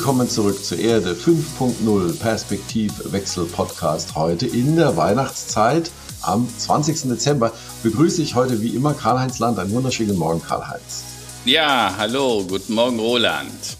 Willkommen 0.00 0.30
zurück 0.30 0.64
zur 0.64 0.78
Erde 0.78 1.12
5.0 1.12 2.18
Perspektivwechsel 2.18 3.44
Podcast. 3.44 4.14
Heute 4.14 4.46
in 4.46 4.76
der 4.76 4.96
Weihnachtszeit 4.96 5.90
am 6.22 6.48
20. 6.48 7.02
Dezember 7.02 7.52
begrüße 7.82 8.22
ich 8.22 8.34
heute 8.34 8.62
wie 8.62 8.74
immer 8.74 8.94
Karl-Heinz 8.94 9.40
Land. 9.40 9.58
Einen 9.58 9.72
wunderschönen 9.72 10.16
Morgen, 10.16 10.40
Karl-Heinz. 10.42 11.04
Ja, 11.44 11.94
hallo, 11.98 12.46
guten 12.48 12.72
Morgen, 12.72 12.98
Roland. 12.98 13.76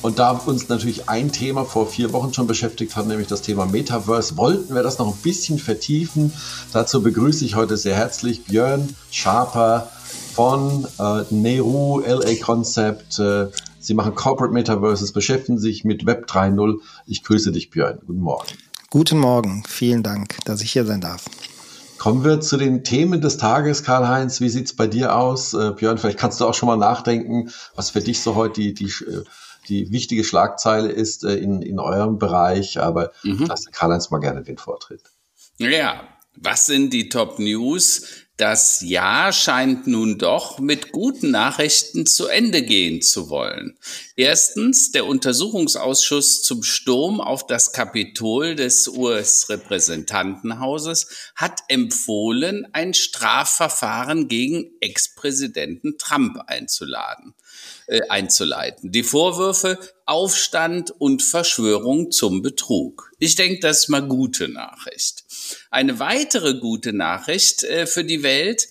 Und 0.00 0.18
da 0.18 0.30
uns 0.30 0.70
natürlich 0.70 1.10
ein 1.10 1.30
Thema 1.30 1.66
vor 1.66 1.86
vier 1.86 2.14
Wochen 2.14 2.32
schon 2.32 2.46
beschäftigt 2.46 2.96
hat, 2.96 3.06
nämlich 3.06 3.28
das 3.28 3.42
Thema 3.42 3.66
Metaverse, 3.66 4.38
wollten 4.38 4.74
wir 4.74 4.82
das 4.82 4.98
noch 4.98 5.08
ein 5.08 5.20
bisschen 5.22 5.58
vertiefen. 5.58 6.32
Dazu 6.72 7.02
begrüße 7.02 7.44
ich 7.44 7.54
heute 7.54 7.76
sehr 7.76 7.96
herzlich 7.96 8.44
Björn 8.44 8.96
Schaper 9.10 9.90
von 10.32 10.86
äh, 10.98 11.24
Nehru 11.30 12.00
LA 12.00 12.36
Concept. 12.40 13.18
Äh, 13.18 13.48
Sie 13.78 13.94
machen 13.94 14.14
Corporate 14.14 14.52
Metaverses, 14.52 15.12
beschäftigen 15.12 15.58
sich 15.58 15.84
mit 15.84 16.04
Web 16.04 16.26
3.0. 16.26 16.78
Ich 17.06 17.24
grüße 17.24 17.50
dich, 17.50 17.70
Björn. 17.70 17.98
Guten 18.06 18.20
Morgen. 18.20 18.48
Guten 18.90 19.18
Morgen. 19.18 19.62
Vielen 19.66 20.02
Dank, 20.02 20.36
dass 20.44 20.60
ich 20.60 20.72
hier 20.72 20.84
sein 20.84 21.00
darf. 21.00 21.24
Kommen 21.96 22.24
wir 22.24 22.40
zu 22.40 22.56
den 22.56 22.84
Themen 22.84 23.20
des 23.20 23.36
Tages, 23.36 23.82
Karl-Heinz. 23.82 24.40
Wie 24.40 24.48
sieht's 24.48 24.74
bei 24.74 24.86
dir 24.86 25.16
aus? 25.16 25.54
Äh, 25.54 25.72
Björn, 25.72 25.98
vielleicht 25.98 26.18
kannst 26.18 26.40
du 26.40 26.46
auch 26.46 26.54
schon 26.54 26.66
mal 26.66 26.76
nachdenken, 26.76 27.50
was 27.74 27.90
für 27.90 28.00
dich 28.00 28.20
so 28.20 28.34
heute 28.34 28.60
die, 28.60 28.74
die, 28.74 28.92
die 29.68 29.90
wichtige 29.90 30.24
Schlagzeile 30.24 30.88
ist 30.88 31.24
äh, 31.24 31.36
in, 31.36 31.62
in 31.62 31.78
eurem 31.78 32.18
Bereich. 32.18 32.80
Aber 32.80 33.12
mhm. 33.22 33.46
lass 33.48 33.66
Karl-Heinz 33.70 34.10
mal 34.10 34.18
gerne 34.18 34.42
den 34.42 34.58
Vortritt. 34.58 35.02
Ja, 35.58 36.02
was 36.36 36.66
sind 36.66 36.92
die 36.92 37.08
Top 37.08 37.38
News? 37.38 38.02
Das 38.40 38.80
Jahr 38.80 39.32
scheint 39.34 39.86
nun 39.86 40.16
doch 40.16 40.60
mit 40.60 40.92
guten 40.92 41.30
Nachrichten 41.30 42.06
zu 42.06 42.26
Ende 42.26 42.62
gehen 42.62 43.02
zu 43.02 43.28
wollen. 43.28 43.76
Erstens, 44.16 44.92
der 44.92 45.04
Untersuchungsausschuss 45.04 46.42
zum 46.42 46.62
Sturm 46.62 47.20
auf 47.20 47.46
das 47.46 47.74
Kapitol 47.74 48.54
des 48.54 48.88
US-Repräsentantenhauses 48.88 51.08
hat 51.36 51.60
empfohlen, 51.68 52.66
ein 52.72 52.94
Strafverfahren 52.94 54.26
gegen 54.26 54.70
Ex-Präsidenten 54.80 55.98
Trump 55.98 56.38
einzuladen 56.46 57.34
äh, 57.90 58.02
einzuleiten. 58.08 58.92
Die 58.92 59.02
Vorwürfe 59.02 59.78
Aufstand 60.06 60.92
und 60.92 61.24
Verschwörung 61.24 62.12
zum 62.12 62.40
Betrug. 62.40 63.10
Ich 63.18 63.34
denke, 63.34 63.58
das 63.60 63.80
ist 63.80 63.88
mal 63.88 64.06
gute 64.06 64.48
Nachricht. 64.48 65.24
Eine 65.72 65.98
weitere 65.98 66.54
gute 66.60 66.92
Nachricht 66.92 67.64
äh, 67.64 67.86
für 67.86 68.04
die 68.04 68.22
Welt. 68.22 68.68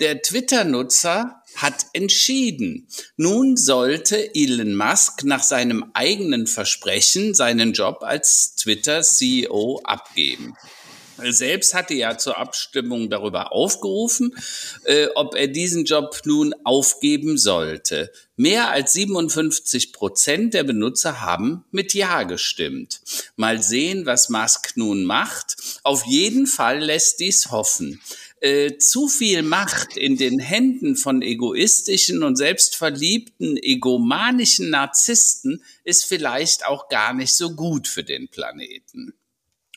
Der 0.00 0.22
Twitter-Nutzer 0.22 1.42
hat 1.56 1.84
entschieden. 1.92 2.88
Nun 3.16 3.58
sollte 3.58 4.34
Elon 4.34 4.74
Musk 4.74 5.24
nach 5.24 5.42
seinem 5.42 5.90
eigenen 5.92 6.46
Versprechen 6.46 7.34
seinen 7.34 7.74
Job 7.74 7.98
als 8.00 8.56
Twitter-CEO 8.56 9.82
abgeben 9.84 10.56
selbst 11.18 11.74
hatte 11.74 11.94
ja 11.94 12.18
zur 12.18 12.38
Abstimmung 12.38 13.10
darüber 13.10 13.52
aufgerufen, 13.52 14.34
äh, 14.84 15.08
ob 15.14 15.34
er 15.34 15.48
diesen 15.48 15.84
Job 15.84 16.20
nun 16.24 16.54
aufgeben 16.64 17.38
sollte. 17.38 18.10
Mehr 18.36 18.70
als 18.70 18.94
57 18.94 19.92
Prozent 19.92 20.54
der 20.54 20.64
Benutzer 20.64 21.20
haben 21.20 21.64
mit 21.70 21.94
Ja 21.94 22.22
gestimmt. 22.22 23.02
Mal 23.36 23.62
sehen, 23.62 24.06
was 24.06 24.30
Musk 24.30 24.72
nun 24.76 25.04
macht. 25.04 25.56
Auf 25.82 26.04
jeden 26.06 26.46
Fall 26.46 26.80
lässt 26.80 27.20
dies 27.20 27.50
hoffen. 27.50 28.00
Äh, 28.40 28.78
zu 28.78 29.06
viel 29.06 29.42
Macht 29.42 29.96
in 29.96 30.16
den 30.16 30.40
Händen 30.40 30.96
von 30.96 31.22
egoistischen 31.22 32.24
und 32.24 32.34
selbstverliebten, 32.34 33.56
egomanischen 33.56 34.70
Narzissten 34.70 35.62
ist 35.84 36.06
vielleicht 36.06 36.66
auch 36.66 36.88
gar 36.88 37.14
nicht 37.14 37.36
so 37.36 37.54
gut 37.54 37.86
für 37.86 38.02
den 38.02 38.26
Planeten. 38.28 39.14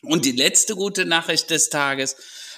Und 0.02 0.24
die 0.24 0.32
letzte 0.32 0.74
gute 0.74 1.04
Nachricht 1.04 1.50
des 1.50 1.68
Tages. 1.68 2.16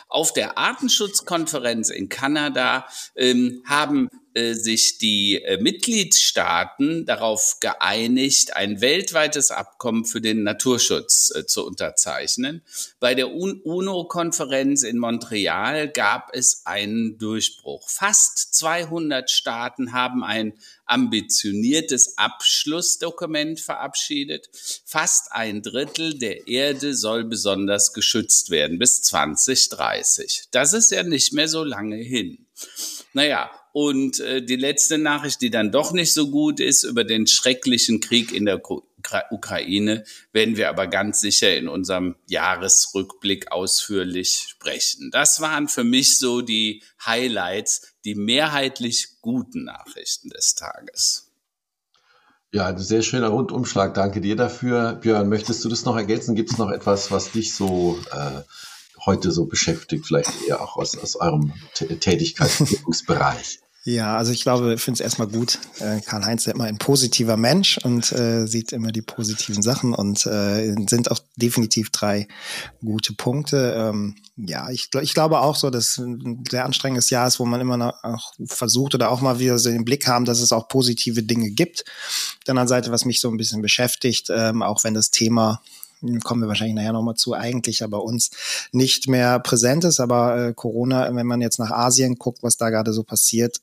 Auf 0.09 0.33
der 0.33 0.57
Artenschutzkonferenz 0.57 1.91
in 1.91 2.09
Kanada 2.09 2.89
ähm, 3.15 3.63
haben 3.67 4.09
äh, 4.39 4.55
sich 4.55 4.99
die 4.99 5.43
äh, 5.43 5.61
Mitgliedstaaten 5.61 7.07
darauf 7.07 7.59
geeinigt, 7.61 8.55
ein 8.55 8.81
weltweites 8.81 9.51
Abkommen 9.51 10.05
für 10.05 10.21
den 10.21 10.43
Naturschutz 10.45 11.33
äh, 11.35 11.47
zu 11.47 11.67
unterzeichnen. 11.67 12.63
Bei 13.01 13.15
der 13.15 13.31
UNO-Konferenz 13.33 14.83
in 14.85 14.99
Montreal 14.99 15.89
gab 15.89 16.31
es 16.33 16.63
einen 16.65 17.19
Durchbruch. 17.19 17.89
Fast 17.91 18.55
200 18.55 19.31
Staaten 19.31 19.93
haben 19.93 20.23
ein 20.23 20.55
ambitioniertes 20.87 22.17
Abschlussdokument 22.17 23.61
verabschiedet. 23.61 24.49
Fast 24.85 25.33
ein 25.33 25.63
Drittel 25.63 26.19
der 26.19 26.49
Erde 26.49 26.95
soll 26.95 27.25
besonders 27.25 27.93
geschützt 27.93 28.51
werden 28.51 28.79
bis 28.79 29.03
2030. 29.03 30.45
Das 30.51 30.73
ist 30.73 30.91
ja 30.91 31.03
nicht 31.03 31.33
mehr 31.33 31.49
so 31.49 31.65
lange 31.65 31.97
hin. 31.97 32.47
Naja, 33.13 33.51
und 33.81 34.19
äh, 34.19 34.43
die 34.43 34.57
letzte 34.57 34.99
Nachricht, 34.99 35.41
die 35.41 35.51
dann 35.51 35.71
doch 35.71 35.93
nicht 35.93 36.13
so 36.13 36.33
gut 36.33 36.59
ist, 36.59 36.83
über 36.83 37.05
den 37.05 37.29
schrecklichen 37.29 38.01
Krieg 38.01 38.33
in 38.33 38.45
der 38.45 38.61
Ukraine, 39.31 40.03
werden 40.33 40.57
wir 40.57 40.69
aber 40.69 40.89
ganz 40.89 41.21
sicher 41.21 41.57
in 41.57 41.69
unserem 41.69 42.17
Jahresrückblick 42.27 43.53
ausführlich 43.53 44.49
sprechen. 44.49 45.13
Das 45.13 45.41
waren 45.41 45.69
für 45.69 45.85
mich 45.85 46.19
so 46.19 46.41
die 46.41 46.83
Highlights, 47.07 47.95
die 48.05 48.17
mehrheitlich 48.17 49.21
guten 49.21 49.63
Nachrichten 49.63 50.31
des 50.31 50.57
Tages. 50.57 51.31
Ja, 52.51 52.67
ein 52.67 52.79
sehr 52.79 53.03
schöner 53.03 53.29
Rundumschlag. 53.29 53.95
Danke 53.95 54.21
dir 54.21 54.35
dafür. 54.35 54.95
Björn, 54.95 55.29
möchtest 55.29 55.65
du 55.65 55.69
das 55.69 55.85
noch 55.85 55.95
ergänzen? 55.95 56.35
Gibt 56.35 56.51
es 56.51 56.59
noch 56.59 56.73
etwas, 56.73 57.13
was 57.13 57.31
dich 57.31 57.55
so 57.55 57.97
äh, 58.11 58.41
heute 59.07 59.31
so 59.31 59.47
beschäftigt, 59.47 60.05
vielleicht 60.05 60.33
eher 60.49 60.61
auch 60.61 60.77
aus, 60.77 60.99
aus 60.99 61.15
eurem 61.15 61.53
Tätigkeitsbereich? 61.75 63.61
Ja, 63.89 64.19
also 64.19 64.33
ich 64.33 64.43
glaube, 64.43 64.75
ich 64.75 64.83
finde 64.83 64.97
es 64.97 65.01
erstmal 65.01 65.29
gut. 65.29 65.59
Äh, 65.79 66.03
Karl-Heinz 66.03 66.47
ist 66.47 66.53
immer 66.53 66.65
ein 66.65 66.77
positiver 66.77 67.39
Mensch 67.39 67.79
und 67.79 68.13
äh, 68.13 68.47
sieht 68.47 68.73
immer 68.73 68.93
die 68.93 69.01
positiven 69.01 69.63
Sachen 69.63 69.95
und 69.95 70.27
äh, 70.27 70.75
sind 70.87 71.11
auch 71.11 71.21
definitiv 71.37 71.89
drei 71.89 72.29
gute 72.85 73.15
Punkte. 73.15 73.73
Ähm, 73.79 74.17
ja, 74.37 74.69
ich, 74.69 74.91
ich 75.01 75.15
glaube 75.15 75.41
auch 75.41 75.57
so, 75.57 75.71
dass 75.71 75.97
ein 75.97 76.45
sehr 76.51 76.67
anstrengendes 76.67 77.09
Jahr 77.09 77.29
ist, 77.29 77.41
wo 77.41 77.47
man 77.47 77.63
immer 77.63 77.95
auch 78.03 78.35
versucht 78.45 78.95
oder 78.95 79.11
auch 79.11 79.23
mal 79.23 79.39
wieder 79.39 79.59
so 79.59 79.71
den 79.71 79.87
Blick 79.87 80.07
haben, 80.07 80.27
dass 80.27 80.43
es 80.43 80.53
auch 80.53 80.69
positive 80.69 81.23
Dinge 81.23 81.51
gibt. 81.51 81.87
Auf 81.87 82.45
der 82.47 82.53
anderen 82.53 82.69
Seite, 82.69 82.91
was 82.91 83.07
mich 83.07 83.23
so 83.23 83.31
ein 83.31 83.39
bisschen 83.39 83.63
beschäftigt, 83.63 84.29
ähm, 84.29 84.61
auch 84.61 84.85
wenn 84.85 84.93
das 84.93 85.11
Thema 85.11 85.63
kommen 86.23 86.43
wir 86.43 86.49
wahrscheinlich 86.49 86.77
nachher 86.77 86.93
nochmal 86.93 87.15
zu, 87.15 87.35
eigentlich 87.35 87.81
ja 87.81 87.87
bei 87.87 87.99
uns 87.99 88.31
nicht 88.73 89.09
mehr 89.09 89.39
präsent 89.41 89.85
ist. 89.85 90.01
Aber 90.01 90.49
äh, 90.49 90.55
Corona, 90.55 91.15
wenn 91.15 91.27
man 91.27 91.41
jetzt 91.41 91.59
nach 91.59 91.71
Asien 91.71 92.17
guckt, 92.17 92.43
was 92.43 92.57
da 92.57 92.71
gerade 92.71 92.93
so 92.93 93.03
passiert, 93.03 93.61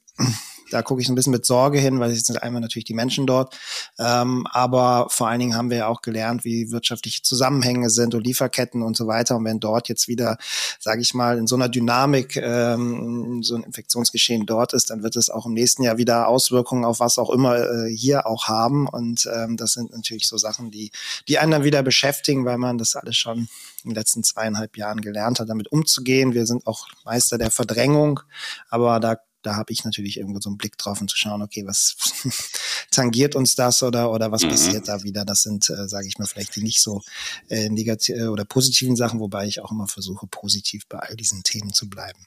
da 0.71 0.81
gucke 0.81 1.01
ich 1.01 1.09
ein 1.09 1.15
bisschen 1.15 1.31
mit 1.31 1.45
Sorge 1.45 1.79
hin, 1.79 1.99
weil 1.99 2.11
es 2.11 2.23
sind 2.23 2.41
einmal 2.41 2.61
natürlich 2.61 2.85
die 2.85 2.93
Menschen 2.93 3.27
dort, 3.27 3.57
ähm, 3.99 4.47
aber 4.51 5.07
vor 5.09 5.27
allen 5.27 5.39
Dingen 5.39 5.55
haben 5.55 5.69
wir 5.69 5.77
ja 5.77 5.87
auch 5.87 6.01
gelernt, 6.01 6.45
wie 6.45 6.71
wirtschaftliche 6.71 7.21
Zusammenhänge 7.21 7.89
sind 7.89 8.15
und 8.15 8.25
Lieferketten 8.25 8.81
und 8.81 8.97
so 8.97 9.07
weiter. 9.07 9.35
Und 9.35 9.45
wenn 9.45 9.59
dort 9.59 9.89
jetzt 9.89 10.07
wieder, 10.07 10.37
sage 10.79 11.01
ich 11.01 11.13
mal, 11.13 11.37
in 11.37 11.47
so 11.47 11.55
einer 11.55 11.69
Dynamik 11.69 12.37
ähm, 12.37 13.41
so 13.43 13.55
ein 13.55 13.63
Infektionsgeschehen 13.63 14.45
dort 14.45 14.73
ist, 14.73 14.89
dann 14.89 15.03
wird 15.03 15.15
es 15.15 15.29
auch 15.29 15.45
im 15.45 15.53
nächsten 15.53 15.83
Jahr 15.83 15.97
wieder 15.97 16.27
Auswirkungen 16.27 16.85
auf 16.85 16.99
was 16.99 17.17
auch 17.17 17.29
immer 17.29 17.57
äh, 17.57 17.89
hier 17.89 18.27
auch 18.27 18.47
haben. 18.47 18.87
Und 18.87 19.29
ähm, 19.33 19.57
das 19.57 19.73
sind 19.73 19.91
natürlich 19.91 20.27
so 20.27 20.37
Sachen, 20.37 20.71
die, 20.71 20.91
die 21.27 21.39
einen 21.39 21.51
dann 21.51 21.63
wieder 21.63 21.83
beschäftigen, 21.83 22.45
weil 22.45 22.57
man 22.57 22.77
das 22.77 22.95
alles 22.95 23.17
schon 23.17 23.47
in 23.83 23.91
den 23.91 23.95
letzten 23.95 24.23
zweieinhalb 24.23 24.77
Jahren 24.77 25.01
gelernt 25.01 25.39
hat, 25.39 25.49
damit 25.49 25.71
umzugehen. 25.71 26.33
Wir 26.33 26.45
sind 26.45 26.65
auch 26.65 26.87
Meister 27.05 27.37
der 27.37 27.51
Verdrängung, 27.51 28.19
aber 28.69 28.99
da 28.99 29.17
da 29.45 29.55
habe 29.55 29.71
ich 29.71 29.83
natürlich 29.83 30.17
irgendwo 30.17 30.39
so 30.39 30.49
einen 30.49 30.57
Blick 30.57 30.77
drauf 30.77 31.01
und 31.01 31.09
zu 31.09 31.17
schauen, 31.17 31.41
okay, 31.41 31.65
was 31.65 31.95
tangiert 32.91 33.35
uns 33.35 33.55
das 33.55 33.83
oder 33.83 34.11
oder 34.11 34.31
was 34.31 34.43
mhm. 34.43 34.49
passiert 34.49 34.87
da 34.87 35.03
wieder? 35.03 35.25
Das 35.25 35.43
sind, 35.43 35.69
äh, 35.69 35.87
sage 35.87 36.07
ich 36.07 36.17
mal, 36.17 36.25
vielleicht 36.25 36.55
die 36.55 36.63
nicht 36.63 36.81
so 36.81 37.01
äh, 37.49 37.69
negativ 37.69 38.15
äh, 38.17 38.27
oder 38.27 38.45
positiven 38.45 38.95
Sachen, 38.95 39.19
wobei 39.19 39.45
ich 39.45 39.61
auch 39.61 39.71
immer 39.71 39.87
versuche, 39.87 40.27
positiv 40.27 40.87
bei 40.87 40.99
all 40.99 41.15
diesen 41.15 41.43
Themen 41.43 41.73
zu 41.73 41.89
bleiben 41.89 42.25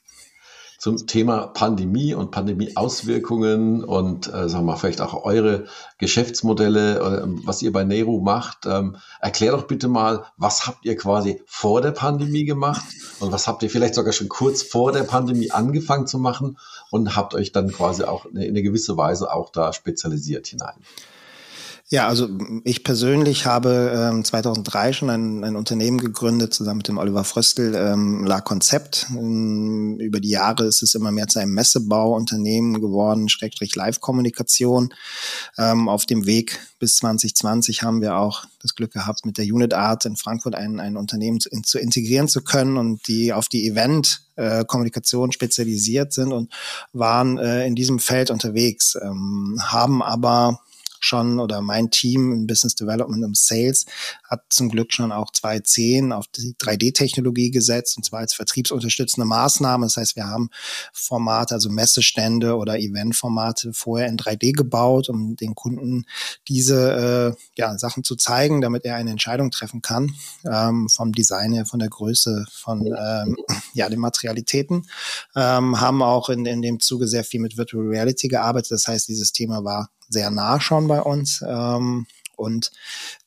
zum 0.78 1.08
Thema 1.08 1.48
Pandemie 1.48 2.14
und 2.14 2.30
Pandemieauswirkungen 2.30 3.82
und 3.82 4.28
äh, 4.28 4.48
sagen 4.48 4.64
wir 4.64 4.72
mal, 4.72 4.76
vielleicht 4.76 5.00
auch 5.00 5.25
eure 5.25 5.66
Geschäftsmodelle, 5.98 6.98
äh, 7.00 7.22
was 7.44 7.60
ihr 7.62 7.72
bei 7.72 7.82
Nero 7.82 8.20
macht. 8.20 8.64
Ähm, 8.64 8.96
erklär 9.20 9.52
doch 9.52 9.66
bitte 9.66 9.88
mal, 9.88 10.25
was 10.36 10.69
habt 10.69 10.84
ihr 10.84 10.96
quasi 10.96 11.42
vor 11.46 11.82
der 11.82 11.90
Pandemie 11.90 12.44
gemacht 12.44 12.84
und 13.19 13.32
was 13.32 13.48
habt 13.48 13.64
ihr 13.64 13.70
vielleicht 13.70 13.96
sogar 13.96 14.12
schon 14.12 14.28
kurz 14.28 14.62
vor 14.62 14.92
der 14.92 15.02
Pandemie 15.02 15.50
angefangen 15.50 16.06
zu 16.06 16.19
machen 16.19 16.58
und 16.90 17.16
habt 17.16 17.34
euch 17.34 17.50
dann 17.50 17.72
quasi 17.72 18.04
auch 18.04 18.26
in 18.26 18.38
eine 18.38 18.62
gewisse 18.62 18.96
Weise 18.96 19.32
auch 19.32 19.50
da 19.50 19.72
spezialisiert 19.72 20.46
hinein. 20.46 20.76
Ja, 21.90 22.06
also 22.06 22.29
ich 22.64 22.85
persönlich 22.85 23.46
habe 23.46 24.11
ähm, 24.12 24.23
2003 24.23 24.93
schon 24.93 25.08
ein, 25.08 25.43
ein 25.43 25.56
Unternehmen 25.56 25.96
gegründet, 25.96 26.52
zusammen 26.52 26.79
mit 26.79 26.88
dem 26.88 26.99
Oliver 26.99 27.25
Fröstl, 27.25 27.75
ähm, 27.75 28.25
La 28.26 28.43
Concept. 28.43 29.06
Ähm, 29.08 29.96
über 29.99 30.20
die 30.20 30.29
Jahre 30.29 30.67
ist 30.67 30.82
es 30.82 30.94
immer 30.94 31.12
mehr 31.12 31.29
zu 31.29 31.38
einem 31.38 31.55
Messebauunternehmen 31.55 32.82
geworden, 32.82 33.31
Schrägstrich 33.31 33.75
Live-Kommunikation. 33.75 34.93
Ähm, 35.56 35.88
auf 35.88 36.05
dem 36.05 36.26
Weg 36.26 36.61
bis 36.79 36.96
2020 36.96 37.82
haben 37.82 38.02
wir 38.02 38.19
auch 38.19 38.44
das 38.61 38.75
Glück 38.75 38.93
gehabt, 38.93 39.25
mit 39.25 39.38
der 39.38 39.46
Unit 39.46 39.73
Art 39.73 40.05
in 40.05 40.17
Frankfurt 40.17 40.56
ein, 40.56 40.81
ein 40.81 40.99
Unternehmen 40.99 41.40
zu, 41.40 41.49
zu 41.62 41.79
integrieren 41.79 42.29
zu 42.29 42.43
können 42.43 42.76
und 42.76 43.08
die 43.08 43.32
auf 43.32 43.49
die 43.49 43.67
Event 43.67 44.20
äh, 44.37 44.62
Kommunikation 44.67 45.32
spezialisiert 45.32 46.12
sind 46.12 46.35
und 46.35 46.52
waren 46.93 47.38
äh, 47.38 47.67
in 47.67 47.75
diesem 47.75 47.99
Feld 47.99 48.31
unterwegs, 48.31 48.94
ähm, 49.02 49.58
haben 49.62 50.02
aber 50.02 50.61
schon 51.00 51.41
oder 51.41 51.61
mein 51.61 51.91
Team 51.91 52.33
im 52.33 52.47
Business 52.47 52.75
Development 52.75 53.25
und 53.25 53.37
Sales 53.37 53.87
hat 54.25 54.43
zum 54.49 54.69
Glück 54.69 54.93
schon 54.93 55.12
auch 55.12 55.31
2010 55.33 56.12
auf 56.12 56.27
die 56.29 56.55
3D-Technologie 56.59 57.50
gesetzt 57.50 57.97
und 57.97 58.05
zwar 58.05 58.21
als 58.21 58.35
vertriebsunterstützende 58.35 59.27
Maßnahme. 59.27 59.87
Das 59.87 59.97
heißt, 59.97 60.17
wir 60.17 60.27
haben 60.27 60.50
Formate, 60.93 61.55
also 61.55 61.71
Messestände 61.71 62.56
oder 62.56 62.79
Eventformate 62.79 63.73
vorher 63.73 64.09
in 64.09 64.17
3D 64.17 64.53
gebaut, 64.53 65.09
um 65.09 65.37
den 65.37 65.55
Kunden 65.55 66.05
diese 66.47 67.37
äh, 67.37 67.43
ja, 67.56 67.79
Sachen 67.79 68.05
zu 68.05 68.17
zeigen, 68.17 68.61
damit 68.61 68.85
er 68.85 68.97
eine 68.97 69.11
Entscheidung 69.11 69.50
treffen 69.50 69.83
kann, 69.83 70.15
ähm, 70.45 70.89
vom 70.89 71.12
Design 71.12 71.53
her, 71.53 71.67
von 71.67 71.79
der 71.79 71.89
Größe, 71.89 72.47
von 72.50 72.87
ähm, 72.87 73.37
ja, 73.75 73.89
den 73.89 74.00
Materialitäten. 74.00 74.87
Ähm, 75.35 75.81
haben 75.81 76.03
auch 76.03 76.29
in, 76.29 76.45
in 76.47 76.62
dem 76.62 76.81
Zuge 76.81 77.09
sehr 77.09 77.25
viel 77.25 77.41
mit 77.41 77.56
Virtual 77.56 77.87
Reality 77.87 78.29
gearbeitet. 78.29 78.73
Das 78.73 78.89
heißt, 78.89 79.09
dieses 79.09 79.33
Thema 79.33 79.65
war 79.65 79.91
sehr 80.08 80.31
nah 80.31 80.60
schon 80.60 80.88
bei 80.88 81.00
uns. 81.00 81.43
Ähm, 81.46 82.06
und 82.37 82.70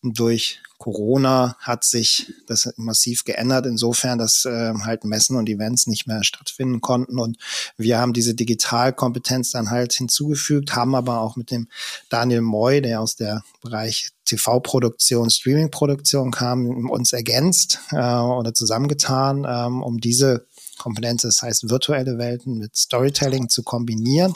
durch 0.02 0.62
Corona 0.82 1.56
hat 1.60 1.84
sich 1.84 2.34
das 2.48 2.74
massiv 2.78 3.24
geändert, 3.24 3.68
insofern, 3.68 4.18
dass 4.18 4.46
äh, 4.46 4.74
halt 4.84 5.04
Messen 5.04 5.36
und 5.36 5.48
Events 5.48 5.86
nicht 5.86 6.08
mehr 6.08 6.24
stattfinden 6.24 6.82
konnten. 6.82 7.20
Und 7.20 7.38
wir 7.78 8.00
haben 8.00 8.14
diese 8.14 8.34
Digitalkompetenz 8.34 9.52
dann 9.52 9.70
halt 9.70 9.94
hinzugefügt, 9.94 10.76
haben 10.76 10.96
aber 10.96 11.20
auch 11.20 11.36
mit 11.36 11.52
dem 11.52 11.68
Daniel 12.10 12.42
Moy, 12.42 12.82
der 12.82 13.02
aus 13.02 13.16
der 13.16 13.44
Bereich 13.62 14.10
TV-Produktion, 14.26 15.30
Streaming-Produktion 15.30 16.32
kam, 16.32 16.90
uns 16.90 17.14
ergänzt 17.14 17.80
äh, 17.92 17.98
oder 17.98 18.56
zusammengetan, 18.56 19.46
ähm, 19.48 19.84
um 19.84 20.00
diese 20.00 20.48
Komponente, 20.82 21.28
das 21.28 21.42
heißt 21.42 21.70
virtuelle 21.70 22.18
Welten 22.18 22.58
mit 22.58 22.76
Storytelling 22.76 23.50
zu 23.50 23.62
kombinieren. 23.62 24.34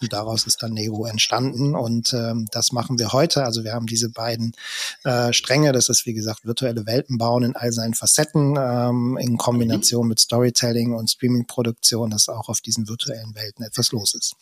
Und 0.00 0.12
daraus 0.12 0.46
ist 0.46 0.62
dann 0.62 0.72
Nego 0.72 1.04
entstanden. 1.04 1.74
Und 1.74 2.12
ähm, 2.12 2.46
das 2.52 2.72
machen 2.72 2.98
wir 2.98 3.12
heute. 3.12 3.44
Also 3.44 3.64
wir 3.64 3.72
haben 3.72 3.86
diese 3.86 4.08
beiden 4.10 4.52
äh, 5.04 5.32
Stränge. 5.32 5.72
Das 5.72 5.88
ist, 5.88 6.06
wie 6.06 6.14
gesagt, 6.14 6.44
virtuelle 6.44 6.86
Welten 6.86 7.18
bauen 7.18 7.42
in 7.42 7.56
all 7.56 7.72
seinen 7.72 7.94
Facetten 7.94 8.56
ähm, 8.56 9.18
in 9.20 9.36
Kombination 9.36 10.06
mit 10.06 10.20
Storytelling 10.20 10.94
und 10.94 11.10
Streaming-Produktion, 11.10 12.10
dass 12.10 12.28
auch 12.28 12.48
auf 12.48 12.60
diesen 12.60 12.88
virtuellen 12.88 13.34
Welten 13.34 13.64
etwas 13.64 13.90
los 13.90 14.14
ist. 14.14 14.36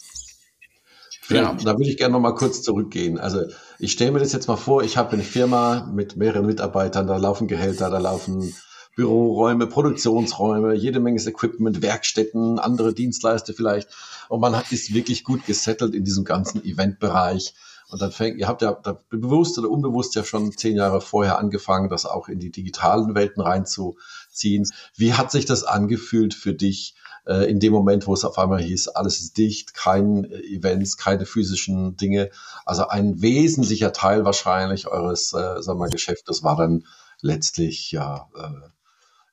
Ja, 1.30 1.52
da 1.52 1.76
würde 1.76 1.90
ich 1.90 1.98
gerne 1.98 2.12
noch 2.12 2.20
mal 2.20 2.34
kurz 2.34 2.62
zurückgehen. 2.62 3.18
Also 3.18 3.42
ich 3.78 3.92
stelle 3.92 4.12
mir 4.12 4.18
das 4.18 4.32
jetzt 4.32 4.48
mal 4.48 4.56
vor, 4.56 4.82
ich 4.82 4.96
habe 4.96 5.12
eine 5.12 5.22
Firma 5.22 5.90
mit 5.92 6.16
mehreren 6.16 6.46
Mitarbeitern, 6.46 7.06
da 7.06 7.16
laufen 7.16 7.48
Gehälter, 7.48 7.90
da 7.90 7.98
laufen 7.98 8.54
Büroräume, 8.98 9.68
Produktionsräume, 9.68 10.74
jede 10.74 10.98
Menge 10.98 11.22
Equipment, 11.22 11.82
Werkstätten, 11.82 12.58
andere 12.58 12.92
Dienstleister 12.92 13.54
vielleicht. 13.54 13.88
Und 14.28 14.40
man 14.40 14.56
hat, 14.56 14.72
ist 14.72 14.92
wirklich 14.92 15.22
gut 15.22 15.46
gesettelt 15.46 15.94
in 15.94 16.02
diesem 16.02 16.24
ganzen 16.24 16.64
Eventbereich. 16.64 17.54
Und 17.92 18.02
dann 18.02 18.10
fängt, 18.10 18.38
ihr 18.38 18.48
habt 18.48 18.60
ja 18.60 18.76
bewusst 19.08 19.56
oder 19.56 19.70
unbewusst 19.70 20.16
ja 20.16 20.24
schon 20.24 20.50
zehn 20.50 20.74
Jahre 20.74 21.00
vorher 21.00 21.38
angefangen, 21.38 21.88
das 21.88 22.06
auch 22.06 22.26
in 22.26 22.40
die 22.40 22.50
digitalen 22.50 23.14
Welten 23.14 23.40
reinzuziehen. 23.40 24.68
Wie 24.96 25.14
hat 25.14 25.30
sich 25.30 25.44
das 25.44 25.62
angefühlt 25.62 26.34
für 26.34 26.52
dich 26.52 26.96
äh, 27.24 27.48
in 27.48 27.60
dem 27.60 27.72
Moment, 27.72 28.08
wo 28.08 28.14
es 28.14 28.24
auf 28.24 28.36
einmal 28.36 28.60
hieß, 28.60 28.88
alles 28.88 29.20
ist 29.20 29.38
dicht, 29.38 29.74
kein 29.74 30.24
äh, 30.24 30.40
Events, 30.40 30.96
keine 30.96 31.24
physischen 31.24 31.96
Dinge? 31.96 32.30
Also 32.66 32.88
ein 32.88 33.22
wesentlicher 33.22 33.92
Teil 33.92 34.24
wahrscheinlich 34.24 34.88
eures, 34.88 35.32
äh, 35.34 35.62
sagen 35.62 35.78
wir 35.78 35.88
Geschäftes 35.88 36.42
war 36.42 36.56
dann 36.56 36.84
letztlich 37.22 37.92
ja 37.92 38.28
äh, 38.36 38.68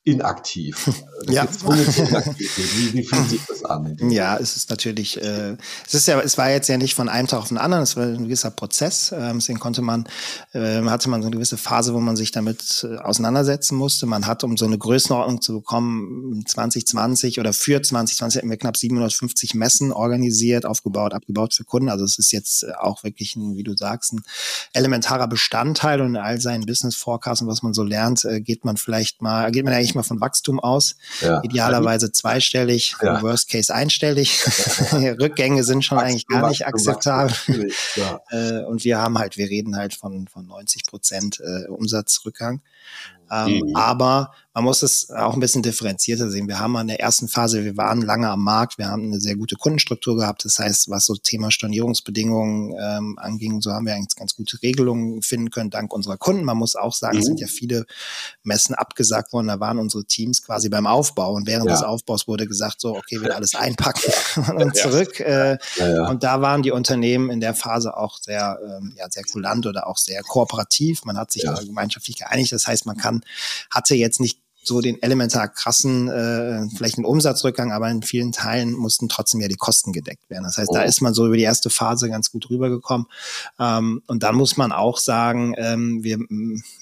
inaktiv. 0.05 0.91
ja. 1.27 1.47
Wie, 1.47 2.93
wie 2.93 3.03
fühlt 3.03 3.29
sich 3.29 3.41
das 3.47 3.65
an? 3.65 3.97
Ja, 4.11 4.37
es 4.37 4.55
ist 4.55 4.69
natürlich, 4.69 5.21
äh, 5.21 5.57
es 5.85 5.95
ist 5.95 6.07
ja, 6.07 6.21
es 6.21 6.37
war 6.37 6.51
jetzt 6.51 6.69
ja 6.69 6.77
nicht 6.77 6.93
von 6.93 7.09
einem 7.09 7.27
Tag 7.27 7.39
auf 7.39 7.47
den 7.47 7.57
anderen, 7.57 7.83
es 7.83 7.97
war 7.97 8.05
ein 8.05 8.25
gewisser 8.25 8.51
Prozess. 8.51 9.11
Ähm, 9.11 9.39
deswegen 9.39 9.59
konnte 9.59 9.81
man, 9.81 10.07
äh, 10.53 10.81
hatte 10.83 11.09
man 11.09 11.23
so 11.23 11.27
eine 11.27 11.35
gewisse 11.35 11.57
Phase, 11.57 11.95
wo 11.95 11.99
man 11.99 12.15
sich 12.15 12.31
damit 12.31 12.87
äh, 12.87 12.97
auseinandersetzen 12.97 13.75
musste. 13.75 14.05
Man 14.05 14.27
hat, 14.27 14.43
um 14.43 14.57
so 14.57 14.65
eine 14.65 14.77
Größenordnung 14.77 15.41
zu 15.41 15.53
bekommen, 15.53 16.43
2020 16.45 17.39
oder 17.39 17.51
für 17.51 17.81
2020 17.81 18.37
hatten 18.37 18.49
wir 18.49 18.57
knapp 18.57 18.77
750 18.77 19.55
Messen 19.55 19.91
organisiert, 19.91 20.67
aufgebaut, 20.67 21.15
abgebaut 21.15 21.55
für 21.55 21.63
Kunden. 21.63 21.89
Also 21.89 22.05
es 22.05 22.19
ist 22.19 22.31
jetzt 22.31 22.63
äh, 22.63 22.73
auch 22.79 23.03
wirklich 23.03 23.35
ein, 23.35 23.57
wie 23.57 23.63
du 23.63 23.75
sagst, 23.75 24.13
ein 24.13 24.21
elementarer 24.73 25.27
Bestandteil 25.27 25.99
und 26.01 26.09
in 26.09 26.17
all 26.17 26.39
seinen 26.39 26.67
Business 26.67 26.95
Forecasts 26.95 27.41
und 27.41 27.47
was 27.47 27.63
man 27.63 27.73
so 27.73 27.81
lernt, 27.81 28.23
äh, 28.23 28.39
geht 28.39 28.65
man 28.65 28.77
vielleicht 28.77 29.23
mal, 29.23 29.51
geht 29.51 29.65
man 29.65 29.73
eigentlich 29.73 29.94
mal 29.95 30.03
von 30.03 30.21
Wachstum 30.21 30.59
aus. 30.59 30.95
Ja. 31.21 31.41
Idealerweise 31.43 32.11
zweistellig, 32.11 32.95
ja. 33.01 33.21
Worst 33.21 33.49
Case 33.49 33.73
einstellig. 33.73 34.43
Rückgänge 34.91 35.63
sind 35.63 35.83
schon 35.83 35.97
Wachstum, 35.97 36.09
eigentlich 36.09 36.27
gar 36.27 36.49
nicht 36.49 36.61
Wachstum, 36.61 36.91
akzeptabel. 36.93 37.71
Ja. 37.95 38.19
Äh, 38.29 38.63
und 38.65 38.83
wir 38.83 38.99
haben 38.99 39.17
halt, 39.17 39.37
wir 39.37 39.49
reden 39.49 39.75
halt 39.75 39.93
von, 39.93 40.27
von 40.27 40.45
90 40.45 40.85
Prozent 40.85 41.39
äh, 41.39 41.67
Umsatzrückgang. 41.67 42.61
Ähm, 43.31 43.63
mhm. 43.65 43.75
Aber 43.75 44.31
man 44.55 44.63
muss 44.63 44.83
es 44.83 45.09
auch 45.09 45.33
ein 45.33 45.41
bisschen 45.41 45.63
differenzierter 45.63 46.29
sehen. 46.29 46.47
Wir 46.47 46.59
haben 46.59 46.77
an 46.77 46.87
der 46.87 47.01
ersten 47.01 47.27
Phase, 47.27 47.65
wir 47.65 47.75
waren 47.75 48.01
lange 48.01 48.29
am 48.29 48.41
Markt, 48.41 48.77
wir 48.77 48.87
haben 48.87 49.03
eine 49.03 49.19
sehr 49.19 49.35
gute 49.35 49.57
Kundenstruktur 49.57 50.15
gehabt. 50.15 50.45
Das 50.45 50.59
heißt, 50.59 50.89
was 50.89 51.05
so 51.05 51.15
Thema 51.15 51.51
Stornierungsbedingungen 51.51 52.73
ähm, 52.81 53.19
anging, 53.19 53.59
so 53.59 53.73
haben 53.73 53.85
wir 53.85 53.93
eigentlich 53.93 54.15
ganz 54.15 54.33
gute 54.33 54.61
Regelungen 54.63 55.21
finden 55.21 55.49
können, 55.49 55.71
dank 55.71 55.91
unserer 55.91 56.15
Kunden. 56.15 56.45
Man 56.45 56.55
muss 56.55 56.77
auch 56.77 56.93
sagen, 56.93 57.17
mhm. 57.17 57.19
es 57.19 57.25
sind 57.25 57.41
ja 57.41 57.47
viele 57.47 57.85
Messen 58.43 58.75
abgesagt 58.75 59.33
worden. 59.33 59.47
Da 59.47 59.59
waren 59.59 59.77
unsere 59.77 60.05
Teams 60.05 60.41
quasi 60.41 60.69
beim 60.69 60.87
Aufbau. 60.87 61.33
Und 61.33 61.47
während 61.47 61.65
ja. 61.65 61.73
des 61.73 61.83
Aufbaus 61.83 62.25
wurde 62.25 62.47
gesagt, 62.47 62.79
so, 62.79 62.95
okay, 62.95 63.19
wieder 63.19 63.35
alles 63.35 63.55
einpacken 63.55 64.09
und 64.55 64.73
zurück. 64.77 65.19
Äh, 65.19 65.57
ja, 65.75 65.95
ja. 65.95 66.07
Und 66.07 66.23
da 66.23 66.39
waren 66.39 66.61
die 66.61 66.71
Unternehmen 66.71 67.29
in 67.29 67.41
der 67.41 67.55
Phase 67.55 67.97
auch 67.97 68.19
sehr, 68.21 68.57
ähm, 68.65 68.93
ja, 68.97 69.07
sehr 69.09 69.23
kulant 69.23 69.65
oder 69.65 69.87
auch 69.87 69.97
sehr 69.97 70.21
kooperativ. 70.21 71.03
Man 71.03 71.17
hat 71.17 71.33
sich 71.33 71.43
gemeinschaftlich 71.43 72.19
geeinigt. 72.19 72.53
Das 72.53 72.67
heißt, 72.67 72.85
man 72.85 72.95
kann, 72.95 73.19
hatte 73.69 73.95
jetzt 73.95 74.21
nicht 74.21 74.44
so 74.67 74.81
den 74.81 75.01
elementar 75.01 75.47
krassen, 75.47 76.09
äh, 76.09 76.67
vielleicht 76.75 76.97
einen 76.97 77.05
Umsatzrückgang, 77.05 77.71
aber 77.71 77.89
in 77.89 78.01
vielen 78.01 78.31
Teilen 78.31 78.73
mussten 78.73 79.09
trotzdem 79.09 79.41
ja 79.41 79.47
die 79.47 79.55
Kosten 79.55 79.93
gedeckt 79.93 80.29
werden. 80.29 80.43
Das 80.43 80.57
heißt, 80.57 80.69
oh. 80.69 80.75
da 80.75 80.83
ist 80.83 81.01
man 81.01 81.13
so 81.13 81.25
über 81.25 81.37
die 81.37 81.43
erste 81.43 81.69
Phase 81.69 82.09
ganz 82.09 82.31
gut 82.31 82.49
rübergekommen. 82.49 83.07
Ähm, 83.59 84.01
und 84.07 84.23
dann 84.23 84.35
muss 84.35 84.57
man 84.57 84.71
auch 84.71 84.97
sagen, 84.97 85.53
ähm, 85.57 86.03
wir 86.03 86.19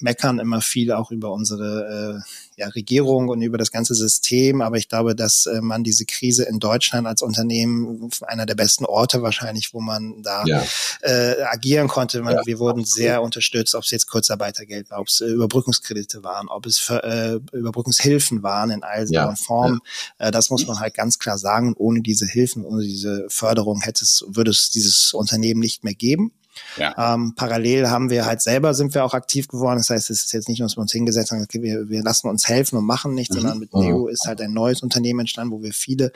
meckern 0.00 0.38
immer 0.38 0.60
viel 0.60 0.92
auch 0.92 1.10
über 1.10 1.32
unsere 1.32 2.22
äh, 2.22 2.28
ja, 2.56 2.68
Regierung 2.68 3.28
und 3.28 3.42
über 3.42 3.58
das 3.58 3.70
ganze 3.70 3.94
System. 3.94 4.60
Aber 4.60 4.76
ich 4.76 4.88
glaube, 4.88 5.14
dass 5.14 5.46
äh, 5.46 5.60
man 5.60 5.84
diese 5.84 6.04
Krise 6.04 6.44
in 6.44 6.58
Deutschland 6.58 7.06
als 7.06 7.22
Unternehmen 7.22 8.10
einer 8.22 8.46
der 8.46 8.54
besten 8.54 8.84
Orte 8.84 9.22
wahrscheinlich, 9.22 9.74
wo 9.74 9.80
man 9.80 10.22
da 10.22 10.44
ja. 10.46 10.62
äh, 11.02 11.42
agieren 11.42 11.88
konnte. 11.88 12.22
Man, 12.22 12.36
ja, 12.36 12.42
wir 12.46 12.58
wurden 12.58 12.84
sehr 12.84 13.22
unterstützt, 13.22 13.74
ob 13.74 13.84
es 13.84 13.90
jetzt 13.90 14.06
Kurzarbeitergeld 14.06 14.90
war, 14.90 15.00
ob 15.00 15.08
es 15.08 15.20
äh, 15.20 15.26
Überbrückungskredite 15.26 16.22
waren, 16.22 16.48
ob 16.48 16.66
es 16.66 16.78
für, 16.78 17.02
äh, 17.02 17.40
Überbrückungshilfen 17.56 18.42
waren 18.42 18.70
in 18.70 18.82
all 18.82 19.06
ja. 19.10 19.34
Formen. 19.34 19.80
Äh, 20.18 20.30
das 20.30 20.50
muss 20.50 20.66
man 20.66 20.80
halt 20.80 20.94
ganz 20.94 21.18
klar 21.18 21.38
sagen. 21.38 21.74
Ohne 21.76 22.00
diese 22.00 22.26
Hilfen, 22.26 22.64
ohne 22.64 22.82
diese 22.82 23.26
Förderung 23.28 23.80
hätte 23.80 24.04
es, 24.04 24.24
würde 24.28 24.50
es 24.50 24.70
dieses 24.70 25.12
Unternehmen 25.12 25.60
nicht 25.60 25.84
mehr 25.84 25.94
geben. 25.94 26.32
Ja. 26.76 27.14
Ähm, 27.14 27.34
parallel 27.36 27.88
haben 27.88 28.10
wir 28.10 28.26
halt 28.26 28.42
selber 28.42 28.74
sind 28.74 28.94
wir 28.94 29.04
auch 29.04 29.14
aktiv 29.14 29.48
geworden. 29.48 29.78
Das 29.78 29.90
heißt, 29.90 30.10
es 30.10 30.24
ist 30.24 30.32
jetzt 30.32 30.48
nicht 30.48 30.60
nur, 30.60 30.68
dass 30.68 30.76
wir 30.76 30.82
uns 30.82 30.92
hingesetzt 30.92 31.30
haben, 31.30 31.42
okay, 31.42 31.62
wir, 31.62 31.88
wir 31.88 32.02
lassen 32.02 32.28
uns 32.28 32.48
helfen 32.48 32.78
und 32.78 32.84
machen 32.84 33.14
nichts, 33.14 33.34
mhm. 33.34 33.40
sondern 33.40 33.58
mit 33.58 33.74
Neo 33.74 34.06
ist 34.08 34.26
halt 34.26 34.40
ein 34.40 34.52
neues 34.52 34.82
Unternehmen 34.82 35.20
entstanden, 35.20 35.52
wo 35.52 35.62
wir 35.62 35.72
viele 35.72 36.12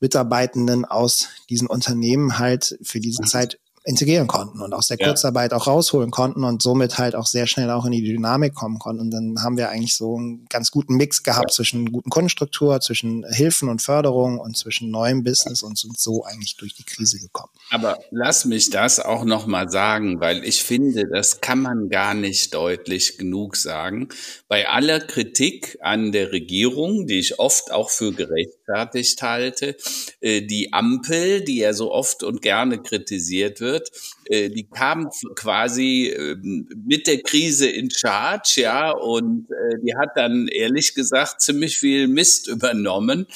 Mitarbeitenden 0.00 0.84
aus 0.84 1.28
diesen 1.50 1.68
Unternehmen 1.68 2.38
halt 2.38 2.78
für 2.82 3.00
diese 3.00 3.22
mhm. 3.22 3.26
Zeit 3.26 3.59
integrieren 3.84 4.26
konnten 4.26 4.60
und 4.60 4.74
aus 4.74 4.88
der 4.88 4.98
Kurzarbeit 4.98 5.54
auch 5.54 5.66
rausholen 5.66 6.10
konnten 6.10 6.44
und 6.44 6.60
somit 6.60 6.98
halt 6.98 7.14
auch 7.14 7.26
sehr 7.26 7.46
schnell 7.46 7.70
auch 7.70 7.86
in 7.86 7.92
die 7.92 8.02
Dynamik 8.02 8.54
kommen 8.54 8.78
konnten. 8.78 9.00
Und 9.00 9.10
dann 9.10 9.42
haben 9.42 9.56
wir 9.56 9.70
eigentlich 9.70 9.96
so 9.96 10.16
einen 10.16 10.46
ganz 10.50 10.70
guten 10.70 10.96
Mix 10.96 11.22
gehabt 11.22 11.50
ja. 11.50 11.54
zwischen 11.54 11.90
guten 11.90 12.10
Kundenstruktur, 12.10 12.80
zwischen 12.80 13.24
Hilfen 13.30 13.70
und 13.70 13.80
Förderung 13.80 14.38
und 14.38 14.56
zwischen 14.56 14.90
neuem 14.90 15.24
Business 15.24 15.62
und 15.62 15.78
sind 15.78 15.98
so 15.98 16.24
eigentlich 16.24 16.56
durch 16.56 16.74
die 16.74 16.84
Krise 16.84 17.18
gekommen. 17.18 17.52
Aber 17.70 17.98
lass 18.10 18.44
mich 18.44 18.68
das 18.68 19.00
auch 19.00 19.24
nochmal 19.24 19.70
sagen, 19.70 20.20
weil 20.20 20.44
ich 20.44 20.62
finde, 20.62 21.08
das 21.08 21.40
kann 21.40 21.60
man 21.60 21.88
gar 21.88 22.12
nicht 22.12 22.52
deutlich 22.52 23.16
genug 23.16 23.56
sagen. 23.56 24.08
Bei 24.46 24.68
aller 24.68 25.00
Kritik 25.00 25.78
an 25.80 26.12
der 26.12 26.32
Regierung, 26.32 27.06
die 27.06 27.18
ich 27.18 27.38
oft 27.38 27.72
auch 27.72 27.88
für 27.88 28.12
gerecht 28.12 28.59
gerechtfertigt 28.70 29.22
halte. 29.22 29.76
Äh, 30.20 30.42
die 30.42 30.72
Ampel, 30.72 31.42
die 31.42 31.58
ja 31.58 31.72
so 31.72 31.92
oft 31.92 32.22
und 32.22 32.42
gerne 32.42 32.80
kritisiert 32.82 33.60
wird, 33.60 33.90
äh, 34.26 34.48
die 34.50 34.68
kam 34.68 35.10
quasi 35.34 36.08
ähm, 36.08 36.68
mit 36.86 37.06
der 37.06 37.22
Krise 37.22 37.68
in 37.68 37.90
Charge, 37.90 38.62
ja, 38.62 38.90
und 38.90 39.48
äh, 39.50 39.78
die 39.82 39.94
hat 39.96 40.10
dann 40.16 40.48
ehrlich 40.48 40.94
gesagt 40.94 41.40
ziemlich 41.40 41.78
viel 41.78 42.08
Mist 42.08 42.48
übernommen, 42.48 43.26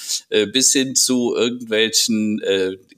bis 0.52 0.72
hin 0.72 0.94
zu 0.94 1.34
irgendwelchen 1.34 2.40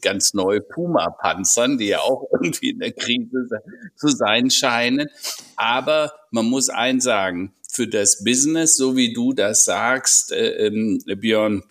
ganz 0.00 0.34
neu 0.34 0.60
Puma-Panzern, 0.60 1.78
die 1.78 1.88
ja 1.88 2.00
auch 2.00 2.28
irgendwie 2.32 2.70
in 2.70 2.78
der 2.78 2.92
Krise 2.92 3.48
zu 3.96 4.08
sein 4.08 4.50
scheinen. 4.50 5.08
Aber 5.56 6.12
man 6.30 6.46
muss 6.46 6.68
eins 6.68 7.04
sagen, 7.04 7.52
für 7.76 7.86
das 7.86 8.24
Business, 8.24 8.76
so 8.76 8.96
wie 8.96 9.12
du 9.12 9.34
das 9.34 9.64
sagst, 9.64 10.32
äh, 10.32 10.66
ähm, 10.66 10.98
Björn, 11.06 11.62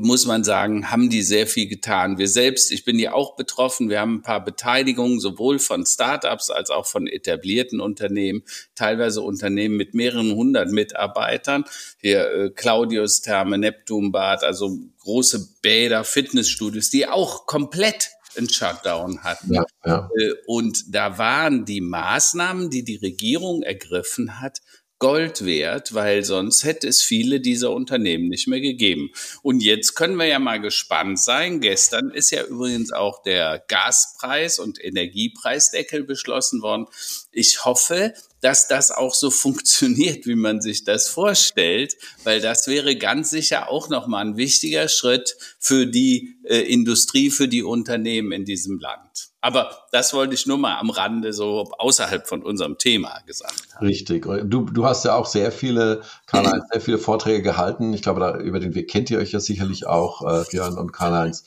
muss 0.00 0.26
man 0.26 0.42
sagen, 0.42 0.90
haben 0.90 1.08
die 1.08 1.22
sehr 1.22 1.46
viel 1.46 1.68
getan. 1.68 2.18
Wir 2.18 2.28
selbst, 2.28 2.72
ich 2.72 2.84
bin 2.84 2.98
ja 2.98 3.12
auch 3.12 3.36
betroffen, 3.36 3.88
wir 3.88 4.00
haben 4.00 4.16
ein 4.16 4.22
paar 4.22 4.44
Beteiligungen 4.44 5.20
sowohl 5.20 5.60
von 5.60 5.86
Startups 5.86 6.50
als 6.50 6.70
auch 6.70 6.86
von 6.86 7.06
etablierten 7.06 7.80
Unternehmen, 7.80 8.42
teilweise 8.74 9.22
Unternehmen 9.22 9.76
mit 9.76 9.94
mehreren 9.94 10.34
hundert 10.34 10.72
Mitarbeitern. 10.72 11.64
Hier 12.00 12.28
äh, 12.28 12.50
Claudius 12.50 13.20
Therme, 13.20 13.56
Neptunbad, 13.56 14.42
also 14.42 14.76
große 15.00 15.56
Bäder, 15.62 16.02
Fitnessstudios, 16.02 16.90
die 16.90 17.06
auch 17.06 17.46
komplett 17.46 18.10
einen 18.36 18.48
Shutdown 18.48 19.22
hatten. 19.22 19.54
Ja, 19.54 19.64
ja. 19.84 20.10
Äh, 20.16 20.32
und 20.46 20.94
da 20.94 21.18
waren 21.18 21.64
die 21.64 21.80
Maßnahmen, 21.80 22.70
die 22.70 22.84
die 22.84 22.96
Regierung 22.96 23.62
ergriffen 23.62 24.40
hat, 24.40 24.58
Gold 24.98 25.44
wert, 25.44 25.94
weil 25.94 26.24
sonst 26.24 26.64
hätte 26.64 26.88
es 26.88 27.02
viele 27.02 27.40
dieser 27.40 27.70
Unternehmen 27.70 28.28
nicht 28.28 28.48
mehr 28.48 28.60
gegeben. 28.60 29.10
Und 29.42 29.62
jetzt 29.62 29.94
können 29.94 30.16
wir 30.16 30.26
ja 30.26 30.40
mal 30.40 30.60
gespannt 30.60 31.20
sein. 31.20 31.60
Gestern 31.60 32.10
ist 32.10 32.30
ja 32.30 32.44
übrigens 32.44 32.92
auch 32.92 33.22
der 33.22 33.64
Gaspreis 33.68 34.58
und 34.58 34.82
Energiepreisdeckel 34.82 36.02
beschlossen 36.02 36.62
worden. 36.62 36.86
Ich 37.30 37.64
hoffe, 37.64 38.14
dass 38.40 38.66
das 38.66 38.90
auch 38.90 39.14
so 39.14 39.30
funktioniert, 39.30 40.26
wie 40.26 40.34
man 40.34 40.60
sich 40.60 40.84
das 40.84 41.08
vorstellt, 41.08 41.96
weil 42.24 42.40
das 42.40 42.66
wäre 42.66 42.96
ganz 42.96 43.30
sicher 43.30 43.70
auch 43.70 43.88
nochmal 43.88 44.26
ein 44.26 44.36
wichtiger 44.36 44.88
Schritt 44.88 45.36
für 45.60 45.86
die 45.86 46.38
äh, 46.44 46.58
Industrie, 46.58 47.30
für 47.30 47.46
die 47.46 47.62
Unternehmen 47.62 48.32
in 48.32 48.44
diesem 48.44 48.80
Land. 48.80 49.27
Aber 49.40 49.70
das 49.92 50.12
wollte 50.14 50.34
ich 50.34 50.46
nur 50.46 50.58
mal 50.58 50.78
am 50.78 50.90
Rande 50.90 51.32
so 51.32 51.70
außerhalb 51.78 52.26
von 52.26 52.42
unserem 52.42 52.76
Thema 52.76 53.20
gesagt 53.24 53.74
haben. 53.74 53.86
Richtig. 53.86 54.24
Du, 54.24 54.62
du 54.62 54.84
hast 54.84 55.04
ja 55.04 55.14
auch 55.14 55.26
sehr 55.26 55.52
viele, 55.52 56.02
Karl-Heinz, 56.26 56.64
sehr 56.72 56.80
viele 56.80 56.98
Vorträge 56.98 57.42
gehalten. 57.42 57.92
Ich 57.92 58.02
glaube, 58.02 58.20
da, 58.20 58.36
über 58.36 58.58
den 58.58 58.74
Weg 58.74 58.90
kennt 58.90 59.10
ihr 59.10 59.18
euch 59.18 59.30
ja 59.30 59.40
sicherlich 59.40 59.86
auch, 59.86 60.22
äh, 60.22 60.44
Björn 60.50 60.76
und 60.76 60.92
Karl-Heinz. 60.92 61.44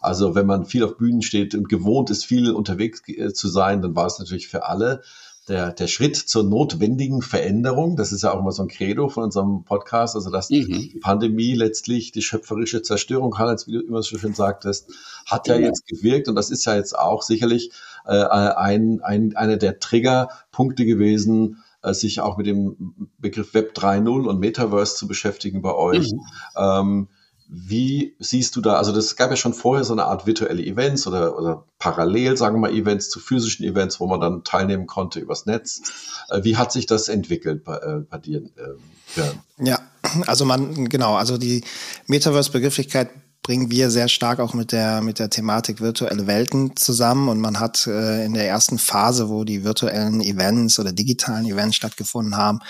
Also 0.00 0.34
wenn 0.34 0.46
man 0.46 0.66
viel 0.66 0.84
auf 0.84 0.96
Bühnen 0.96 1.22
steht 1.22 1.54
und 1.54 1.68
gewohnt 1.68 2.10
ist, 2.10 2.24
viel 2.24 2.52
unterwegs 2.52 3.02
äh, 3.08 3.32
zu 3.32 3.48
sein, 3.48 3.82
dann 3.82 3.96
war 3.96 4.06
es 4.06 4.18
natürlich 4.18 4.48
für 4.48 4.66
alle 4.66 5.02
der, 5.48 5.72
der 5.72 5.88
Schritt 5.88 6.16
zur 6.16 6.44
notwendigen 6.44 7.20
Veränderung, 7.20 7.96
das 7.96 8.12
ist 8.12 8.22
ja 8.22 8.32
auch 8.32 8.38
immer 8.38 8.52
so 8.52 8.62
ein 8.62 8.68
Credo 8.68 9.08
von 9.08 9.24
unserem 9.24 9.64
Podcast, 9.64 10.14
also 10.14 10.30
dass 10.30 10.50
mhm. 10.50 10.66
die 10.66 10.98
Pandemie 11.00 11.54
letztlich 11.54 12.12
die 12.12 12.22
schöpferische 12.22 12.82
Zerstörung, 12.82 13.32
Karl, 13.32 13.56
wie 13.66 13.72
du 13.72 13.80
immer 13.80 14.02
so 14.02 14.18
schön 14.18 14.34
sagtest, 14.34 14.90
hat 15.26 15.48
ja, 15.48 15.56
ja 15.56 15.66
jetzt 15.66 15.86
gewirkt 15.86 16.28
und 16.28 16.36
das 16.36 16.50
ist 16.50 16.64
ja 16.64 16.76
jetzt 16.76 16.96
auch 16.96 17.22
sicherlich 17.22 17.72
äh, 18.06 18.12
ein, 18.12 19.00
ein, 19.02 19.36
einer 19.36 19.56
der 19.56 19.80
Triggerpunkte 19.80 20.84
gewesen, 20.84 21.62
äh, 21.82 21.92
sich 21.92 22.20
auch 22.20 22.36
mit 22.36 22.46
dem 22.46 23.08
Begriff 23.18 23.52
Web 23.52 23.72
3.0 23.76 24.26
und 24.26 24.38
Metaverse 24.38 24.94
zu 24.94 25.08
beschäftigen 25.08 25.60
bei 25.60 25.74
euch. 25.74 26.12
Mhm. 26.12 26.20
Ähm, 26.56 27.08
wie 27.54 28.16
siehst 28.18 28.56
du 28.56 28.62
da, 28.62 28.76
also 28.76 28.92
das 28.92 29.14
gab 29.16 29.28
ja 29.28 29.36
schon 29.36 29.52
vorher 29.52 29.84
so 29.84 29.92
eine 29.92 30.04
Art 30.04 30.26
virtuelle 30.26 30.64
Events 30.64 31.06
oder, 31.06 31.38
oder 31.38 31.64
parallel, 31.78 32.38
sagen 32.38 32.56
wir 32.56 32.60
mal, 32.60 32.72
Events 32.74 33.10
zu 33.10 33.20
physischen 33.20 33.66
Events, 33.66 34.00
wo 34.00 34.06
man 34.06 34.20
dann 34.20 34.42
teilnehmen 34.42 34.86
konnte 34.86 35.20
übers 35.20 35.44
Netz. 35.44 35.82
Äh, 36.30 36.44
wie 36.44 36.56
hat 36.56 36.72
sich 36.72 36.86
das 36.86 37.08
entwickelt 37.08 37.62
bei, 37.62 37.76
äh, 37.76 38.00
bei 38.08 38.16
dir? 38.16 38.38
Äh, 38.38 39.22
ja, 39.58 39.78
also 40.26 40.46
man, 40.46 40.88
genau, 40.88 41.14
also 41.16 41.36
die 41.36 41.62
Metaverse-Begrifflichkeit 42.06 43.10
bringen 43.42 43.70
wir 43.70 43.90
sehr 43.90 44.08
stark 44.08 44.40
auch 44.40 44.54
mit 44.54 44.72
der, 44.72 45.02
mit 45.02 45.18
der 45.18 45.28
Thematik 45.28 45.82
virtuelle 45.82 46.26
Welten 46.26 46.74
zusammen. 46.76 47.28
Und 47.28 47.40
man 47.40 47.60
hat 47.60 47.86
äh, 47.86 48.24
in 48.24 48.32
der 48.32 48.48
ersten 48.48 48.78
Phase, 48.78 49.28
wo 49.28 49.44
die 49.44 49.62
virtuellen 49.62 50.22
Events 50.22 50.78
oder 50.78 50.92
digitalen 50.92 51.44
Events 51.44 51.76
stattgefunden 51.76 52.36
haben, 52.36 52.60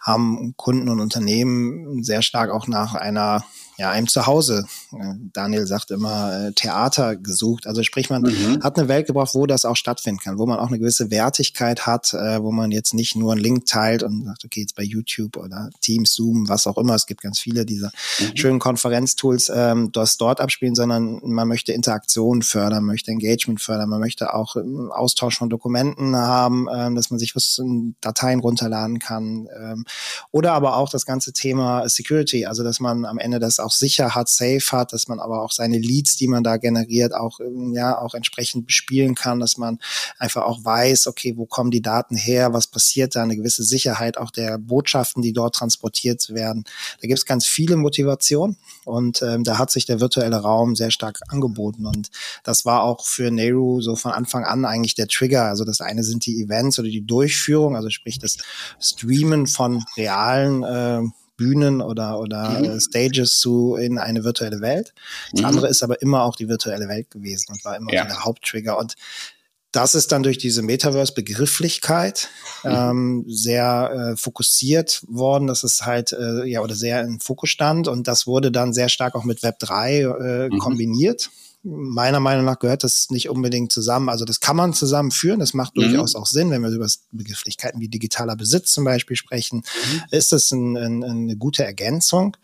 haben 0.00 0.54
Kunden 0.56 0.88
und 0.88 1.00
Unternehmen 1.00 2.02
sehr 2.02 2.22
stark 2.22 2.50
auch 2.50 2.66
nach 2.66 2.94
einer 2.94 3.44
ja, 3.78 3.90
einem 3.90 4.06
Zuhause. 4.06 4.66
Äh, 4.92 5.14
Daniel 5.32 5.66
sagt 5.66 5.90
immer 5.90 6.48
äh, 6.48 6.52
Theater 6.52 7.16
gesucht. 7.16 7.66
Also 7.66 7.82
sprich, 7.82 8.10
man 8.10 8.22
mhm. 8.22 8.62
hat 8.62 8.78
eine 8.78 8.88
Welt 8.88 9.06
gebraucht, 9.06 9.34
wo 9.34 9.46
das 9.46 9.64
auch 9.64 9.76
stattfinden 9.76 10.20
kann, 10.20 10.38
wo 10.38 10.46
man 10.46 10.58
auch 10.58 10.68
eine 10.68 10.78
gewisse 10.78 11.10
Wertigkeit 11.10 11.86
hat, 11.86 12.12
äh, 12.12 12.42
wo 12.42 12.52
man 12.52 12.70
jetzt 12.70 12.92
nicht 12.92 13.16
nur 13.16 13.32
einen 13.32 13.40
Link 13.40 13.66
teilt 13.66 14.02
und 14.02 14.24
sagt, 14.24 14.44
okay, 14.44 14.60
jetzt 14.60 14.76
bei 14.76 14.82
YouTube 14.82 15.36
oder 15.36 15.70
Teams, 15.80 16.12
Zoom, 16.12 16.48
was 16.48 16.66
auch 16.66 16.76
immer. 16.76 16.94
Es 16.94 17.06
gibt 17.06 17.22
ganz 17.22 17.38
viele 17.38 17.64
dieser 17.64 17.90
mhm. 18.20 18.36
schönen 18.36 18.58
Konferenztools, 18.58 19.50
ähm, 19.54 19.90
das 19.92 20.18
dort 20.18 20.40
abspielen, 20.40 20.74
sondern 20.74 21.20
man 21.22 21.48
möchte 21.48 21.72
Interaktion 21.72 22.42
fördern, 22.42 22.84
möchte 22.84 23.10
Engagement 23.10 23.60
fördern, 23.60 23.88
man 23.88 24.00
möchte 24.00 24.34
auch 24.34 24.56
ähm, 24.56 24.90
Austausch 24.92 25.38
von 25.38 25.48
Dokumenten 25.48 26.14
haben, 26.14 26.66
ähm, 26.74 26.94
dass 26.94 27.10
man 27.10 27.18
sich 27.18 27.34
was 27.34 27.56
in 27.58 27.94
Dateien 28.02 28.40
runterladen 28.40 28.98
kann. 28.98 29.48
Ähm, 29.58 29.84
oder 30.30 30.52
aber 30.52 30.76
auch 30.76 30.90
das 30.90 31.06
ganze 31.06 31.32
Thema 31.32 31.88
Security, 31.88 32.44
also 32.44 32.62
dass 32.62 32.78
man 32.78 33.06
am 33.06 33.18
Ende 33.18 33.38
das 33.38 33.61
auch 33.62 33.72
sicher 33.72 34.14
hat, 34.14 34.28
safe 34.28 34.60
hat, 34.72 34.92
dass 34.92 35.08
man 35.08 35.20
aber 35.20 35.42
auch 35.42 35.52
seine 35.52 35.78
Leads, 35.78 36.16
die 36.16 36.28
man 36.28 36.44
da 36.44 36.56
generiert, 36.56 37.14
auch 37.14 37.40
ähm, 37.40 37.72
ja 37.74 37.98
auch 37.98 38.14
entsprechend 38.14 38.66
bespielen 38.66 39.14
kann, 39.14 39.40
dass 39.40 39.56
man 39.56 39.78
einfach 40.18 40.42
auch 40.42 40.64
weiß, 40.64 41.06
okay, 41.06 41.34
wo 41.36 41.46
kommen 41.46 41.70
die 41.70 41.82
Daten 41.82 42.16
her, 42.16 42.52
was 42.52 42.66
passiert 42.66 43.16
da, 43.16 43.22
eine 43.22 43.36
gewisse 43.36 43.62
Sicherheit 43.62 44.18
auch 44.18 44.30
der 44.30 44.58
Botschaften, 44.58 45.22
die 45.22 45.32
dort 45.32 45.54
transportiert 45.54 46.30
werden. 46.30 46.64
Da 47.00 47.08
gibt 47.08 47.18
es 47.18 47.26
ganz 47.26 47.46
viele 47.46 47.76
Motivationen 47.76 48.56
und 48.84 49.22
ähm, 49.22 49.44
da 49.44 49.58
hat 49.58 49.70
sich 49.70 49.86
der 49.86 50.00
virtuelle 50.00 50.36
Raum 50.36 50.76
sehr 50.76 50.90
stark 50.90 51.20
angeboten 51.28 51.86
und 51.86 52.10
das 52.44 52.64
war 52.64 52.82
auch 52.82 53.04
für 53.04 53.30
Nehru 53.30 53.80
so 53.80 53.96
von 53.96 54.12
Anfang 54.12 54.44
an 54.44 54.64
eigentlich 54.64 54.94
der 54.94 55.08
Trigger. 55.08 55.44
Also 55.44 55.64
das 55.64 55.80
eine 55.80 56.04
sind 56.04 56.26
die 56.26 56.42
Events 56.42 56.78
oder 56.78 56.88
die 56.88 57.06
Durchführung, 57.06 57.76
also 57.76 57.90
sprich 57.90 58.18
das 58.18 58.38
Streamen 58.80 59.46
von 59.46 59.84
realen 59.96 60.62
äh, 60.62 61.02
Bühnen 61.36 61.80
oder, 61.80 62.18
oder 62.18 62.50
mhm. 62.50 62.64
Äh, 62.64 62.80
Stages 62.80 63.38
zu 63.38 63.76
in 63.76 63.98
eine 63.98 64.24
virtuelle 64.24 64.60
Welt. 64.60 64.92
Das 65.32 65.40
mhm. 65.40 65.46
andere 65.46 65.68
ist 65.68 65.82
aber 65.82 66.00
immer 66.02 66.22
auch 66.22 66.36
die 66.36 66.48
virtuelle 66.48 66.88
Welt 66.88 67.10
gewesen 67.10 67.52
und 67.52 67.64
war 67.64 67.76
immer 67.76 67.92
ja. 67.92 68.04
der 68.04 68.24
Haupttrigger. 68.24 68.78
Und 68.78 68.94
das 69.72 69.94
ist 69.94 70.12
dann 70.12 70.22
durch 70.22 70.36
diese 70.36 70.62
Metaverse-Begrifflichkeit 70.62 72.28
mhm. 72.62 72.70
ähm, 72.70 73.24
sehr 73.26 74.12
äh, 74.12 74.16
fokussiert 74.16 75.02
worden, 75.08 75.46
dass 75.46 75.64
es 75.64 75.84
halt 75.86 76.12
äh, 76.12 76.44
ja 76.44 76.60
oder 76.60 76.74
sehr 76.74 77.00
im 77.00 77.20
Fokus 77.20 77.50
stand 77.50 77.88
und 77.88 78.06
das 78.06 78.26
wurde 78.26 78.52
dann 78.52 78.74
sehr 78.74 78.90
stark 78.90 79.14
auch 79.14 79.24
mit 79.24 79.42
Web 79.42 79.58
3 79.58 80.00
äh, 80.00 80.48
mhm. 80.48 80.58
kombiniert 80.58 81.30
meiner 81.64 82.18
Meinung 82.18 82.44
nach 82.44 82.58
gehört 82.58 82.82
das 82.82 83.08
nicht 83.10 83.28
unbedingt 83.28 83.70
zusammen. 83.70 84.08
Also 84.08 84.24
das 84.24 84.40
kann 84.40 84.56
man 84.56 84.74
zusammenführen. 84.74 85.38
Das 85.38 85.54
macht 85.54 85.76
mhm. 85.76 85.82
durchaus 85.82 86.16
auch 86.16 86.26
Sinn, 86.26 86.50
wenn 86.50 86.62
wir 86.62 86.70
über 86.70 86.88
Begrifflichkeiten 87.12 87.80
wie 87.80 87.88
digitaler 87.88 88.34
Besitz 88.34 88.72
zum 88.72 88.84
Beispiel 88.84 89.16
sprechen. 89.16 89.58
Mhm. 89.58 90.02
Ist 90.10 90.32
das 90.32 90.50
ein, 90.50 90.76
ein, 90.76 91.04
eine 91.04 91.36
gute 91.36 91.64
Ergänzung? 91.64 92.36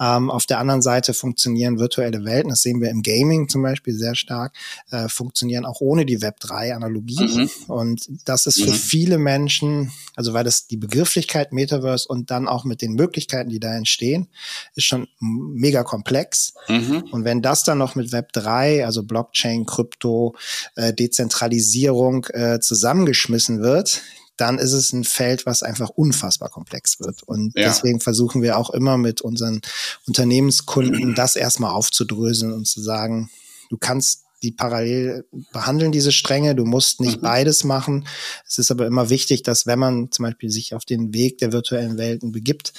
Ähm, 0.00 0.28
auf 0.28 0.46
der 0.46 0.58
anderen 0.58 0.82
Seite 0.82 1.14
funktionieren 1.14 1.78
virtuelle 1.78 2.24
Welten, 2.24 2.50
das 2.50 2.62
sehen 2.62 2.80
wir 2.80 2.90
im 2.90 3.02
Gaming 3.02 3.48
zum 3.48 3.62
Beispiel 3.62 3.94
sehr 3.94 4.16
stark, 4.16 4.52
äh, 4.90 5.08
funktionieren 5.08 5.64
auch 5.64 5.80
ohne 5.80 6.04
die 6.04 6.18
Web3-Analogie. 6.18 7.38
Mhm. 7.38 7.50
Und 7.68 8.08
das 8.24 8.46
ist 8.46 8.60
für 8.60 8.70
mhm. 8.70 8.74
viele 8.74 9.18
Menschen, 9.18 9.92
also 10.16 10.32
weil 10.32 10.42
das 10.42 10.66
die 10.66 10.76
Begrifflichkeit 10.76 11.52
Metaverse 11.52 12.08
und 12.08 12.32
dann 12.32 12.48
auch 12.48 12.64
mit 12.64 12.82
den 12.82 12.94
Möglichkeiten, 12.94 13.50
die 13.50 13.60
da 13.60 13.72
entstehen, 13.76 14.26
ist 14.74 14.84
schon 14.86 15.06
mega 15.20 15.84
komplex. 15.84 16.54
Mhm. 16.66 17.04
Und 17.12 17.24
wenn 17.24 17.40
das 17.40 17.62
dann 17.62 17.78
noch 17.78 17.94
mit 17.94 18.10
Web3, 18.10 18.63
also 18.84 19.02
Blockchain, 19.02 19.66
Krypto, 19.66 20.34
äh, 20.76 20.92
Dezentralisierung 20.92 22.26
äh, 22.30 22.60
zusammengeschmissen 22.60 23.62
wird, 23.62 24.02
dann 24.36 24.58
ist 24.58 24.72
es 24.72 24.92
ein 24.92 25.04
Feld, 25.04 25.46
was 25.46 25.62
einfach 25.62 25.90
unfassbar 25.90 26.48
komplex 26.48 26.98
wird. 27.00 27.22
Und 27.22 27.52
ja. 27.54 27.68
deswegen 27.68 28.00
versuchen 28.00 28.42
wir 28.42 28.58
auch 28.58 28.70
immer 28.70 28.96
mit 28.96 29.20
unseren 29.20 29.60
Unternehmenskunden 30.06 31.14
das 31.16 31.36
erstmal 31.36 31.72
aufzudröseln 31.72 32.52
und 32.52 32.66
zu 32.66 32.80
sagen, 32.80 33.30
du 33.70 33.76
kannst 33.78 34.24
die 34.44 34.52
parallel 34.52 35.24
behandeln, 35.52 35.90
diese 35.90 36.12
Stränge. 36.12 36.54
Du 36.54 36.66
musst 36.66 37.00
nicht 37.00 37.16
mhm. 37.16 37.22
beides 37.22 37.64
machen. 37.64 38.06
Es 38.46 38.58
ist 38.58 38.70
aber 38.70 38.86
immer 38.86 39.08
wichtig, 39.08 39.42
dass 39.42 39.66
wenn 39.66 39.78
man 39.78 40.12
zum 40.12 40.24
Beispiel 40.24 40.50
sich 40.50 40.74
auf 40.74 40.84
den 40.84 41.14
Weg 41.14 41.38
der 41.38 41.52
virtuellen 41.52 41.96
Welten 41.96 42.30
begibt, 42.30 42.74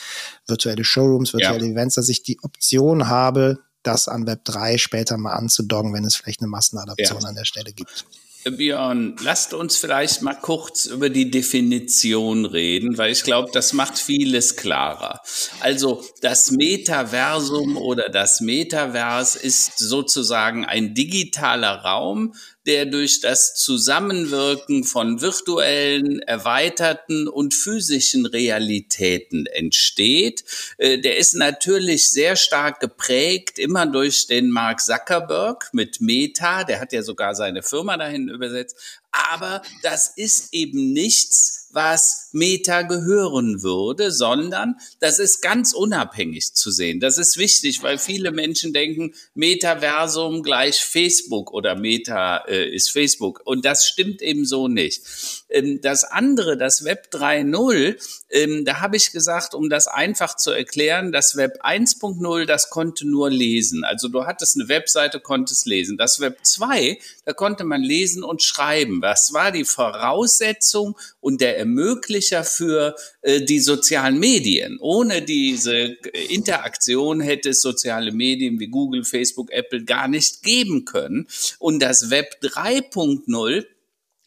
virtuelle 0.46 0.84
Showrooms, 0.84 1.34
virtuelle 1.34 1.66
ja. 1.66 1.72
Events, 1.72 1.96
dass 1.96 2.08
ich 2.08 2.22
die 2.22 2.38
Option 2.44 3.08
habe, 3.08 3.60
das 3.88 4.08
an 4.08 4.28
Web 4.28 4.44
3 4.46 4.78
später 4.78 5.18
mal 5.18 5.34
anzudoggen, 5.34 5.94
wenn 5.94 6.06
es 6.06 6.16
vielleicht 6.16 6.42
eine 6.42 6.50
Massenadaption 6.50 7.22
ja. 7.22 7.28
an 7.28 7.36
der 7.36 7.46
Stelle 7.46 7.74
gibt. 7.74 8.06
Björn, 8.52 9.16
lasst 9.24 9.56
uns 9.56 9.76
vielleicht 9.76 10.22
mal 10.22 10.36
kurz 10.36 10.86
über 10.86 11.10
die 11.10 11.32
Definition 11.32 12.46
reden, 12.46 12.96
weil 12.98 13.12
ich 13.12 13.24
glaube, 13.24 13.50
das 13.52 13.74
macht 13.74 13.98
vieles 13.98 14.56
klarer. 14.56 15.22
Also 15.62 16.04
das 16.22 16.52
Metaversum 16.52 17.76
oder 17.76 18.10
das 18.10 18.42
Metavers 18.42 19.36
ist 19.36 19.80
sozusagen 19.80 20.64
ein 20.64 20.94
digitaler 20.94 21.82
Raum, 21.82 22.36
der 22.66 22.86
durch 22.86 23.22
das 23.22 23.56
Zusammenwirken 23.56 24.84
von 24.84 25.22
virtuellen, 25.22 26.20
erweiterten 26.20 27.28
und 27.28 27.54
physischen 27.54 28.26
Realitäten 28.26 29.46
entsteht. 29.46 30.44
Äh, 30.78 31.00
der 31.00 31.18
ist 31.18 31.36
natürlich 31.36 32.10
sehr 32.10 32.36
stark 32.36 32.80
geprägt, 32.80 33.60
immer 33.60 33.86
durch 33.86 34.28
den 34.28 34.50
Mark 34.50 34.82
Zuckerberg 34.82 35.70
mit 35.74 36.02
Meta, 36.02 36.64
der 36.64 36.80
hat 36.80 36.94
ja 36.94 37.04
sogar 37.04 37.36
seine 37.36 37.64
Firma 37.64 37.98
dahin 37.98 38.30
übersetzt, 38.30 38.78
aber 39.12 39.62
das 39.82 40.12
ist 40.16 40.54
eben 40.54 40.92
nichts, 40.92 41.65
was 41.76 42.30
Meta 42.32 42.82
gehören 42.84 43.62
würde, 43.62 44.10
sondern 44.12 44.76
das 45.00 45.20
ist 45.20 45.42
ganz 45.42 45.74
unabhängig 45.74 46.54
zu 46.54 46.72
sehen. 46.72 47.00
Das 47.00 47.18
ist 47.18 47.38
wichtig, 47.38 47.84
weil 47.84 47.98
viele 47.98 48.32
Menschen 48.32 48.74
denken, 48.74 49.14
Metaversum 49.34 50.42
gleich 50.42 50.78
Facebook 50.78 51.52
oder 51.54 51.76
Meta 51.76 52.38
äh, 52.48 52.74
ist 52.74 52.92
Facebook. 52.92 53.42
Und 53.44 53.66
das 53.66 53.86
stimmt 53.86 54.22
eben 54.22 54.46
so 54.46 54.68
nicht. 54.70 55.02
Ähm, 55.50 55.82
das 55.82 56.06
andere, 56.06 56.58
das 56.58 56.86
Web 56.86 57.10
3.0, 57.12 57.96
ähm, 58.30 58.64
da 58.66 58.80
habe 58.80 58.96
ich 58.96 59.12
gesagt, 59.12 59.54
um 59.54 59.70
das 59.70 59.88
einfach 59.88 60.38
zu 60.38 60.52
erklären, 60.52 61.12
das 61.12 61.36
Web 61.36 61.60
1.0, 61.64 62.46
das 62.46 62.70
konnte 62.70 63.06
nur 63.06 63.30
lesen. 63.30 63.84
Also 63.84 64.08
du 64.08 64.26
hattest 64.26 64.56
eine 64.56 64.70
Webseite, 64.70 65.20
konntest 65.20 65.66
lesen. 65.66 65.98
Das 65.98 66.22
Web 66.22 66.40
2, 66.44 66.98
da 67.26 67.34
konnte 67.34 67.66
man 67.66 67.82
lesen 67.82 68.24
und 68.24 68.42
schreiben. 68.42 69.02
Was 69.02 69.34
war 69.34 69.52
die 69.52 69.66
Voraussetzung 69.66 70.98
und 71.20 71.42
der 71.42 71.65
Ermöglicher 71.66 72.44
für 72.44 72.96
äh, 73.22 73.42
die 73.42 73.60
sozialen 73.60 74.20
Medien. 74.20 74.78
Ohne 74.80 75.24
diese 75.24 75.98
Interaktion 76.30 77.22
hätte 77.22 77.50
es 77.50 77.62
soziale 77.62 78.12
Medien 78.12 78.60
wie 78.60 78.68
Google, 78.68 79.04
Facebook, 79.04 79.52
Apple 79.52 79.84
gar 79.84 80.08
nicht 80.08 80.44
geben 80.44 80.86
können. 80.86 81.28
Und 81.58 81.82
das 81.82 82.12
Web 82.12 82.36
3.0 82.44 83.66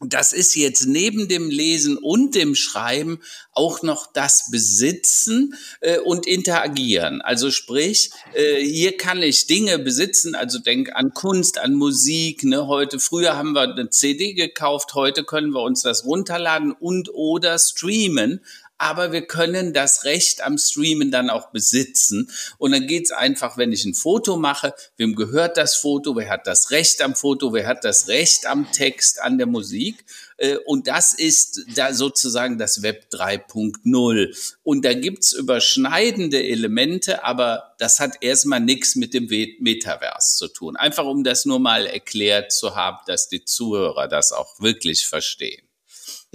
das 0.00 0.32
ist 0.32 0.54
jetzt 0.54 0.86
neben 0.86 1.28
dem 1.28 1.50
Lesen 1.50 1.96
und 1.96 2.36
dem 2.36 2.54
Schreiben 2.54 3.20
auch 3.52 3.82
noch 3.82 4.12
das 4.12 4.48
Besitzen 4.50 5.54
äh, 5.80 5.98
und 5.98 6.26
Interagieren. 6.26 7.20
Also 7.20 7.50
sprich, 7.50 8.10
äh, 8.34 8.62
hier 8.64 8.96
kann 8.96 9.22
ich 9.22 9.48
Dinge 9.48 9.78
besitzen, 9.80 10.36
also 10.36 10.60
denk 10.60 10.94
an 10.94 11.12
Kunst, 11.14 11.58
an 11.58 11.74
Musik. 11.74 12.44
Ne? 12.44 12.68
Heute, 12.68 13.00
früher 13.00 13.36
haben 13.36 13.52
wir 13.52 13.62
eine 13.62 13.90
CD 13.90 14.34
gekauft, 14.34 14.94
heute 14.94 15.24
können 15.24 15.50
wir 15.50 15.62
uns 15.62 15.82
das 15.82 16.04
runterladen 16.04 16.70
und 16.70 17.12
oder 17.12 17.58
streamen 17.58 18.40
aber 18.78 19.12
wir 19.12 19.26
können 19.26 19.72
das 19.72 20.04
Recht 20.04 20.40
am 20.40 20.56
Streamen 20.56 21.10
dann 21.10 21.30
auch 21.30 21.50
besitzen. 21.50 22.30
Und 22.58 22.72
dann 22.72 22.86
geht's 22.86 23.10
einfach, 23.10 23.58
wenn 23.58 23.72
ich 23.72 23.84
ein 23.84 23.94
Foto 23.94 24.36
mache, 24.36 24.72
wem 24.96 25.16
gehört 25.16 25.56
das 25.56 25.76
Foto, 25.76 26.16
wer 26.16 26.30
hat 26.30 26.46
das 26.46 26.70
Recht 26.70 27.02
am 27.02 27.16
Foto, 27.16 27.52
wer 27.52 27.66
hat 27.66 27.84
das 27.84 28.06
Recht 28.06 28.46
am 28.46 28.70
Text, 28.70 29.20
an 29.20 29.36
der 29.36 29.48
Musik. 29.48 30.04
Äh, 30.36 30.56
und 30.64 30.86
das 30.86 31.12
ist 31.12 31.64
da 31.74 31.92
sozusagen 31.92 32.56
das 32.56 32.82
Web 32.82 33.08
3.0. 33.12 34.54
Und 34.62 34.84
da 34.84 34.94
gibt's 34.94 35.32
überschneidende 35.32 36.42
Elemente, 36.42 37.24
aber 37.24 37.74
das 37.78 37.98
hat 37.98 38.18
erstmal 38.20 38.60
nichts 38.60 38.94
mit 38.94 39.12
dem 39.12 39.26
Metaverse 39.26 40.36
zu 40.36 40.48
tun. 40.48 40.76
Einfach 40.76 41.04
um 41.04 41.24
das 41.24 41.44
nur 41.44 41.58
mal 41.58 41.86
erklärt 41.86 42.52
zu 42.52 42.76
haben, 42.76 42.98
dass 43.06 43.28
die 43.28 43.44
Zuhörer 43.44 44.06
das 44.06 44.32
auch 44.32 44.60
wirklich 44.60 45.06
verstehen. 45.06 45.67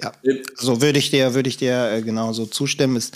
Ja, 0.02 0.12
so 0.56 0.82
würde 0.82 0.98
ich 0.98 1.12
dir, 1.12 1.36
würde 1.36 1.48
ich 1.48 1.58
dir 1.58 1.92
äh, 1.92 2.02
genauso 2.02 2.48
zustimmen. 2.48 2.96
Ist, 2.96 3.16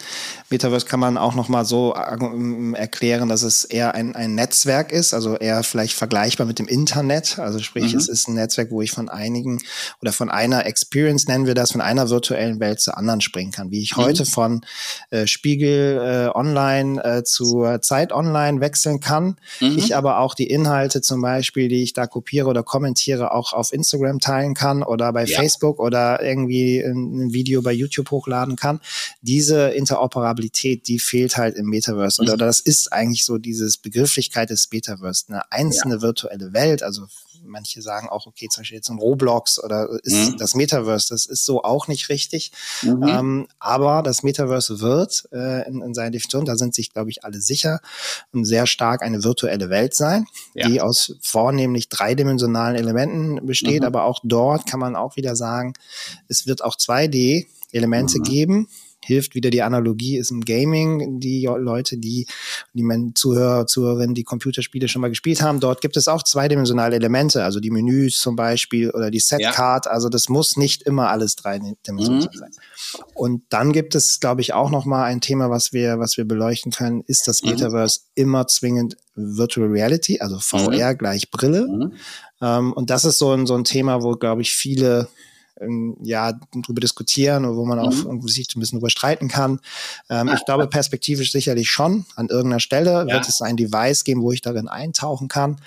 Metaverse 0.52 0.86
kann 0.86 1.00
man 1.00 1.18
auch 1.18 1.34
noch 1.34 1.50
mal 1.50 1.66
so 1.66 1.94
erklären, 1.94 3.30
dass 3.30 3.42
es 3.42 3.66
eher 3.66 3.96
ein, 3.96 4.16
ein 4.16 4.36
Netzwerk 4.36 4.92
ist, 4.92 5.16
also 5.16 5.36
eher 5.38 5.64
vielleicht 5.64 5.94
vergleichbar 5.94 6.46
mit 6.46 6.60
dem 6.60 6.68
Internet. 6.68 7.40
Also 7.40 7.58
sprich, 7.58 7.94
mhm. 7.94 7.98
es 7.98 8.08
ist 8.08 8.28
ein 8.28 8.36
Netzwerk, 8.36 8.70
wo 8.70 8.84
ich 8.84 8.92
von 8.92 9.10
einigen 9.10 9.60
oder 10.04 10.14
von 10.14 10.30
einer 10.30 10.68
Experience 10.68 11.28
nennen 11.28 11.48
wir 11.48 11.56
das, 11.56 11.72
von 11.72 11.82
einer 11.82 12.12
virtuellen 12.12 12.60
Welt 12.60 12.80
zur 12.80 12.96
anderen 12.96 13.22
springen 13.22 13.52
kann. 13.52 13.72
Wie 13.72 13.82
ich 13.82 13.98
mhm. 13.98 14.02
heute 14.02 14.26
von 14.28 14.62
äh, 15.10 15.26
Spiegel 15.26 16.30
äh, 16.30 16.38
Online 16.38 17.04
äh, 17.04 17.24
zu 17.24 17.66
Zeit 17.82 18.12
Online 18.12 18.62
wechseln 18.62 19.00
kann. 19.00 19.38
Mhm. 19.62 19.80
Ich 19.80 19.96
aber 19.96 20.20
auch 20.20 20.36
die 20.36 20.48
Inhalte 20.48 21.02
zum 21.02 21.24
Beispiel, 21.24 21.70
die 21.70 21.82
ich 21.82 21.94
da 21.94 22.06
kopiere 22.06 22.50
oder 22.50 22.62
kommentiere, 22.62 23.34
auch 23.34 23.54
auf 23.54 23.74
Instagram 23.74 24.20
teilen 24.20 24.54
kann 24.54 24.84
oder 24.84 25.12
bei 25.12 25.26
ja. 25.26 25.40
Facebook 25.40 25.80
oder 25.80 26.22
irgendwie 26.22 26.67
ein 26.80 27.34
Video 27.34 27.62
bei 27.62 27.72
YouTube 27.72 28.12
hochladen 28.12 28.56
kann. 28.56 28.80
Diese 29.22 29.70
Interoperabilität, 29.70 30.88
die 30.88 31.00
fehlt 31.00 31.38
halt 31.38 31.56
im 31.56 31.68
Metaverse. 31.68 32.22
Mhm. 32.22 32.28
Oder 32.28 32.38
das 32.38 32.60
ist 32.60 32.92
eigentlich 32.92 33.26
so 33.26 33.38
dieses 33.38 33.78
Begrifflichkeit 33.78 34.50
des 34.50 34.70
Metaverse. 34.72 35.26
Eine 35.30 35.52
einzelne 35.52 35.96
ja. 35.96 36.02
virtuelle 36.02 36.54
Welt, 36.54 36.84
also 36.84 37.08
manche 37.48 37.82
sagen 37.82 38.10
auch, 38.10 38.28
okay, 38.28 38.48
zum 38.50 38.62
Beispiel 38.62 38.78
jetzt 38.78 38.90
ein 38.90 39.00
Roblox 39.00 39.64
oder 39.64 39.90
ist 40.04 40.32
mhm. 40.32 40.38
das 40.38 40.56
Metaverse, 40.56 41.10
das 41.10 41.26
ist 41.26 41.46
so 41.46 41.64
auch 41.64 41.88
nicht 41.88 42.10
richtig. 42.10 42.52
Mhm. 42.82 43.04
Ähm, 43.08 43.48
aber 43.60 44.04
das 44.04 44.24
Metaverse 44.24 44.80
wird 44.80 45.28
äh, 45.32 45.68
in, 45.68 45.82
in 45.82 45.94
seiner 45.94 46.12
Definition, 46.12 46.46
da 46.46 46.56
sind 46.56 46.76
sich, 46.76 46.94
glaube 46.94 47.10
ich, 47.10 47.24
alle 47.24 47.42
sicher, 47.42 47.80
sehr 48.34 48.68
stark 48.68 49.02
eine 49.02 49.24
virtuelle 49.24 49.70
Welt 49.70 49.96
sein, 49.96 50.26
ja. 50.54 50.68
die 50.68 50.82
aus 50.82 51.16
vornehmlich 51.22 51.90
dreidimensionalen 51.90 52.76
Elementen 52.76 53.46
besteht. 53.46 53.82
Mhm. 53.82 53.88
Aber 53.88 54.04
auch 54.04 54.20
dort 54.24 54.66
kann 54.66 54.80
man 54.80 54.96
auch 54.96 55.16
wieder 55.16 55.36
sagen, 55.36 55.74
es 56.28 56.48
wird 56.48 56.64
auch 56.64 56.76
2D-Elemente 56.76 58.20
mhm. 58.20 58.24
geben 58.24 58.70
hilft 59.08 59.36
wieder 59.36 59.50
die 59.50 59.62
Analogie, 59.62 60.18
ist 60.18 60.32
im 60.32 60.42
Gaming 60.42 61.20
die 61.20 61.46
Leute, 61.46 61.98
die, 61.98 62.28
die 62.74 63.14
Zuhörer, 63.16 63.66
Zuhörerinnen, 63.66 64.14
die 64.14 64.24
Computerspiele 64.24 64.88
schon 64.88 65.02
mal 65.02 65.08
gespielt 65.08 65.42
haben, 65.42 65.60
dort 65.60 65.82
gibt 65.82 65.96
es 65.98 66.08
auch 66.08 66.24
zweidimensionale 66.24 66.96
Elemente, 66.96 67.44
also 67.44 67.60
die 67.60 67.72
Menüs 67.72 68.20
zum 68.20 68.36
Beispiel 68.36 68.92
oder 68.92 69.10
die 69.10 69.20
Setcard, 69.20 69.86
ja. 69.86 69.92
also 69.92 70.10
das 70.10 70.28
muss 70.28 70.58
nicht 70.58 70.84
immer 70.84 71.10
alles 71.10 71.36
dreidimensional 71.38 72.30
mhm. 72.34 72.38
sein. 72.38 72.52
Und 73.14 73.44
dann 73.50 73.72
gibt 73.72 73.96
es, 73.96 74.20
glaube 74.20 74.42
ich, 74.42 74.54
auch 74.54 74.70
noch 74.70 74.86
mal 74.86 75.06
ein 75.06 75.22
Thema, 75.22 75.50
was 75.50 75.72
wir, 75.72 76.00
was 76.00 76.18
wir 76.18 76.26
beleuchten 76.26 76.72
können, 76.72 77.04
ist 77.08 77.28
das 77.28 77.42
mhm. 77.42 77.52
Metaverse 77.52 78.02
mhm. 78.02 78.24
immer 78.24 78.48
zwingend 78.48 78.98
Virtual 79.16 79.68
Reality, 79.68 80.20
also 80.20 80.40
VR 80.40 80.94
mhm. 80.94 80.98
gleich 80.98 81.32
Brille. 81.32 81.68
Mhm. 81.68 81.94
Ähm, 82.42 82.74
und 82.74 82.90
das 82.90 83.06
ist 83.06 83.20
so 83.20 83.32
ein, 83.32 83.48
so 83.48 83.56
ein 83.56 83.64
Thema, 83.64 84.04
wo, 84.04 84.12
glaube 84.12 84.42
ich, 84.42 84.52
viele 84.52 85.08
ähm, 85.62 85.98
ja, 86.04 86.34
darüber 86.54 86.82
diskutieren 86.82 87.46
oder 87.46 87.58
wo 87.58 87.66
man 87.66 87.80
auch 87.80 87.92
mhm. 87.92 88.28
sich 88.28 88.48
ein 88.56 88.60
bisschen 88.60 88.80
überstreiten 88.80 89.28
kann. 89.28 89.60
Ähm, 90.10 90.32
ich 90.34 90.46
glaube, 90.46 90.68
perspektivisch 90.68 91.32
sicherlich 91.32 91.70
schon. 91.70 92.06
An 92.16 92.28
irgendeiner 92.28 92.60
Stelle 92.60 93.06
ja. 93.08 93.14
wird 93.14 93.28
es 93.28 93.42
ein 93.42 93.58
Device 93.58 94.04
geben, 94.04 94.22
wo 94.22 94.32
ich 94.32 94.42
darin 94.42 94.68
eintauchen 94.68 95.28
kann. 95.28 95.62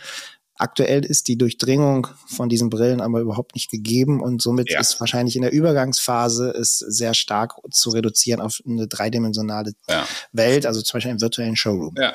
Aktuell 0.60 1.06
ist 1.06 1.26
die 1.28 1.38
Durchdringung 1.38 2.06
von 2.26 2.50
diesen 2.50 2.68
Brillen 2.68 3.00
aber 3.00 3.20
überhaupt 3.20 3.54
nicht 3.54 3.70
gegeben 3.70 4.20
und 4.20 4.42
somit 4.42 4.70
ja. 4.70 4.78
ist 4.78 5.00
wahrscheinlich 5.00 5.34
in 5.34 5.40
der 5.40 5.52
Übergangsphase 5.52 6.50
es 6.50 6.80
sehr 6.80 7.14
stark 7.14 7.54
zu 7.70 7.88
reduzieren 7.88 8.42
auf 8.42 8.60
eine 8.68 8.86
dreidimensionale 8.86 9.72
ja. 9.88 10.06
Welt, 10.32 10.66
also 10.66 10.82
zum 10.82 10.98
Beispiel 10.98 11.12
einen 11.12 11.22
virtuellen 11.22 11.56
Showroom. 11.56 11.94
Ja, 11.96 12.14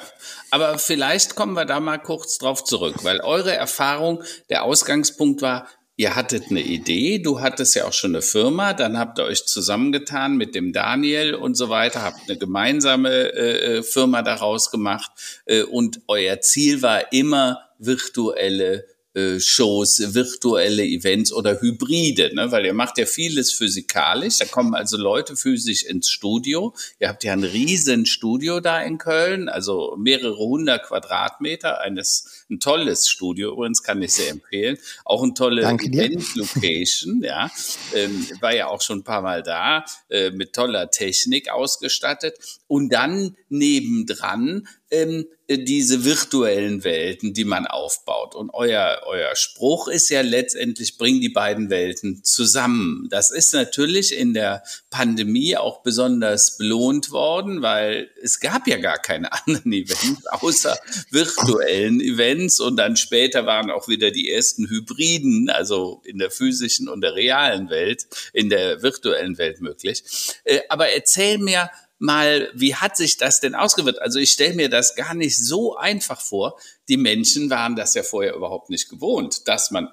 aber 0.51 0.77
vielleicht 0.77 1.33
kommen 1.33 1.53
wir 1.53 1.65
da 1.65 1.79
mal 1.79 1.97
kurz 1.97 2.37
drauf 2.37 2.63
zurück, 2.63 3.03
weil 3.03 3.19
eure 3.21 3.55
Erfahrung, 3.55 4.21
der 4.51 4.63
Ausgangspunkt 4.63 5.41
war, 5.41 5.67
Ihr 5.97 6.15
hattet 6.15 6.49
eine 6.49 6.61
Idee, 6.61 7.19
du 7.19 7.39
hattest 7.39 7.73
ja 7.75 7.85
auch 7.85 7.93
schon 7.93 8.11
eine 8.11 8.21
Firma, 8.21 8.73
dann 8.73 8.97
habt 8.97 9.17
ihr 9.17 9.23
euch 9.23 9.45
zusammengetan 9.45 10.35
mit 10.35 10.53
dem 10.53 10.73
Daniel 10.73 11.35
und 11.35 11.55
so 11.55 11.69
weiter, 11.69 12.01
habt 12.01 12.27
eine 12.27 12.37
gemeinsame 12.37 13.33
äh, 13.33 13.77
äh 13.77 13.83
Firma 13.83 14.21
daraus 14.21 14.71
gemacht 14.71 15.11
äh, 15.45 15.63
und 15.63 16.01
euer 16.07 16.41
Ziel 16.41 16.81
war 16.81 17.13
immer 17.13 17.59
virtuelle 17.79 18.85
äh, 19.15 19.39
Shows, 19.39 20.13
virtuelle 20.13 20.83
Events 20.83 21.31
oder 21.31 21.61
Hybride, 21.61 22.35
ne? 22.35 22.51
weil 22.51 22.65
ihr 22.65 22.73
macht 22.73 22.97
ja 22.97 23.05
vieles 23.05 23.53
physikalisch. 23.53 24.39
Da 24.39 24.45
kommen 24.45 24.75
also 24.75 24.97
Leute 24.97 25.37
physisch 25.37 25.83
ins 25.83 26.09
Studio. 26.09 26.75
Ihr 26.99 27.07
habt 27.07 27.23
ja 27.23 27.31
ein 27.31 27.45
riesen 27.45 28.05
Studio 28.05 28.59
da 28.59 28.81
in 28.81 28.97
Köln, 28.97 29.47
also 29.47 29.95
mehrere 29.97 30.35
hundert 30.35 30.83
Quadratmeter, 30.83 31.79
eines 31.79 32.44
ein 32.49 32.59
tolles 32.59 33.07
Studio 33.07 33.53
übrigens, 33.53 33.83
kann 33.83 34.01
ich 34.01 34.13
sehr 34.13 34.29
empfehlen. 34.29 34.77
Auch 35.03 35.23
ein 35.23 35.35
tolle 35.35 35.63
Event-Location, 35.63 37.21
ja. 37.23 37.49
Ähm, 37.93 38.27
war 38.39 38.55
ja 38.55 38.67
auch 38.67 38.81
schon 38.81 38.99
ein 38.99 39.03
paar 39.03 39.21
Mal 39.21 39.43
da, 39.43 39.85
äh, 40.09 40.31
mit 40.31 40.53
toller 40.53 40.91
Technik 40.91 41.49
ausgestattet. 41.49 42.37
Und 42.67 42.89
dann 42.89 43.35
nebendran 43.49 44.67
ähm, 44.91 45.25
diese 45.47 46.03
virtuellen 46.03 46.83
Welten, 46.83 47.33
die 47.33 47.43
man 47.43 47.67
aufbaut. 47.67 48.33
Und 48.33 48.49
euer, 48.53 49.01
euer 49.05 49.35
Spruch 49.35 49.87
ist 49.87 50.09
ja 50.09 50.21
letztendlich, 50.21 50.97
bring 50.97 51.21
die 51.21 51.29
beiden 51.29 51.69
Welten 51.69 52.23
zusammen. 52.23 53.07
Das 53.11 53.29
ist 53.29 53.53
natürlich 53.53 54.17
in 54.17 54.33
der 54.33 54.63
Pandemie 54.89 55.55
auch 55.55 55.83
besonders 55.83 56.57
belohnt 56.57 57.11
worden, 57.11 57.61
weil 57.61 58.09
es 58.21 58.39
gab 58.39 58.67
ja 58.67 58.77
gar 58.77 58.97
keine 58.97 59.31
anderen 59.45 59.71
Events 59.71 60.25
außer 60.27 60.77
virtuellen 61.11 62.01
Events. 62.01 62.34
Und 62.59 62.77
dann 62.77 62.97
später 62.97 63.45
waren 63.45 63.71
auch 63.71 63.87
wieder 63.87 64.11
die 64.11 64.31
ersten 64.31 64.69
Hybriden, 64.69 65.49
also 65.49 66.01
in 66.05 66.17
der 66.17 66.31
physischen 66.31 66.89
und 66.89 67.01
der 67.01 67.15
realen 67.15 67.69
Welt, 67.69 68.07
in 68.33 68.49
der 68.49 68.81
virtuellen 68.81 69.37
Welt 69.37 69.61
möglich. 69.61 70.03
Äh, 70.43 70.59
aber 70.69 70.89
erzähl 70.89 71.37
mir, 71.37 71.69
mal, 71.97 72.49
wie 72.53 72.75
hat 72.75 72.97
sich 72.97 73.17
das 73.17 73.39
denn 73.39 73.55
ausgewirkt? 73.55 74.01
Also 74.01 74.19
ich 74.19 74.31
stelle 74.31 74.55
mir 74.55 74.69
das 74.69 74.95
gar 74.95 75.13
nicht 75.13 75.37
so 75.37 75.75
einfach 75.75 76.21
vor. 76.21 76.59
Die 76.89 76.97
Menschen 76.97 77.49
waren 77.49 77.75
das 77.75 77.93
ja 77.93 78.03
vorher 78.03 78.35
überhaupt 78.35 78.69
nicht 78.69 78.89
gewohnt, 78.89 79.47
dass 79.47 79.71
man 79.71 79.89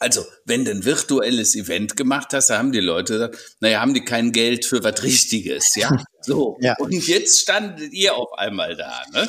also, 0.00 0.24
wenn 0.44 0.64
du 0.64 0.70
ein 0.70 0.84
virtuelles 0.84 1.56
Event 1.56 1.96
gemacht 1.96 2.32
hast, 2.32 2.50
da 2.50 2.58
haben 2.58 2.70
die 2.70 2.78
Leute 2.78 3.14
gesagt, 3.14 3.56
naja, 3.58 3.80
haben 3.80 3.94
die 3.94 4.04
kein 4.04 4.30
Geld 4.30 4.64
für 4.64 4.84
was 4.84 5.02
Richtiges, 5.02 5.74
ja? 5.74 5.90
So. 6.20 6.58
Ja. 6.60 6.76
Und 6.78 6.92
jetzt 6.92 7.40
standet 7.40 7.92
ihr 7.92 8.14
auf 8.14 8.32
einmal 8.34 8.76
da, 8.76 9.02
ne? 9.12 9.28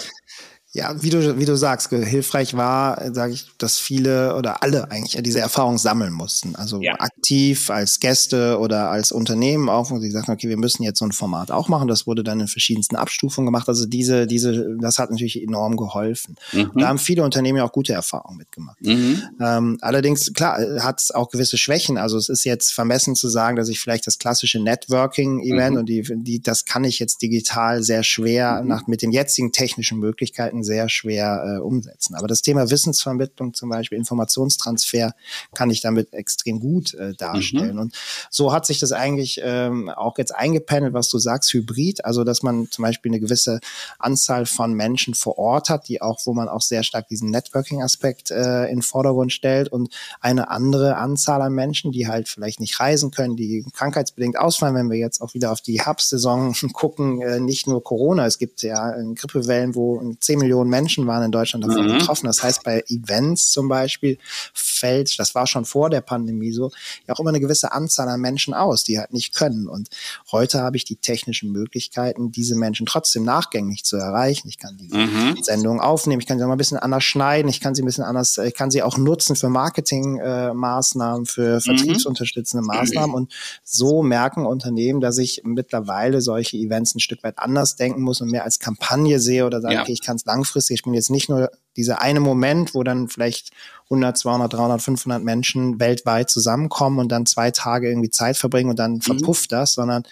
Ja, 0.71 1.01
wie 1.01 1.10
du, 1.10 1.39
wie 1.39 1.45
du 1.45 1.58
sagst, 1.58 1.89
hilfreich 1.89 2.55
war, 2.55 3.12
sage 3.12 3.34
ich, 3.34 3.47
dass 3.58 3.79
viele 3.79 4.36
oder 4.36 4.62
alle 4.62 4.91
eigentlich 4.91 5.19
diese 5.23 5.39
Erfahrung 5.39 5.79
sammeln 5.79 6.13
mussten. 6.13 6.55
Also 6.55 6.79
ja. 6.79 6.93
aktiv 6.99 7.71
als 7.71 7.99
Gäste 7.99 8.60
oder 8.60 8.91
als 8.91 9.12
Unternehmen 9.12 9.67
auch, 9.67 9.89
wo 9.89 9.97
sie 9.97 10.12
sagten, 10.12 10.32
okay, 10.32 10.47
wir 10.47 10.58
müssen 10.58 10.84
jetzt 10.84 10.99
so 10.99 11.05
ein 11.05 11.12
Format 11.12 11.49
auch 11.49 11.69
machen. 11.69 11.88
Das 11.88 12.05
wurde 12.05 12.23
dann 12.23 12.39
in 12.39 12.47
verschiedensten 12.47 12.97
Abstufungen 12.97 13.47
gemacht. 13.47 13.67
Also 13.67 13.88
diese, 13.88 14.27
diese, 14.27 14.77
das 14.79 14.99
hat 14.99 15.10
natürlich 15.10 15.41
enorm 15.41 15.75
geholfen. 15.75 16.36
Mhm. 16.53 16.71
Da 16.75 16.88
haben 16.89 16.99
viele 16.99 17.23
Unternehmen 17.23 17.58
ja 17.58 17.63
auch 17.63 17.71
gute 17.71 17.93
Erfahrungen 17.93 18.38
mitgemacht. 18.38 18.79
Mhm. 18.82 19.23
Ähm, 19.41 19.77
allerdings, 19.82 20.32
klar, 20.34 20.60
hat 20.84 21.01
es 21.01 21.10
auch 21.10 21.32
gewisse 21.32 21.58
Schwächen. 21.58 21.97
Also 21.97 22.15
es 22.15 22.29
ist 22.29 22.43
jetzt 22.43 22.71
vermessen 22.71 23.15
zu 23.15 23.27
sagen, 23.27 23.58
dass 23.58 23.69
ich 23.69 23.79
vielleicht 23.79 24.05
das 24.05 24.19
klassische 24.19 24.60
Networking-Event 24.60 25.73
mhm. 25.73 25.79
und 25.79 25.89
die, 25.89 26.03
die, 26.08 26.43
das 26.43 26.65
kann 26.65 26.84
ich 26.84 26.99
jetzt 26.99 27.23
digital 27.23 27.82
sehr 27.82 28.03
schwer 28.03 28.62
mhm. 28.62 28.67
nach, 28.67 28.86
mit 28.86 29.01
den 29.01 29.12
jetzigen 29.12 29.51
technischen 29.51 29.97
Möglichkeiten 29.97 30.59
Projekten 30.60 30.63
sehr 30.63 30.89
schwer 30.89 31.43
äh, 31.45 31.60
umsetzen. 31.60 32.15
Aber 32.15 32.28
das 32.28 32.41
Thema 32.41 32.69
Wissensvermittlung 32.69 33.54
zum 33.54 33.69
Beispiel, 33.69 33.98
Informationstransfer, 33.98 35.13
kann 35.54 35.69
ich 35.69 35.82
damit 35.82 36.13
extrem 36.13 36.60
gut 36.60 36.93
äh, 36.93 37.13
darstellen. 37.13 37.76
Mhm. 37.76 37.80
Und 37.80 37.95
so 38.30 38.52
hat 38.52 38.65
sich 38.65 38.80
das 38.80 38.91
eigentlich 38.91 39.41
ähm, 39.43 39.89
auch 39.89 40.17
jetzt 40.17 40.36
eingependelt, 40.36 40.93
was 40.93 41.10
du 41.10 41.17
sagst, 41.17 41.54
Hybrid, 41.54 42.06
also 42.06 42.24
dass 42.24 42.43
man 42.43 42.67
zum 42.69 42.84
Beispiel 42.84 43.12
eine 43.12 43.19
gewisse 43.19 43.60
Anzahl 43.98 44.45
von 44.45 44.74
Menschen 44.74 45.13
vor 45.13 45.38
Ort 45.38 45.69
hat, 45.69 45.88
die 45.88 46.02
auch, 46.02 46.19
wo 46.26 46.34
man 46.34 46.48
auch 46.50 46.62
sehr 46.62 46.84
stark 46.84 47.08
diesen 47.08 47.30
Networking-Aspekt 47.32 48.32
äh, 48.32 48.65
in 48.65 48.78
den 48.78 48.82
Vordergrund 48.82 49.32
stellt 49.32 49.69
und 49.69 49.93
eine 50.19 50.50
andere 50.50 50.98
Anzahl 50.98 51.41
an 51.41 51.54
Menschen, 51.54 51.91
die 51.91 52.08
halt 52.08 52.28
vielleicht 52.28 52.60
nicht 52.60 52.80
reisen 52.80 53.12
können, 53.12 53.36
die 53.36 53.65
krankheitsbedingt 53.74 54.38
ausfallen, 54.38 54.76
wenn 54.76 54.89
wir 54.89 54.98
jetzt 54.98 55.22
auch 55.22 55.34
wieder 55.34 55.52
auf 55.52 55.62
die 55.62 55.82
Herbstsaison 55.82 56.54
gucken, 56.74 57.22
äh, 57.22 57.39
nicht 57.39 57.67
nur 57.67 57.84
Corona, 57.84 58.26
es 58.26 58.38
gibt 58.38 58.62
ja 58.62 58.95
äh, 58.95 59.13
Grippewellen, 59.13 59.76
wo 59.76 60.00
10 60.19 60.39
Millionen 60.39 60.48
Millionen 60.49 60.71
Menschen 60.71 61.05
waren 61.05 61.23
in 61.23 61.31
Deutschland 61.31 61.63
davon 61.63 61.85
mhm. 61.85 61.99
betroffen. 61.99 62.25
Das 62.25 62.41
heißt, 62.41 62.63
bei 62.63 62.83
Events 62.88 63.51
zum 63.51 63.69
Beispiel 63.69 64.17
fällt, 64.53 65.19
das 65.19 65.35
war 65.35 65.45
schon 65.45 65.63
vor 65.63 65.91
der 65.91 66.01
Pandemie 66.01 66.51
so, 66.51 66.71
ja 67.07 67.13
auch 67.13 67.19
immer 67.19 67.29
eine 67.29 67.39
gewisse 67.39 67.71
Anzahl 67.71 68.09
an 68.09 68.19
Menschen 68.19 68.55
aus, 68.55 68.83
die 68.83 68.97
halt 68.97 69.13
nicht 69.13 69.35
können. 69.35 69.67
Und 69.67 69.89
heute 70.31 70.62
habe 70.62 70.75
ich 70.75 70.85
die 70.85 70.95
technischen 70.95 71.51
Möglichkeiten, 71.51 72.31
diese 72.31 72.55
Menschen 72.55 72.88
trotzdem 72.88 73.23
nachgängig 73.23 73.83
zu 73.83 73.97
erreichen. 73.97 74.47
Ich 74.47 74.57
kann 74.57 74.75
die 74.77 74.89
mhm. 74.91 75.38
Sendungen 75.41 75.79
aufnehmen, 75.79 76.19
ich 76.19 76.27
kann 76.27 76.39
sie 76.39 76.43
auch 76.43 76.47
mal 76.47 76.55
ein 76.55 76.57
bisschen 76.57 76.79
anders 76.79 77.03
schneiden, 77.03 77.47
ich 77.47 77.62
kann 77.62 77.75
sie 77.75 77.83
ein 77.83 77.85
bisschen 77.85 78.03
anders, 78.03 78.38
ich 78.39 78.55
kann 78.55 78.71
sie 78.71 78.81
auch 78.81 78.97
nutzen 78.97 79.35
für 79.35 79.49
Marketingmaßnahmen, 79.49 81.25
äh, 81.25 81.29
für 81.29 81.55
mhm. 81.55 81.62
vertriebsunterstützende 81.62 82.65
Maßnahmen. 82.65 83.15
Und 83.15 83.31
so 83.63 84.01
merken 84.01 84.47
Unternehmen, 84.47 84.99
dass 84.99 85.19
ich 85.19 85.43
mittlerweile 85.43 86.21
solche 86.21 86.57
Events 86.57 86.95
ein 86.95 86.99
Stück 86.99 87.23
weit 87.23 87.38
anders 87.38 87.75
denken 87.75 88.01
muss 88.01 88.21
und 88.21 88.31
mehr 88.31 88.45
als 88.45 88.57
Kampagne 88.57 89.19
sehe 89.19 89.45
oder 89.45 89.62
sage, 89.62 89.75
ja. 89.75 89.81
okay, 89.81 89.91
ich 89.91 90.01
kann 90.01 90.15
es 90.15 90.25
lang 90.25 90.38
langfristig. 90.39 90.75
Ich 90.75 90.84
bin 90.84 90.93
jetzt 90.93 91.10
nicht 91.10 91.30
nur 91.30 91.52
dieser 91.75 92.02
eine 92.02 92.19
Moment, 92.19 92.73
wo 92.73 92.84
dann 92.84 93.08
vielleicht 93.10 93.52
100, 93.86 94.17
200, 94.17 94.54
300, 94.54 94.82
500 94.82 95.23
Menschen 95.23 95.80
weltweit 95.80 96.30
zusammenkommen 96.30 96.99
und 96.99 97.10
dann 97.10 97.25
zwei 97.25 97.52
Tage 97.52 97.89
irgendwie 97.89 98.10
Zeit 98.10 98.38
verbringen 98.38 98.69
und 98.69 98.80
dann 98.80 98.93
mhm. 98.93 99.02
verpufft 99.02 99.52
das, 99.52 99.73
sondern 99.73 100.04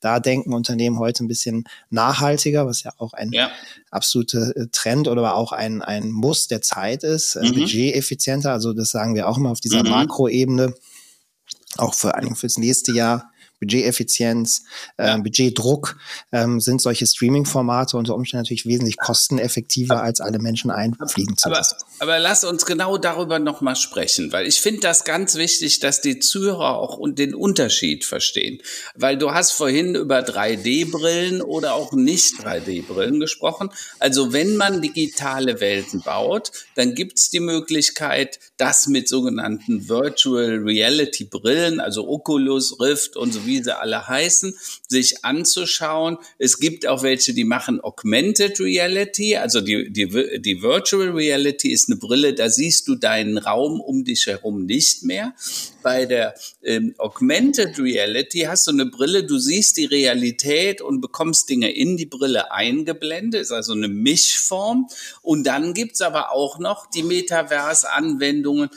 da 0.00 0.20
denken 0.20 0.52
Unternehmen 0.54 0.98
heute 0.98 1.24
ein 1.24 1.28
bisschen 1.28 1.64
nachhaltiger, 1.90 2.66
was 2.66 2.82
ja 2.82 2.92
auch 2.98 3.12
ein 3.12 3.30
ja. 3.32 3.50
absoluter 3.90 4.56
äh, 4.56 4.66
Trend 4.72 5.08
oder 5.08 5.34
auch 5.34 5.52
ein, 5.52 5.82
ein 5.82 6.10
Muss 6.10 6.48
der 6.48 6.62
Zeit 6.62 7.04
ist, 7.04 7.36
äh, 7.36 7.42
mhm. 7.42 7.54
budgeteffizienter. 7.54 8.52
Also 8.52 8.72
das 8.72 8.90
sagen 8.90 9.14
wir 9.14 9.28
auch 9.28 9.38
immer 9.38 9.50
auf 9.50 9.60
dieser 9.60 9.84
mhm. 9.84 9.90
Makroebene, 9.90 10.74
auch 11.76 11.94
vor 11.94 12.14
allem 12.14 12.36
fürs 12.36 12.58
nächste 12.58 12.92
Jahr 12.92 13.30
Budgeteffizienz, 13.60 14.64
äh, 14.96 15.18
Budgetdruck, 15.18 15.96
ähm, 16.32 16.60
sind 16.60 16.82
solche 16.82 17.06
Streaming-Formate 17.06 17.96
unter 17.96 18.14
Umständen 18.14 18.42
natürlich 18.42 18.66
wesentlich 18.66 18.96
kosteneffektiver, 18.96 20.02
als 20.02 20.20
alle 20.20 20.38
Menschen 20.38 20.70
einfliegen 20.70 21.36
zu 21.36 21.48
lassen. 21.48 21.76
Aber, 21.98 22.12
aber 22.12 22.18
lass 22.18 22.44
uns 22.44 22.66
genau 22.66 22.98
darüber 22.98 23.38
nochmal 23.38 23.76
sprechen, 23.76 24.32
weil 24.32 24.46
ich 24.46 24.60
finde 24.60 24.80
das 24.80 25.04
ganz 25.04 25.36
wichtig, 25.36 25.80
dass 25.80 26.00
die 26.00 26.18
Zuhörer 26.18 26.76
auch 26.76 26.98
den 27.02 27.34
Unterschied 27.34 28.04
verstehen. 28.04 28.60
Weil 28.94 29.16
du 29.16 29.32
hast 29.32 29.52
vorhin 29.52 29.94
über 29.94 30.20
3D-Brillen 30.20 31.42
oder 31.42 31.74
auch 31.74 31.92
nicht 31.92 32.34
3D-Brillen 32.40 33.20
gesprochen. 33.20 33.70
Also 33.98 34.32
wenn 34.32 34.56
man 34.56 34.82
digitale 34.82 35.60
Welten 35.60 36.02
baut, 36.02 36.52
dann 36.74 36.94
gibt 36.94 37.18
es 37.18 37.30
die 37.30 37.40
Möglichkeit, 37.40 38.38
das 38.56 38.86
mit 38.86 39.08
sogenannten 39.08 39.88
Virtual 39.88 40.60
Reality 40.62 41.24
Brillen, 41.24 41.80
also 41.80 42.08
Oculus, 42.08 42.80
Rift 42.80 43.16
und 43.16 43.32
so 43.32 43.45
wie 43.46 43.62
sie 43.62 43.76
alle 43.76 44.06
heißen, 44.06 44.54
sich 44.88 45.24
anzuschauen. 45.24 46.18
Es 46.38 46.58
gibt 46.58 46.86
auch 46.86 47.02
welche, 47.02 47.34
die 47.34 47.44
machen 47.44 47.80
Augmented 47.80 48.60
Reality, 48.60 49.36
also 49.36 49.60
die, 49.60 49.92
die, 49.92 50.06
die 50.40 50.62
Virtual 50.62 51.10
Reality 51.10 51.70
ist 51.70 51.88
eine 51.88 51.98
Brille, 51.98 52.34
da 52.34 52.48
siehst 52.48 52.88
du 52.88 52.94
deinen 52.94 53.38
Raum 53.38 53.80
um 53.80 54.04
dich 54.04 54.26
herum 54.26 54.66
nicht 54.66 55.02
mehr. 55.02 55.34
Bei 55.82 56.04
der 56.04 56.34
ähm, 56.62 56.94
Augmented 56.98 57.78
Reality 57.78 58.40
hast 58.40 58.66
du 58.66 58.72
eine 58.72 58.86
Brille, 58.86 59.24
du 59.24 59.38
siehst 59.38 59.76
die 59.76 59.84
Realität 59.84 60.80
und 60.80 61.00
bekommst 61.00 61.48
Dinge 61.48 61.70
in 61.70 61.96
die 61.96 62.06
Brille 62.06 62.50
eingeblendet, 62.50 63.42
ist 63.42 63.52
also 63.52 63.72
eine 63.72 63.88
Mischform. 63.88 64.88
Und 65.22 65.46
dann 65.46 65.74
gibt's 65.74 66.00
aber 66.00 66.32
auch 66.32 66.58
noch 66.58 66.90
die 66.90 67.02
Metaverse-Anwendungen, 67.02 68.70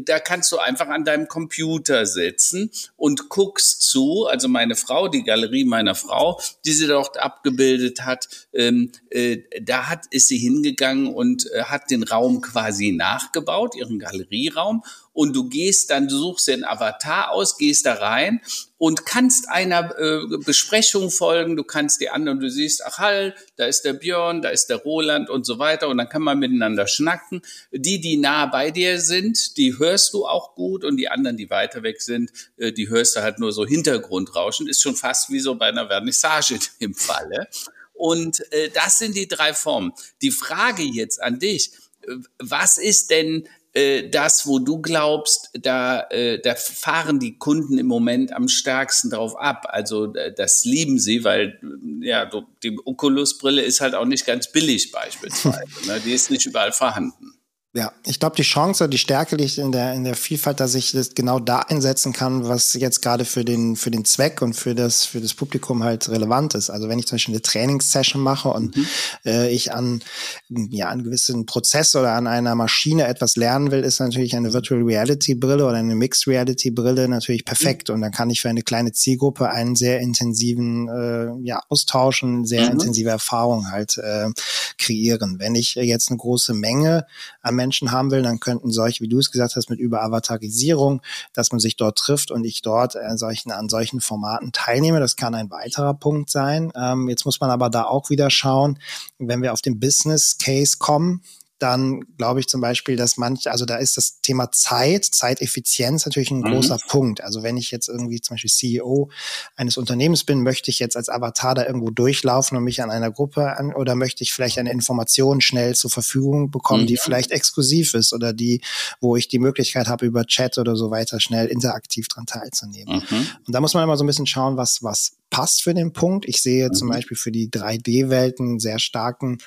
da 0.00 0.20
kannst 0.20 0.52
du 0.52 0.58
einfach 0.58 0.88
an 0.88 1.04
deinem 1.04 1.28
Computer 1.28 2.06
sitzen 2.06 2.70
und 2.96 3.28
guckst 3.28 3.82
zu. 3.82 4.26
Also 4.26 4.48
meine 4.48 4.76
Frau, 4.76 5.08
die 5.08 5.24
Galerie 5.24 5.64
meiner 5.64 5.94
Frau, 5.94 6.40
die 6.64 6.72
sie 6.72 6.86
dort 6.86 7.18
abgebildet 7.18 8.04
hat, 8.04 8.28
ähm, 8.52 8.92
äh, 9.10 9.38
da 9.62 9.88
hat 9.88 10.06
ist 10.10 10.28
sie 10.28 10.38
hingegangen 10.38 11.14
und 11.14 11.50
äh, 11.52 11.64
hat 11.64 11.90
den 11.90 12.02
Raum 12.02 12.40
quasi 12.40 12.92
nachgebaut, 12.92 13.74
ihren 13.74 13.98
Galerieraum 13.98 14.82
und 15.18 15.34
du 15.34 15.48
gehst 15.48 15.90
dann, 15.90 16.06
du 16.06 16.16
suchst 16.16 16.46
den 16.46 16.64
Avatar 16.64 17.32
aus, 17.32 17.58
gehst 17.58 17.86
da 17.86 17.94
rein 17.94 18.40
und 18.76 19.04
kannst 19.04 19.48
einer 19.48 19.92
äh, 19.98 20.20
Besprechung 20.46 21.10
folgen, 21.10 21.56
du 21.56 21.64
kannst 21.64 22.00
die 22.00 22.08
anderen, 22.08 22.38
du 22.38 22.48
siehst, 22.48 22.84
ach 22.86 22.98
halt, 22.98 23.34
da 23.56 23.66
ist 23.66 23.82
der 23.82 23.94
Björn, 23.94 24.42
da 24.42 24.50
ist 24.50 24.66
der 24.66 24.76
Roland 24.76 25.28
und 25.28 25.44
so 25.44 25.58
weiter 25.58 25.88
und 25.88 25.98
dann 25.98 26.08
kann 26.08 26.22
man 26.22 26.38
miteinander 26.38 26.86
schnacken. 26.86 27.42
Die, 27.72 28.00
die 28.00 28.16
nah 28.16 28.46
bei 28.46 28.70
dir 28.70 29.00
sind, 29.00 29.56
die 29.56 29.76
hörst 29.76 30.14
du 30.14 30.24
auch 30.24 30.54
gut 30.54 30.84
und 30.84 30.96
die 30.98 31.08
anderen, 31.08 31.36
die 31.36 31.50
weiter 31.50 31.82
weg 31.82 32.00
sind, 32.00 32.30
äh, 32.56 32.70
die 32.70 32.88
hörst 32.88 33.16
du 33.16 33.20
halt 33.20 33.40
nur 33.40 33.50
so 33.50 33.66
Hintergrundrauschen, 33.66 34.68
ist 34.68 34.82
schon 34.82 34.94
fast 34.94 35.30
wie 35.30 35.40
so 35.40 35.56
bei 35.56 35.66
einer 35.66 35.88
Vernissage 35.88 36.60
im 36.78 36.94
Falle. 36.94 37.48
Und 37.92 38.40
äh, 38.52 38.70
das 38.72 38.98
sind 38.98 39.16
die 39.16 39.26
drei 39.26 39.52
Formen. 39.52 39.94
Die 40.22 40.30
Frage 40.30 40.84
jetzt 40.84 41.20
an 41.20 41.40
dich, 41.40 41.72
äh, 42.02 42.12
was 42.38 42.78
ist 42.78 43.10
denn 43.10 43.48
äh, 43.78 44.08
das, 44.08 44.46
wo 44.46 44.58
du 44.58 44.80
glaubst, 44.80 45.50
da, 45.52 46.00
äh, 46.10 46.40
da 46.40 46.56
fahren 46.56 47.20
die 47.20 47.38
Kunden 47.38 47.78
im 47.78 47.86
Moment 47.86 48.32
am 48.32 48.48
stärksten 48.48 49.10
drauf 49.10 49.38
ab. 49.38 49.66
Also 49.68 50.12
äh, 50.14 50.34
das 50.34 50.64
lieben 50.64 50.98
sie, 50.98 51.22
weil 51.22 51.60
ja 52.00 52.28
die 52.62 52.76
Oculus-Brille 52.84 53.62
ist 53.62 53.80
halt 53.80 53.94
auch 53.94 54.04
nicht 54.04 54.26
ganz 54.26 54.50
billig 54.50 54.90
beispielsweise. 54.90 55.62
ne? 55.86 56.00
Die 56.04 56.12
ist 56.12 56.30
nicht 56.30 56.46
überall 56.46 56.72
vorhanden. 56.72 57.37
Ja, 57.74 57.92
ich 58.06 58.18
glaube, 58.18 58.34
die 58.34 58.44
Chance 58.44 58.84
oder 58.84 58.90
die 58.90 58.96
Stärke 58.96 59.36
liegt 59.36 59.58
in 59.58 59.72
der, 59.72 59.92
in 59.92 60.02
der 60.02 60.14
Vielfalt, 60.14 60.58
dass 60.58 60.74
ich 60.74 60.92
das 60.92 61.14
genau 61.14 61.38
da 61.38 61.58
einsetzen 61.58 62.14
kann, 62.14 62.48
was 62.48 62.72
jetzt 62.72 63.02
gerade 63.02 63.26
für 63.26 63.44
den, 63.44 63.76
für 63.76 63.90
den 63.90 64.06
Zweck 64.06 64.40
und 64.40 64.54
für 64.54 64.74
das, 64.74 65.04
für 65.04 65.20
das 65.20 65.34
Publikum 65.34 65.84
halt 65.84 66.08
relevant 66.08 66.54
ist. 66.54 66.70
Also 66.70 66.88
wenn 66.88 66.98
ich 66.98 67.06
zum 67.06 67.16
Beispiel 67.16 67.34
eine 67.34 67.42
Trainingssession 67.42 68.22
mache 68.22 68.48
und 68.48 68.74
mhm. 68.74 68.86
äh, 69.26 69.50
ich 69.50 69.74
an, 69.74 70.00
ja, 70.48 70.88
einen 70.88 71.04
gewissen 71.04 71.44
Prozess 71.44 71.94
oder 71.94 72.12
an 72.12 72.26
einer 72.26 72.54
Maschine 72.54 73.06
etwas 73.06 73.36
lernen 73.36 73.70
will, 73.70 73.84
ist 73.84 74.00
natürlich 74.00 74.34
eine 74.34 74.54
Virtual 74.54 74.82
Reality 74.82 75.34
Brille 75.34 75.66
oder 75.66 75.76
eine 75.76 75.94
Mixed 75.94 76.26
Reality 76.26 76.70
Brille 76.70 77.06
natürlich 77.06 77.44
perfekt. 77.44 77.90
Mhm. 77.90 77.96
Und 77.96 78.00
dann 78.00 78.12
kann 78.12 78.30
ich 78.30 78.40
für 78.40 78.48
eine 78.48 78.62
kleine 78.62 78.92
Zielgruppe 78.92 79.50
einen 79.50 79.76
sehr 79.76 80.00
intensiven, 80.00 80.88
äh, 80.88 81.46
ja, 81.46 81.60
Austausch 81.68 82.22
und 82.22 82.46
sehr 82.46 82.64
mhm. 82.64 82.72
intensive 82.72 83.10
Erfahrung 83.10 83.70
halt 83.70 83.98
äh, 83.98 84.30
kreieren. 84.78 85.38
Wenn 85.38 85.54
ich 85.54 85.74
jetzt 85.74 86.08
eine 86.08 86.16
große 86.16 86.54
Menge 86.54 87.04
an 87.42 87.57
Menschen 87.58 87.92
haben 87.92 88.10
will, 88.10 88.22
dann 88.22 88.40
könnten 88.40 88.70
solche, 88.70 89.02
wie 89.02 89.08
du 89.08 89.18
es 89.18 89.30
gesagt 89.30 89.56
hast, 89.56 89.68
mit 89.68 89.78
Überavatarisierung, 89.78 91.02
dass 91.34 91.52
man 91.52 91.60
sich 91.60 91.76
dort 91.76 91.98
trifft 91.98 92.30
und 92.30 92.44
ich 92.44 92.62
dort 92.62 92.96
an 92.96 93.16
äh, 93.16 93.18
solchen, 93.18 93.52
an 93.52 93.68
solchen 93.68 94.00
Formaten 94.00 94.52
teilnehme. 94.52 95.00
Das 95.00 95.16
kann 95.16 95.34
ein 95.34 95.50
weiterer 95.50 95.94
Punkt 95.94 96.30
sein. 96.30 96.72
Ähm, 96.74 97.08
jetzt 97.08 97.26
muss 97.26 97.40
man 97.40 97.50
aber 97.50 97.68
da 97.68 97.84
auch 97.84 98.08
wieder 98.08 98.30
schauen, 98.30 98.78
wenn 99.18 99.42
wir 99.42 99.52
auf 99.52 99.60
den 99.60 99.78
Business 99.80 100.38
Case 100.38 100.76
kommen, 100.78 101.22
dann 101.58 102.02
glaube 102.16 102.40
ich 102.40 102.46
zum 102.46 102.60
Beispiel, 102.60 102.96
dass 102.96 103.16
manche, 103.16 103.50
also 103.50 103.64
da 103.64 103.76
ist 103.76 103.96
das 103.96 104.20
Thema 104.20 104.50
Zeit, 104.52 105.04
Zeiteffizienz 105.04 106.06
natürlich 106.06 106.30
ein 106.30 106.40
mhm. 106.40 106.52
großer 106.52 106.78
Punkt. 106.88 107.22
Also 107.22 107.42
wenn 107.42 107.56
ich 107.56 107.70
jetzt 107.70 107.88
irgendwie 107.88 108.20
zum 108.20 108.34
Beispiel 108.34 108.50
CEO 108.50 109.10
eines 109.56 109.76
Unternehmens 109.76 110.24
bin, 110.24 110.42
möchte 110.42 110.70
ich 110.70 110.78
jetzt 110.78 110.96
als 110.96 111.08
Avatar 111.08 111.54
da 111.54 111.66
irgendwo 111.66 111.90
durchlaufen 111.90 112.56
und 112.56 112.64
mich 112.64 112.82
an 112.82 112.90
einer 112.90 113.10
Gruppe 113.10 113.56
an 113.56 113.74
oder 113.74 113.94
möchte 113.94 114.22
ich 114.22 114.32
vielleicht 114.32 114.58
eine 114.58 114.70
Information 114.72 115.40
schnell 115.40 115.74
zur 115.74 115.90
Verfügung 115.90 116.50
bekommen, 116.50 116.82
mhm. 116.82 116.88
die 116.88 116.96
vielleicht 116.96 117.30
exklusiv 117.30 117.94
ist 117.94 118.12
oder 118.12 118.32
die, 118.32 118.60
wo 119.00 119.16
ich 119.16 119.28
die 119.28 119.38
Möglichkeit 119.38 119.88
habe, 119.88 120.06
über 120.06 120.24
Chat 120.26 120.58
oder 120.58 120.76
so 120.76 120.90
weiter 120.90 121.20
schnell 121.20 121.46
interaktiv 121.46 122.08
dran 122.08 122.26
teilzunehmen. 122.26 123.02
Mhm. 123.10 123.26
Und 123.46 123.52
da 123.52 123.60
muss 123.60 123.74
man 123.74 123.82
immer 123.82 123.96
so 123.96 124.04
ein 124.04 124.06
bisschen 124.06 124.26
schauen, 124.26 124.56
was, 124.56 124.82
was 124.82 125.18
passt 125.30 125.62
für 125.62 125.74
den 125.74 125.92
Punkt. 125.92 126.26
Ich 126.26 126.40
sehe 126.42 126.70
zum 126.70 126.88
mhm. 126.88 126.92
Beispiel 126.92 127.16
für 127.16 127.32
die 127.32 127.48
3D-Welten 127.50 128.60
sehr 128.60 128.78
starken 128.78 129.38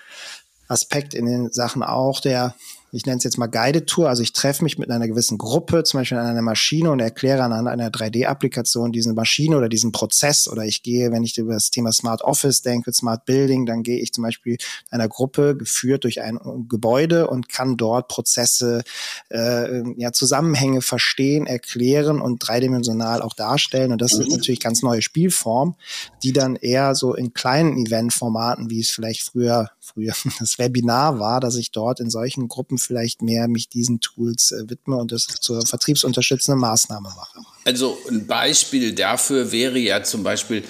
Aspekt 0.72 1.14
in 1.14 1.26
den 1.26 1.52
Sachen 1.52 1.84
auch 1.84 2.20
der 2.20 2.56
ich 2.92 3.06
nenne 3.06 3.18
es 3.18 3.24
jetzt 3.24 3.38
mal 3.38 3.48
Guided 3.48 3.88
Tour, 3.88 4.10
also 4.10 4.22
ich 4.22 4.34
treffe 4.34 4.64
mich 4.64 4.78
mit 4.78 4.92
einer 4.92 5.08
gewissen 5.08 5.38
Gruppe, 5.38 5.84
zum 5.84 6.00
Beispiel 6.00 6.18
an 6.18 6.26
einer 6.26 6.42
Maschine 6.42 6.92
und 6.92 7.00
erkläre 7.00 7.44
anhand 7.44 7.68
einer 7.68 7.90
3D-Applikation 7.90 8.92
diese 8.92 9.14
Maschine 9.14 9.58
oder 9.58 9.70
diesen 9.70 9.92
Prozess. 9.92 10.48
Oder 10.48 10.66
ich 10.66 10.84
gehe, 10.84 11.12
wenn 11.12 11.24
ich 11.24 11.38
über 11.38 11.54
das 11.54 11.70
Thema 11.70 11.92
Smart 11.94 12.22
Office 12.22 12.62
denke, 12.62 12.92
Smart 12.92 13.26
Building, 13.26 13.66
dann 13.66 13.84
gehe 13.84 14.00
ich 14.00 14.12
zum 14.12 14.24
Beispiel 14.24 14.58
einer 14.90 15.08
Gruppe 15.08 15.56
geführt 15.56 16.04
durch 16.04 16.22
ein 16.22 16.38
Gebäude 16.68 17.28
und 17.28 17.48
kann 17.48 17.78
dort 17.78 18.10
Prozesse, 18.10 18.84
äh, 19.30 19.84
ja, 19.98 20.12
Zusammenhänge 20.12 20.82
verstehen, 20.82 21.48
erklären 21.48 22.20
und 22.20 22.40
dreidimensional 22.40 23.22
auch 23.22 23.34
darstellen. 23.34 23.94
Und 23.94 24.02
das 24.02 24.14
mhm. 24.14 24.24
sind 24.24 24.32
natürlich 24.32 24.60
ganz 24.60 24.84
neue 24.84 25.02
Spielformen, 25.02 25.76
die 26.24 26.34
dann 26.34 26.58
eher 26.58 26.96
so 26.96 27.14
in 27.14 27.34
kleinen 27.34 27.78
Eventformaten, 27.78 28.70
wie 28.70 28.82
es 28.82 28.90
vielleicht 28.90 29.22
früher 29.22 29.70
früher 29.94 30.14
das 30.40 30.60
Webinar 30.60 31.20
war, 31.20 31.40
dass 31.40 31.56
ich 31.56 31.72
dort 31.72 32.00
in 32.00 32.10
solchen 32.10 32.48
Gruppen 32.48 32.78
vielleicht 32.82 33.22
mehr 33.22 33.48
mich 33.48 33.70
diesen 33.70 34.00
Tools 34.00 34.52
äh, 34.52 34.70
widme 34.70 34.98
und 34.98 35.12
das 35.12 35.28
zur 35.28 35.66
vertriebsunterstützenden 35.66 36.60
Maßnahme 36.60 37.10
mache. 37.10 37.40
Also 37.66 37.98
ein 38.10 38.28
Beispiel 38.28 38.94
dafür 38.94 39.52
wäre 39.52 39.80
ja 39.80 40.04
zum 40.04 40.24
Beispiel, 40.24 40.64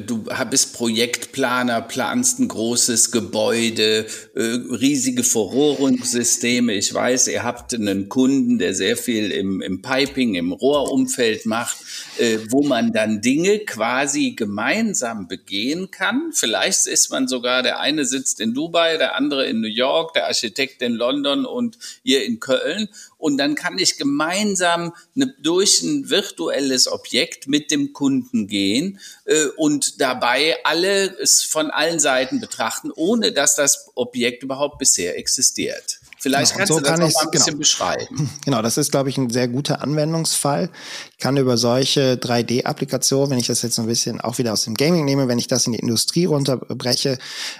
du 0.00 0.24
bist 0.50 0.74
Projektplaner, 0.74 1.80
planst 1.80 2.38
ein 2.38 2.48
großes 2.48 3.10
Gebäude, 3.10 4.06
äh, 4.34 4.40
riesige 4.40 5.24
Verrohrungssysteme. 5.24 6.74
Ich 6.74 6.92
weiß, 6.92 7.28
ihr 7.28 7.42
habt 7.42 7.72
einen 7.72 8.10
Kunden, 8.10 8.58
der 8.58 8.74
sehr 8.74 8.98
viel 8.98 9.30
im, 9.30 9.62
im 9.62 9.80
Piping, 9.80 10.34
im 10.34 10.52
Rohrumfeld 10.52 11.46
macht, 11.46 11.78
äh, 12.18 12.38
wo 12.50 12.62
man 12.62 12.92
dann 12.92 13.22
Dinge 13.22 13.60
quasi 13.60 14.32
gemeinsam 14.32 15.26
begehen 15.26 15.90
kann. 15.90 16.32
Vielleicht 16.34 16.86
ist 16.86 17.10
man 17.10 17.26
sogar, 17.26 17.62
der 17.62 17.80
eine 17.80 18.04
sitzt 18.04 18.40
in 18.40 18.52
Dubai, 18.52 18.98
der 18.98 19.16
andere 19.16 19.46
in 19.46 19.62
New 19.62 19.68
York, 19.68 20.12
der 20.12 20.26
Architekt 20.26 20.82
in 20.82 20.92
London 20.92 21.46
und 21.46 21.78
ihr 22.02 22.24
in 22.26 22.40
Köln 22.40 22.88
und 23.22 23.38
dann 23.38 23.54
kann 23.54 23.78
ich 23.78 23.98
gemeinsam 23.98 24.92
eine, 25.14 25.32
durch 25.40 25.80
ein 25.82 26.10
virtuelles 26.10 26.90
Objekt 26.90 27.46
mit 27.46 27.70
dem 27.70 27.92
Kunden 27.92 28.48
gehen 28.48 28.98
äh, 29.26 29.44
und 29.56 30.00
dabei 30.00 30.56
alle 30.64 31.16
es 31.20 31.44
von 31.44 31.70
allen 31.70 32.00
Seiten 32.00 32.40
betrachten, 32.40 32.90
ohne 32.92 33.30
dass 33.30 33.54
das 33.54 33.86
Objekt 33.94 34.42
überhaupt 34.42 34.78
bisher 34.78 35.16
existiert. 35.16 36.00
Vielleicht 36.18 36.52
genau, 36.52 36.58
kannst 36.58 36.72
so 36.72 36.78
du 36.78 36.84
das 36.84 36.90
kann 36.90 37.00
noch 37.00 37.12
mal 37.14 37.22
ein 37.22 37.30
bisschen 37.30 37.46
genau. 37.46 37.58
beschreiben. 37.58 38.30
Genau, 38.44 38.60
das 38.60 38.76
ist, 38.76 38.90
glaube 38.90 39.08
ich, 39.08 39.18
ein 39.18 39.30
sehr 39.30 39.46
guter 39.46 39.82
Anwendungsfall. 39.82 40.70
Ich 41.12 41.18
kann 41.18 41.36
über 41.36 41.56
solche 41.56 42.14
3D-Applikationen, 42.14 43.30
wenn 43.30 43.38
ich 43.38 43.46
das 43.46 43.62
jetzt 43.62 43.78
ein 43.78 43.86
bisschen 43.86 44.20
auch 44.20 44.38
wieder 44.38 44.52
aus 44.52 44.64
dem 44.64 44.74
Gaming 44.74 45.04
nehme, 45.04 45.28
wenn 45.28 45.38
ich 45.38 45.46
das 45.46 45.66
in 45.66 45.72
die 45.72 45.78
Industrie 45.78 46.24
runterbreche, 46.24 47.18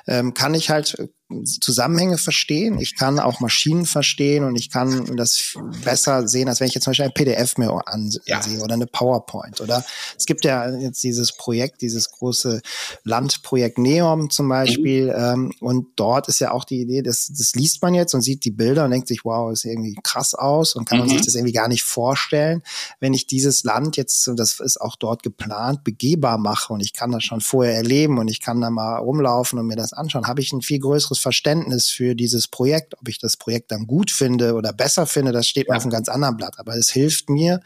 ähm, 0.09 0.35
kann 0.35 0.55
ich 0.55 0.71
halt 0.71 0.97
Zusammenhänge 1.45 2.19
verstehen, 2.19 2.79
ich 2.79 2.97
kann 2.97 3.19
auch 3.19 3.41
Maschinen 3.41 3.87
verstehen 3.87 4.45
und 4.45 4.57
ich 4.57 4.71
kann 4.71 5.17
das 5.17 5.57
besser 5.85 6.29
sehen, 6.29 6.49
als 6.49 6.61
wenn 6.61 6.69
ich 6.69 6.75
jetzt 6.75 6.85
zum 6.85 6.93
Beispiel 6.93 7.07
ein 7.07 7.15
PDF 7.15 7.57
mir 7.59 7.73
ansehe 7.87 8.21
ja. 8.27 8.41
oder 8.63 8.75
eine 8.75 8.87
PowerPoint. 8.87 9.61
Oder 9.61 9.85
es 10.17 10.27
gibt 10.27 10.45
ja 10.45 10.71
jetzt 10.71 11.03
dieses 11.03 11.33
Projekt, 11.33 11.83
dieses 11.83 12.11
große 12.11 12.61
Landprojekt 13.05 13.79
Neom 13.79 14.31
zum 14.31 14.49
Beispiel. 14.49 15.07
Mhm. 15.07 15.13
Ähm, 15.17 15.53
und 15.61 15.87
dort 15.97 16.29
ist 16.29 16.41
ja 16.41 16.53
auch 16.53 16.65
die 16.65 16.81
Idee, 16.81 17.03
das, 17.03 17.29
das 17.37 17.55
liest 17.55 17.83
man 17.83 17.95
jetzt 17.95 18.15
und 18.15 18.23
sieht 18.23 18.45
die 18.45 18.51
Bilder 18.51 18.85
und 18.85 18.91
denkt 18.91 19.09
sich, 19.09 19.25
wow, 19.25 19.53
ist 19.53 19.65
irgendwie 19.65 19.97
krass 20.03 20.35
aus 20.35 20.75
und 20.75 20.85
kann 20.85 20.99
mhm. 20.99 21.03
man 21.03 21.09
sich 21.11 21.21
mhm. 21.21 21.25
das 21.25 21.35
irgendwie 21.35 21.53
gar 21.53 21.69
nicht 21.69 21.83
vorstellen, 21.83 22.63
wenn 23.01 23.15
ich 23.15 23.27
dieses 23.27 23.65
Land 23.65 23.97
jetzt, 23.97 24.29
und 24.29 24.39
das 24.39 24.61
ist 24.61 24.81
auch 24.81 24.97
dort 24.97 25.23
geplant, 25.23 25.85
begehbar 25.85 26.39
mache 26.39 26.73
und 26.73 26.81
ich 26.81 26.93
kann 26.93 27.11
das 27.11 27.25
schon 27.25 27.41
vorher 27.41 27.75
erleben 27.75 28.19
und 28.19 28.29
ich 28.29 28.41
kann 28.41 28.61
da 28.61 28.71
mal 28.71 28.97
rumlaufen 28.97 29.59
und 29.59 29.67
mir 29.67 29.77
das 29.77 29.93
anschauen, 29.93 30.27
habe 30.27 30.41
ich 30.41 30.53
ein 30.53 30.63
viel 30.63 30.79
größeres 30.79 31.19
Verständnis 31.23 31.89
für 31.89 32.15
dieses 32.15 32.49
Projekt. 32.49 32.95
Ob 33.01 33.09
ich 33.09 33.19
das 33.19 33.37
Projekt 33.37 33.73
dann 33.73 33.87
gut 33.87 34.11
finde 34.11 34.55
oder 34.55 34.73
besser 34.73 35.07
finde, 35.07 35.33
das 35.33 35.47
steht 35.47 35.69
ja. 35.69 35.75
auf 35.75 35.83
einem 35.83 35.91
ganz 35.91 36.09
anderen 36.09 36.37
Blatt. 36.37 36.59
Aber 36.59 36.75
es 36.77 36.91
hilft 36.91 37.31
mir, 37.31 37.61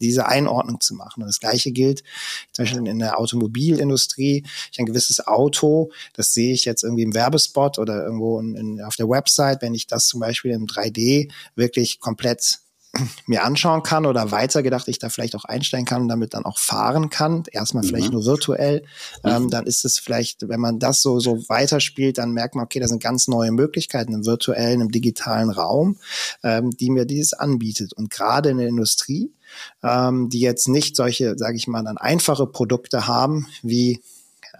diese 0.00 0.26
Einordnung 0.26 0.80
zu 0.80 0.94
machen. 0.94 1.22
Und 1.22 1.28
das 1.28 1.40
Gleiche 1.40 1.72
gilt 1.72 2.02
zum 2.52 2.64
Beispiel 2.64 2.86
in 2.86 2.98
der 2.98 3.18
Automobilindustrie. 3.18 4.44
Ich 4.72 4.78
ein 4.78 4.86
gewisses 4.86 5.26
Auto, 5.26 5.90
das 6.14 6.32
sehe 6.34 6.52
ich 6.52 6.64
jetzt 6.64 6.82
irgendwie 6.82 7.02
im 7.02 7.14
Werbespot 7.14 7.78
oder 7.78 8.04
irgendwo 8.04 8.40
in, 8.40 8.54
in, 8.56 8.80
auf 8.82 8.96
der 8.96 9.08
Website, 9.08 9.62
wenn 9.62 9.74
ich 9.74 9.86
das 9.86 10.06
zum 10.06 10.20
Beispiel 10.20 10.52
im 10.52 10.66
3D 10.66 11.30
wirklich 11.54 12.00
komplett 12.00 12.60
mir 13.26 13.44
anschauen 13.44 13.82
kann 13.82 14.04
oder 14.06 14.30
weiter 14.30 14.62
gedacht, 14.62 14.88
ich 14.88 14.98
da 14.98 15.08
vielleicht 15.08 15.34
auch 15.34 15.44
einsteigen 15.44 15.86
kann 15.86 16.02
und 16.02 16.08
damit 16.08 16.34
dann 16.34 16.44
auch 16.44 16.58
fahren 16.58 17.10
kann. 17.10 17.44
Erstmal 17.50 17.82
mhm. 17.84 17.88
vielleicht 17.88 18.12
nur 18.12 18.24
virtuell. 18.24 18.84
Ähm, 19.24 19.44
mhm. 19.44 19.50
dann 19.50 19.66
ist 19.66 19.84
es 19.84 19.98
vielleicht, 19.98 20.48
wenn 20.48 20.60
man 20.60 20.78
das 20.78 21.02
so, 21.02 21.18
so 21.18 21.48
weiterspielt, 21.48 22.18
dann 22.18 22.32
merkt 22.32 22.54
man, 22.54 22.64
okay, 22.64 22.80
da 22.80 22.88
sind 22.88 23.02
ganz 23.02 23.28
neue 23.28 23.50
Möglichkeiten 23.50 24.12
im 24.12 24.26
virtuellen, 24.26 24.80
im 24.80 24.90
digitalen 24.90 25.50
Raum, 25.50 25.96
ähm, 26.42 26.70
die 26.70 26.90
mir 26.90 27.06
dieses 27.06 27.32
anbietet. 27.32 27.92
Und 27.94 28.10
gerade 28.10 28.50
in 28.50 28.58
der 28.58 28.68
Industrie, 28.68 29.32
ähm, 29.82 30.28
die 30.28 30.40
jetzt 30.40 30.68
nicht 30.68 30.96
solche, 30.96 31.36
sage 31.38 31.56
ich 31.56 31.66
mal, 31.66 31.82
dann 31.82 31.98
einfache 31.98 32.46
Produkte 32.46 33.06
haben, 33.06 33.46
wie 33.62 34.00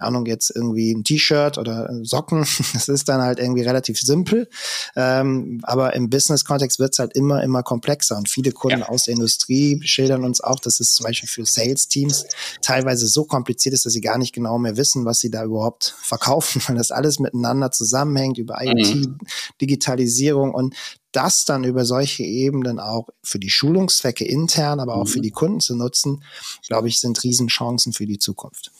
Ahnung, 0.03 0.25
jetzt 0.25 0.51
irgendwie 0.55 0.93
ein 0.93 1.03
T-Shirt 1.03 1.57
oder 1.57 1.89
Socken. 2.03 2.45
Das 2.73 2.87
ist 2.87 3.07
dann 3.07 3.21
halt 3.21 3.39
irgendwie 3.39 3.61
relativ 3.61 3.99
simpel. 3.99 4.49
Ähm, 4.95 5.59
aber 5.63 5.93
im 5.95 6.09
Business-Kontext 6.09 6.79
wird 6.79 6.93
es 6.93 6.99
halt 6.99 7.15
immer, 7.15 7.43
immer 7.43 7.61
komplexer. 7.61 8.17
Und 8.17 8.29
viele 8.29 8.51
Kunden 8.51 8.79
ja. 8.79 8.89
aus 8.89 9.05
der 9.05 9.13
Industrie 9.13 9.79
schildern 9.83 10.23
uns 10.23 10.41
auch, 10.41 10.59
dass 10.59 10.79
es 10.79 10.93
zum 10.93 11.05
Beispiel 11.05 11.29
für 11.29 11.45
Sales-Teams 11.45 12.25
teilweise 12.61 13.07
so 13.07 13.25
kompliziert 13.25 13.73
ist, 13.73 13.85
dass 13.85 13.93
sie 13.93 14.01
gar 14.01 14.17
nicht 14.17 14.33
genau 14.33 14.57
mehr 14.57 14.75
wissen, 14.77 15.05
was 15.05 15.19
sie 15.19 15.29
da 15.29 15.43
überhaupt 15.43 15.95
verkaufen, 16.01 16.61
weil 16.67 16.75
das 16.75 16.91
alles 16.91 17.19
miteinander 17.19 17.71
zusammenhängt 17.71 18.37
über 18.37 18.61
IoT, 18.61 18.95
mhm. 18.95 19.17
Digitalisierung 19.61 20.53
und 20.53 20.75
das 21.13 21.45
dann 21.45 21.63
über 21.63 21.85
solche 21.85 22.23
Ebenen 22.23 22.79
auch 22.79 23.07
für 23.23 23.39
die 23.39 23.49
Schulungszwecke 23.51 24.25
intern, 24.25 24.79
aber 24.79 24.95
auch 24.95 25.05
mhm. 25.05 25.09
für 25.09 25.21
die 25.21 25.31
Kunden 25.31 25.59
zu 25.59 25.75
nutzen, 25.75 26.23
glaube 26.67 26.89
ich, 26.89 26.99
sind 26.99 27.23
Riesenchancen 27.23 27.93
für 27.93 28.05
die 28.05 28.17
Zukunft. 28.17 28.71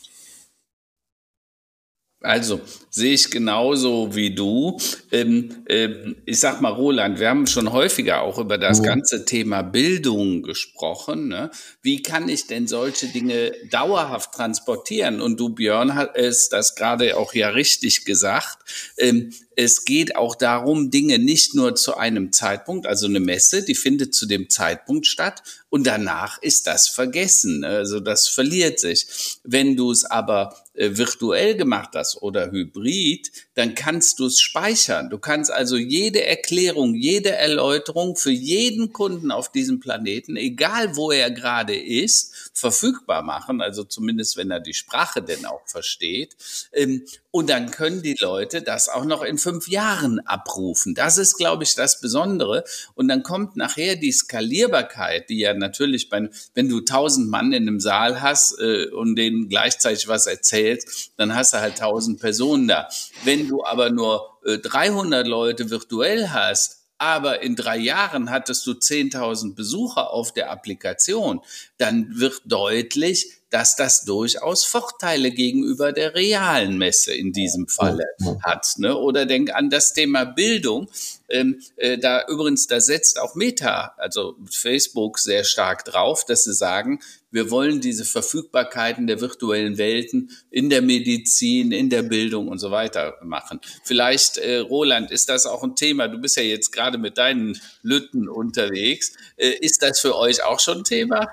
Also 2.24 2.62
sehe 2.88 3.12
ich 3.12 3.30
genauso 3.30 4.14
wie 4.14 4.34
du. 4.34 4.78
Ähm, 5.12 5.64
ähm, 5.68 6.16
ich 6.24 6.40
sag 6.40 6.62
mal, 6.62 6.72
Roland, 6.72 7.20
wir 7.20 7.28
haben 7.28 7.46
schon 7.46 7.70
häufiger 7.70 8.22
auch 8.22 8.38
über 8.38 8.56
das 8.56 8.80
oh. 8.80 8.82
ganze 8.82 9.26
Thema 9.26 9.60
Bildung 9.62 10.42
gesprochen. 10.42 11.28
Ne? 11.28 11.50
Wie 11.82 12.02
kann 12.02 12.30
ich 12.30 12.46
denn 12.46 12.66
solche 12.66 13.08
Dinge 13.08 13.52
dauerhaft 13.70 14.32
transportieren? 14.32 15.20
Und 15.20 15.38
du, 15.38 15.50
Björn, 15.50 15.94
hat 15.94 16.16
es 16.16 16.48
das 16.48 16.74
gerade 16.74 17.18
auch 17.18 17.34
ja 17.34 17.50
richtig 17.50 18.06
gesagt. 18.06 18.58
Ähm, 18.96 19.30
es 19.56 19.84
geht 19.84 20.16
auch 20.16 20.34
darum, 20.34 20.90
Dinge 20.90 21.18
nicht 21.18 21.54
nur 21.54 21.74
zu 21.74 21.96
einem 21.96 22.32
Zeitpunkt, 22.32 22.86
also 22.86 23.06
eine 23.06 23.20
Messe, 23.20 23.64
die 23.64 23.74
findet 23.74 24.14
zu 24.14 24.26
dem 24.26 24.50
Zeitpunkt 24.50 25.06
statt 25.06 25.42
und 25.70 25.86
danach 25.86 26.40
ist 26.42 26.66
das 26.66 26.88
vergessen. 26.88 27.64
Also 27.64 28.00
das 28.00 28.28
verliert 28.28 28.80
sich. 28.80 29.06
Wenn 29.42 29.76
du 29.76 29.90
es 29.90 30.04
aber 30.04 30.56
äh, 30.74 30.96
virtuell 30.96 31.56
gemacht 31.56 31.90
hast 31.94 32.22
oder 32.22 32.50
hybrid, 32.50 33.30
dann 33.54 33.74
kannst 33.74 34.18
du 34.18 34.26
es 34.26 34.40
speichern. 34.40 35.10
Du 35.10 35.18
kannst 35.18 35.50
also 35.50 35.76
jede 35.76 36.24
Erklärung, 36.24 36.94
jede 36.94 37.30
Erläuterung 37.30 38.16
für 38.16 38.30
jeden 38.30 38.92
Kunden 38.92 39.30
auf 39.30 39.50
diesem 39.50 39.80
Planeten, 39.80 40.36
egal 40.36 40.96
wo 40.96 41.12
er 41.12 41.30
gerade 41.30 41.76
ist, 41.76 42.50
verfügbar 42.52 43.22
machen. 43.22 43.60
Also 43.60 43.84
zumindest, 43.84 44.36
wenn 44.36 44.50
er 44.50 44.60
die 44.60 44.74
Sprache 44.74 45.22
denn 45.22 45.46
auch 45.46 45.66
versteht. 45.66 46.36
Ähm, 46.72 47.04
und 47.30 47.50
dann 47.50 47.72
können 47.72 48.00
die 48.00 48.14
Leute 48.20 48.62
das 48.62 48.88
auch 48.88 49.04
noch 49.04 49.22
in 49.22 49.38
fünf 49.38 49.66
Jahren 49.66 50.20
abrufen. 50.20 50.94
Das 50.94 51.18
ist, 51.18 51.36
glaube 51.36 51.64
ich, 51.64 51.74
das 51.74 52.00
Besondere. 52.00 52.62
Und 52.94 53.08
dann 53.08 53.24
kommt 53.24 53.56
nachher 53.56 53.96
die 53.96 54.12
Skalierbarkeit, 54.12 55.28
die 55.28 55.40
ja 55.40 55.52
natürlich, 55.52 56.08
bei, 56.08 56.28
wenn 56.54 56.68
du 56.68 56.80
tausend 56.80 57.28
Mann 57.28 57.52
in 57.52 57.66
einem 57.66 57.80
Saal 57.80 58.20
hast 58.20 58.56
äh, 58.60 58.86
und 58.86 59.16
denen 59.16 59.48
gleichzeitig 59.48 60.06
was 60.06 60.26
erzählst, 60.26 61.10
dann 61.16 61.34
hast 61.34 61.54
du 61.54 61.60
halt 61.60 61.78
tausend 61.78 62.20
Personen 62.20 62.68
da. 62.68 62.88
Wenn 63.24 63.43
du 63.48 63.64
aber 63.64 63.90
nur 63.90 64.38
äh, 64.44 64.58
300 64.58 65.26
Leute 65.26 65.70
virtuell 65.70 66.30
hast, 66.30 66.84
aber 66.98 67.42
in 67.42 67.56
drei 67.56 67.76
Jahren 67.76 68.30
hattest 68.30 68.66
du 68.66 68.72
10.000 68.72 69.54
Besucher 69.54 70.10
auf 70.10 70.32
der 70.32 70.50
Applikation, 70.50 71.40
dann 71.76 72.18
wird 72.18 72.42
deutlich, 72.46 73.32
dass 73.50 73.76
das 73.76 74.04
durchaus 74.04 74.64
Vorteile 74.64 75.30
gegenüber 75.30 75.92
der 75.92 76.14
realen 76.14 76.78
Messe 76.78 77.12
in 77.12 77.32
diesem 77.32 77.68
Falle 77.68 78.04
hat. 78.42 78.66
Ne? 78.78 78.96
Oder 78.96 79.26
denk 79.26 79.54
an 79.54 79.70
das 79.70 79.92
Thema 79.92 80.24
Bildung. 80.24 80.88
Ähm, 81.28 81.60
äh, 81.76 81.98
da 81.98 82.26
übrigens, 82.28 82.68
da 82.68 82.80
setzt 82.80 83.20
auch 83.20 83.34
Meta, 83.34 83.94
also 83.96 84.36
Facebook, 84.50 85.18
sehr 85.18 85.44
stark 85.44 85.84
drauf, 85.84 86.24
dass 86.24 86.44
sie 86.44 86.54
sagen, 86.54 87.00
wir 87.34 87.50
wollen 87.50 87.80
diese 87.80 88.04
Verfügbarkeiten 88.04 89.08
der 89.08 89.20
virtuellen 89.20 89.76
Welten 89.76 90.30
in 90.50 90.70
der 90.70 90.82
Medizin, 90.82 91.72
in 91.72 91.90
der 91.90 92.04
Bildung 92.04 92.46
und 92.46 92.60
so 92.60 92.70
weiter 92.70 93.14
machen. 93.24 93.60
Vielleicht, 93.82 94.38
äh, 94.38 94.58
Roland, 94.58 95.10
ist 95.10 95.28
das 95.28 95.44
auch 95.44 95.64
ein 95.64 95.74
Thema? 95.74 96.06
Du 96.06 96.18
bist 96.18 96.36
ja 96.36 96.44
jetzt 96.44 96.70
gerade 96.70 96.96
mit 96.96 97.18
deinen 97.18 97.60
Lütten 97.82 98.28
unterwegs. 98.28 99.14
Äh, 99.36 99.50
ist 99.60 99.82
das 99.82 99.98
für 99.98 100.16
euch 100.16 100.44
auch 100.44 100.60
schon 100.60 100.78
ein 100.78 100.84
Thema? 100.84 101.26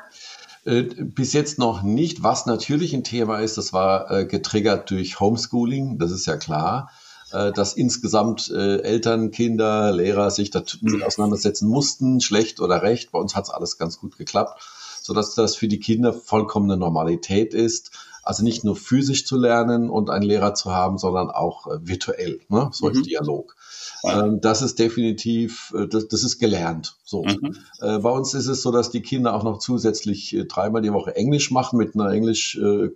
Äh, 0.65 0.81
bis 0.81 1.33
jetzt 1.33 1.59
noch 1.59 1.83
nicht. 1.83 2.23
Was 2.23 2.47
natürlich 2.47 2.93
ein 2.93 3.03
Thema 3.03 3.39
ist, 3.39 3.59
das 3.59 3.71
war 3.71 4.09
äh, 4.09 4.25
getriggert 4.25 4.89
durch 4.89 5.19
Homeschooling, 5.19 5.99
das 5.99 6.11
ist 6.11 6.25
ja 6.25 6.35
klar, 6.35 6.89
äh, 7.31 7.51
dass 7.51 7.73
insgesamt 7.73 8.49
Eltern, 8.49 9.29
Kinder, 9.29 9.91
Lehrer 9.91 10.31
sich 10.31 10.49
damit 10.49 11.03
auseinandersetzen 11.03 11.67
mussten, 11.67 12.21
schlecht 12.21 12.59
oder 12.59 12.81
recht. 12.81 13.11
Bei 13.11 13.19
uns 13.19 13.35
hat 13.35 13.43
es 13.43 13.49
alles 13.51 13.77
ganz 13.77 13.99
gut 13.99 14.17
geklappt, 14.17 14.61
sodass 15.01 15.35
das 15.35 15.55
für 15.55 15.67
die 15.67 15.79
Kinder 15.79 16.13
vollkommene 16.13 16.77
Normalität 16.77 17.53
ist. 17.53 17.91
Also 18.23 18.43
nicht 18.43 18.63
nur 18.63 18.75
physisch 18.75 19.25
zu 19.25 19.35
lernen 19.35 19.89
und 19.89 20.09
einen 20.09 20.23
Lehrer 20.23 20.53
zu 20.53 20.71
haben, 20.71 20.97
sondern 20.99 21.31
auch 21.31 21.67
äh, 21.67 21.79
virtuell, 21.81 22.39
ne? 22.49 22.69
so 22.71 22.89
mhm. 22.89 23.01
Dialog. 23.01 23.55
Ähm, 24.03 24.41
das 24.41 24.61
ist 24.61 24.79
definitiv, 24.79 25.73
äh, 25.77 25.87
das, 25.87 26.07
das 26.07 26.23
ist 26.23 26.39
gelernt. 26.39 26.97
So. 27.03 27.23
Mhm. 27.23 27.55
Äh, 27.81 27.99
bei 27.99 28.09
uns 28.09 28.33
ist 28.33 28.47
es 28.47 28.61
so, 28.61 28.71
dass 28.71 28.89
die 28.89 29.01
Kinder 29.01 29.35
auch 29.35 29.43
noch 29.43 29.59
zusätzlich 29.59 30.35
äh, 30.35 30.45
dreimal 30.45 30.81
die 30.81 30.93
Woche 30.93 31.15
Englisch 31.15 31.51
machen 31.51 31.77
mit 31.77 31.95
einer 31.95 32.09
Englisch 32.09 32.57
äh, 32.57 32.89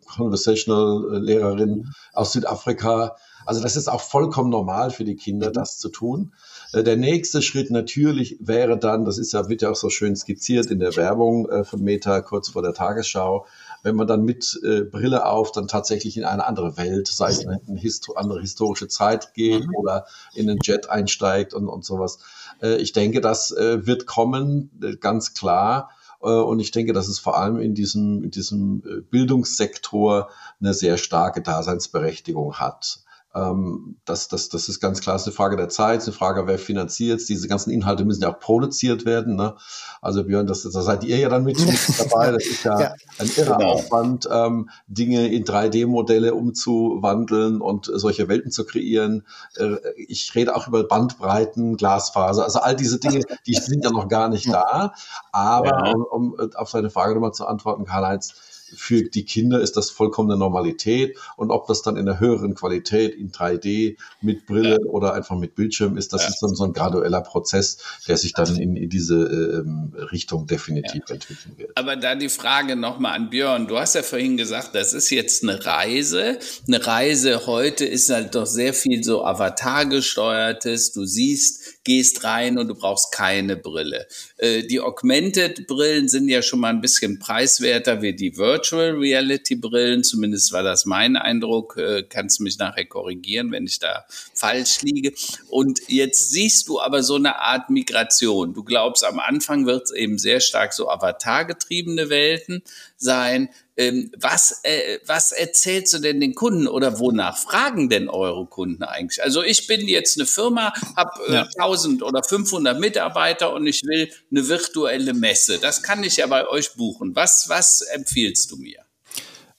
Lehrerin 1.19 1.69
mhm. 1.69 1.93
aus 2.13 2.31
Südafrika. 2.31 3.15
Also 3.45 3.61
das 3.61 3.75
ist 3.75 3.87
auch 3.87 4.01
vollkommen 4.01 4.49
normal 4.49 4.89
für 4.89 5.03
die 5.03 5.15
Kinder, 5.15 5.49
mhm. 5.49 5.53
das 5.53 5.77
zu 5.77 5.89
tun. 5.89 6.33
Der 6.73 6.97
nächste 6.97 7.43
Schritt 7.43 7.69
natürlich 7.69 8.37
wäre 8.41 8.77
dann, 8.77 9.05
das 9.05 9.17
ist 9.17 9.31
ja, 9.31 9.47
wird 9.47 9.61
ja 9.61 9.69
auch 9.69 9.75
so 9.75 9.89
schön 9.89 10.15
skizziert 10.15 10.65
in 10.65 10.79
der 10.79 10.95
Werbung 10.97 11.47
von 11.63 11.81
Meta 11.81 12.19
kurz 12.21 12.49
vor 12.49 12.63
der 12.63 12.73
Tagesschau, 12.73 13.45
wenn 13.85 13.95
man 13.95 14.07
dann 14.07 14.23
mit 14.23 14.59
äh, 14.63 14.81
Brille 14.81 15.27
auf 15.27 15.51
dann 15.51 15.67
tatsächlich 15.67 16.17
in 16.17 16.23
eine 16.23 16.47
andere 16.47 16.75
Welt, 16.75 17.07
sei 17.07 17.29
es 17.29 17.45
eine, 17.45 17.61
eine 17.67 17.79
Histo 17.79 18.13
andere 18.13 18.41
historische 18.41 18.87
Zeit 18.87 19.35
geht 19.35 19.67
mhm. 19.67 19.75
oder 19.75 20.07
in 20.33 20.49
einen 20.49 20.59
Jet 20.63 20.89
einsteigt 20.89 21.53
und, 21.53 21.69
und 21.69 21.85
sowas. 21.85 22.17
Äh, 22.63 22.77
ich 22.77 22.93
denke, 22.93 23.21
das 23.21 23.51
äh, 23.51 23.85
wird 23.85 24.07
kommen, 24.07 24.71
äh, 24.81 24.95
ganz 24.95 25.35
klar. 25.35 25.91
Äh, 26.19 26.29
und 26.29 26.59
ich 26.59 26.71
denke, 26.71 26.93
dass 26.93 27.07
es 27.07 27.19
vor 27.19 27.37
allem 27.37 27.59
in 27.59 27.75
diesem, 27.75 28.23
in 28.23 28.31
diesem 28.31 28.81
äh, 28.87 29.01
Bildungssektor 29.01 30.29
eine 30.59 30.73
sehr 30.73 30.97
starke 30.97 31.43
Daseinsberechtigung 31.43 32.55
hat. 32.55 33.04
Ähm, 33.35 33.97
das, 34.05 34.29
das, 34.29 34.47
das 34.47 34.69
ist 34.69 34.79
ganz 34.79 35.01
klar, 35.01 35.17
ist 35.17 35.25
eine 35.25 35.33
Frage 35.33 35.57
der 35.57 35.67
Zeit, 35.67 35.99
ist 35.99 36.07
eine 36.07 36.15
Frage, 36.15 36.47
wer 36.47 36.57
finanziert 36.57 37.27
Diese 37.27 37.47
ganzen 37.49 37.69
Inhalte 37.69 38.05
müssen 38.05 38.21
ja 38.21 38.33
auch 38.33 38.39
produziert 38.39 39.05
werden. 39.05 39.35
Ne? 39.35 39.55
Also 40.01 40.23
Björn, 40.23 40.47
das, 40.47 40.63
da 40.63 40.81
seid 40.81 41.03
ihr 41.03 41.17
ja 41.17 41.27
dann 41.27 41.43
mit, 41.43 41.59
dabei. 41.59 42.31
Das 42.31 42.45
ist 42.45 42.63
ja, 42.63 42.79
ja 42.79 42.93
ein 43.19 43.29
irrer 43.35 43.57
genau. 43.57 43.71
Aufwand, 43.73 44.29
ähm, 44.31 44.69
Dinge 44.87 45.27
in 45.27 45.43
3D-Modelle 45.43 46.33
umzuwandeln 46.33 47.59
und 47.59 47.91
solche 47.93 48.29
Welten 48.29 48.51
zu 48.51 48.65
kreieren. 48.65 49.25
Äh, 49.57 49.75
ich 49.97 50.33
rede 50.33 50.55
auch 50.55 50.69
über 50.69 50.85
Bandbreiten, 50.85 51.75
Glasfaser, 51.75 52.45
also 52.45 52.59
all 52.59 52.75
diese 52.75 52.99
Dinge, 52.99 53.21
die 53.45 53.53
sind 53.55 53.83
ja 53.83 53.91
noch 53.91 54.07
gar 54.07 54.29
nicht 54.29 54.47
da. 54.47 54.93
Aber 55.33 55.87
ja. 55.87 55.93
um, 55.93 56.35
um 56.35 56.51
auf 56.55 56.69
seine 56.69 56.89
Frage 56.89 57.15
nochmal 57.15 57.33
zu 57.33 57.45
antworten, 57.45 57.83
Karl-Heinz, 57.83 58.33
für 58.73 59.03
die 59.03 59.25
Kinder 59.25 59.61
ist 59.61 59.77
das 59.77 59.89
vollkommene 59.89 60.37
Normalität. 60.37 61.17
Und 61.37 61.51
ob 61.51 61.67
das 61.67 61.81
dann 61.81 61.97
in 61.97 62.05
der 62.05 62.19
höheren 62.19 62.55
Qualität 62.55 63.15
in 63.15 63.31
3D 63.31 63.97
mit 64.21 64.45
Brille 64.45 64.77
ja. 64.81 64.89
oder 64.89 65.13
einfach 65.13 65.37
mit 65.37 65.55
Bildschirm 65.55 65.97
ist, 65.97 66.13
das 66.13 66.23
ja. 66.23 66.29
ist 66.29 66.39
dann 66.39 66.55
so 66.55 66.63
ein 66.63 66.73
gradueller 66.73 67.21
Prozess, 67.21 67.77
der 68.07 68.17
sich 68.17 68.33
dann 68.33 68.55
in, 68.57 68.75
in 68.75 68.89
diese 68.89 69.15
ähm, 69.15 69.93
Richtung 70.11 70.47
definitiv 70.47 71.03
ja. 71.07 71.15
entwickeln 71.15 71.57
wird. 71.57 71.77
Aber 71.77 71.95
da 71.95 72.15
die 72.15 72.29
Frage 72.29 72.75
nochmal 72.75 73.15
an 73.15 73.29
Björn. 73.29 73.67
Du 73.67 73.77
hast 73.77 73.95
ja 73.95 74.03
vorhin 74.03 74.37
gesagt, 74.37 74.73
das 74.73 74.93
ist 74.93 75.09
jetzt 75.09 75.43
eine 75.43 75.65
Reise. 75.65 76.39
Eine 76.67 76.85
Reise 76.85 77.45
heute 77.45 77.85
ist 77.85 78.09
halt 78.09 78.35
doch 78.35 78.45
sehr 78.45 78.73
viel 78.73 79.03
so 79.03 79.23
Avatar 79.23 79.85
gesteuertes. 79.85 80.93
Du 80.93 81.05
siehst, 81.05 81.83
gehst 81.83 82.23
rein 82.23 82.57
und 82.57 82.67
du 82.67 82.75
brauchst 82.75 83.11
keine 83.11 83.55
Brille. 83.55 84.07
Äh, 84.37 84.63
die 84.63 84.79
Augmented 84.79 85.67
Brillen 85.67 86.07
sind 86.07 86.29
ja 86.29 86.41
schon 86.41 86.59
mal 86.59 86.69
ein 86.69 86.81
bisschen 86.81 87.19
preiswerter 87.19 88.01
wie 88.01 88.15
die 88.15 88.37
Virtual 88.37 88.54
Virtual 88.55 88.91
Reality 88.91 89.55
Brillen, 89.55 90.05
zumindest 90.05 90.53
war 90.53 90.63
das 90.63 90.85
mein 90.85 91.17
Eindruck, 91.17 91.75
äh, 91.75 92.03
kannst 92.03 92.39
du 92.39 92.43
mich 92.43 92.57
nachher 92.57 92.85
korrigieren, 92.85 93.51
wenn 93.51 93.65
ich 93.65 93.79
da 93.79 94.05
falsch 94.33 94.81
liege. 94.81 95.11
Und 95.49 95.81
jetzt 95.89 96.31
siehst 96.31 96.69
du 96.69 96.79
aber 96.79 97.03
so 97.03 97.15
eine 97.15 97.39
Art 97.41 97.69
Migration. 97.69 98.53
Du 98.53 98.63
glaubst, 98.63 99.03
am 99.03 99.19
Anfang 99.19 99.65
wird 99.65 99.83
es 99.83 99.91
eben 99.91 100.17
sehr 100.17 100.39
stark 100.39 100.71
so 100.71 100.89
avatargetriebene 100.89 102.09
Welten 102.09 102.63
sein. 102.97 103.49
Ähm, 103.77 104.11
was, 104.17 104.61
äh, 104.63 104.99
was 105.05 105.31
erzählst 105.31 105.93
du 105.93 105.99
denn 105.99 106.21
den 106.21 106.33
Kunden 106.33 106.67
oder 106.67 106.99
wonach 106.99 107.37
fragen 107.37 107.89
denn 107.89 108.07
eure 108.07 108.45
Kunden 108.45 108.83
eigentlich? 108.83 109.21
Also 109.21 109.43
ich 109.43 109.67
bin 109.67 109.87
jetzt 109.87 110.17
eine 110.17 110.25
Firma, 110.25 110.73
habe 110.95 111.11
äh, 111.27 111.33
ja. 111.33 111.47
1000 111.57 112.03
oder 112.03 112.23
500 112.23 112.79
Mitarbeiter 112.79 113.53
und 113.53 113.67
ich 113.67 113.83
will 113.83 114.09
eine 114.31 114.47
virtuelle 114.47 115.13
Messe. 115.13 115.59
Das 115.59 115.83
kann 115.83 116.03
ich 116.03 116.17
ja 116.17 116.27
bei 116.27 116.47
euch 116.47 116.73
buchen. 116.73 117.15
Was, 117.15 117.49
was 117.49 117.81
empfiehlst 117.81 118.51
du 118.51 118.57
mir? 118.57 118.84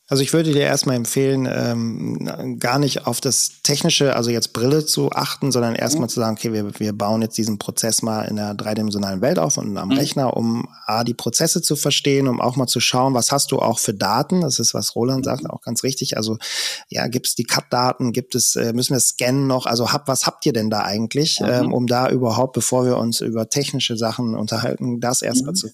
Also 0.09 0.23
ich 0.23 0.33
würde 0.33 0.53
dir 0.53 0.63
erstmal 0.63 0.95
empfehlen, 0.95 1.49
ähm, 1.51 2.59
gar 2.61 2.79
nicht 2.79 3.09
auf 3.09 3.21
das 3.21 3.63
Technische, 3.65 4.15
also 4.15 4.31
jetzt 4.31 4.53
Brille 4.53 4.87
zu 4.87 5.11
achten, 5.11 5.51
sondern 5.51 5.75
erstmal 5.75 6.05
mhm. 6.07 6.11
zu 6.11 6.21
sagen, 6.21 6.37
okay, 6.39 6.53
wir, 6.53 6.79
wir 6.79 6.93
bauen 6.93 7.23
jetzt 7.23 7.37
diesen 7.37 7.59
Prozess 7.59 8.03
mal 8.03 8.23
in 8.23 8.37
der 8.37 8.55
dreidimensionalen 8.55 9.21
Welt 9.21 9.41
auf 9.41 9.57
und 9.57 9.77
am 9.77 9.89
mhm. 9.89 9.97
Rechner, 9.97 10.37
um 10.37 10.69
A, 10.87 11.03
die 11.03 11.15
Prozesse 11.15 11.61
zu 11.61 11.75
verstehen, 11.75 12.29
um 12.29 12.41
auch 12.41 12.55
mal 12.55 12.69
zu 12.69 12.79
schauen, 12.79 13.15
was 13.15 13.33
hast 13.33 13.51
du 13.51 13.59
auch 13.59 13.81
für 13.81 13.95
Daten? 13.95 14.43
Das 14.43 14.61
ist, 14.61 14.75
was 14.75 14.95
Roland 14.95 15.21
mhm. 15.21 15.25
sagt, 15.25 15.51
auch 15.51 15.61
ganz 15.63 15.83
richtig. 15.83 16.17
Also 16.17 16.39
ja, 16.89 17.09
gibt 17.09 17.27
es 17.27 17.35
die 17.35 17.43
Cut-Daten, 17.43 18.13
gibt 18.13 18.37
es, 18.37 18.55
äh, 18.55 18.73
müssen 18.73 18.95
wir 18.95 19.01
scannen 19.01 19.49
noch? 19.49 19.67
Also 19.67 19.93
hab, 19.93 20.07
was 20.07 20.25
habt 20.25 20.47
ihr 20.47 20.53
denn 20.53 20.71
da 20.71 20.83
eigentlich, 20.83 21.41
mhm. 21.41 21.47
ähm, 21.49 21.73
um 21.73 21.89
da 21.89 22.09
überhaupt, 22.11 22.53
bevor 22.53 22.87
wir 22.87 22.97
uns 22.97 23.21
über 23.23 23.49
technische 23.49 23.97
Sachen 23.97 24.37
unterhalten, 24.37 25.01
das 25.01 25.21
erstmal 25.23 25.51
mhm. 25.51 25.57
zu 25.57 25.69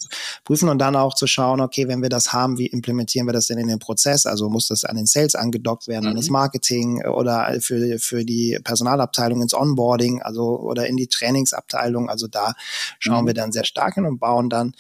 prüfen 0.45 0.71
und 0.71 0.79
dann 0.79 0.97
auch 0.97 1.14
zu 1.14 1.27
schauen, 1.27 1.61
okay, 1.61 1.87
wenn 1.87 2.01
wir 2.01 2.09
das 2.09 2.33
haben, 2.33 2.57
wie 2.57 2.66
implementieren 2.66 3.27
wir 3.27 3.35
das 3.35 3.49
denn 3.49 3.59
in 3.59 3.68
den 3.68 3.79
Prozess? 3.79 4.22
Prozess, 4.23 4.27
also 4.27 4.49
muss 4.49 4.69
das 4.69 4.85
an 4.85 4.97
den 4.97 5.07
Sales 5.07 5.35
angedockt 5.35 5.89
werden, 5.89 6.05
mhm. 6.05 6.11
an 6.11 6.17
das 6.17 6.27
mhm. 6.27 6.33
Marketing 6.33 7.05
oder 7.05 7.59
für, 7.61 7.99
für 7.99 8.25
die 8.25 8.59
Personalabteilung 8.63 9.43
ins 9.43 9.55
Onboarding, 9.55 10.23
also 10.23 10.59
oder 10.61 10.87
in 10.87 10.97
die 10.97 11.09
Trainingsabteilung. 11.09 12.09
Also 12.09 12.27
da 12.29 12.55
schauen 12.99 13.25
mhm. 13.25 13.29
wir 13.29 13.35
dann 13.35 13.53
sehr 13.53 13.65
stark 13.65 13.95
hin 13.95 14.07
und 14.07 14.19
bauen 14.19 14.49
dann 14.49 14.75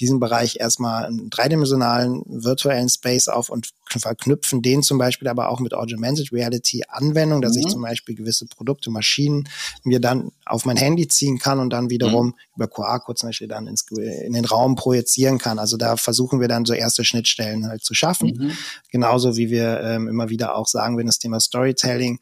diesen 0.00 0.20
Bereich 0.20 0.58
erstmal 0.60 1.06
einen 1.06 1.30
dreidimensionalen 1.30 2.22
virtuellen 2.26 2.88
Space 2.88 3.28
auf 3.28 3.50
und 3.50 3.70
verknüpfen 3.88 4.62
den 4.62 4.82
zum 4.82 4.98
Beispiel 4.98 5.28
aber 5.28 5.48
auch 5.48 5.60
mit 5.60 5.74
Augmented 5.74 6.32
Reality 6.32 6.82
Anwendung, 6.88 7.40
dass 7.40 7.54
mhm. 7.54 7.60
ich 7.60 7.66
zum 7.68 7.82
Beispiel 7.82 8.14
gewisse 8.14 8.46
Produkte, 8.46 8.90
Maschinen 8.90 9.48
mir 9.84 10.00
dann 10.00 10.32
auf 10.44 10.64
mein 10.64 10.76
Handy 10.76 11.08
ziehen 11.08 11.38
kann 11.38 11.60
und 11.60 11.70
dann 11.70 11.90
wiederum 11.90 12.26
mhm. 12.26 12.34
über 12.56 12.68
QR-Code 12.68 13.18
zum 13.18 13.28
Beispiel 13.28 13.48
dann 13.48 13.66
ins, 13.66 13.86
in 13.90 14.32
den 14.32 14.44
Raum 14.44 14.74
projizieren 14.74 15.38
kann. 15.38 15.58
Also 15.58 15.76
da 15.76 15.96
versuchen 15.96 16.40
wir 16.40 16.48
dann 16.48 16.64
so 16.64 16.72
erste 16.72 17.04
Schnittstellen 17.04 17.68
halt 17.68 17.84
zu 17.84 17.94
schaffen. 17.94 18.36
Mhm. 18.36 18.52
Genauso 18.90 19.36
wie 19.36 19.50
wir 19.50 19.80
ähm, 19.82 20.08
immer 20.08 20.28
wieder 20.28 20.54
auch 20.54 20.66
sagen, 20.66 20.96
wenn 20.98 21.06
das 21.06 21.18
Thema 21.18 21.40
Storytelling 21.40 22.18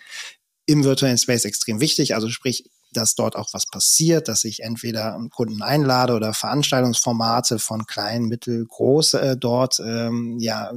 im 0.67 0.85
virtuellen 0.85 1.19
Space 1.19 1.45
extrem 1.45 1.81
wichtig. 1.81 2.15
Also 2.15 2.29
sprich, 2.31 2.71
dass 2.97 3.15
dort 3.15 3.37
auch 3.37 3.53
was 3.53 3.67
passiert, 3.67 4.29
dass 4.29 4.45
ich 4.45 4.63
entweder 4.63 5.19
Kunden 5.35 5.63
einlade 5.63 6.15
oder 6.15 6.33
Veranstaltungsformate 6.33 7.59
von 7.59 7.87
klein, 7.87 8.25
mittel, 8.25 8.65
groß 8.67 9.15
äh, 9.15 9.37
dort 9.37 9.81
ähm, 9.81 10.39
ja 10.39 10.71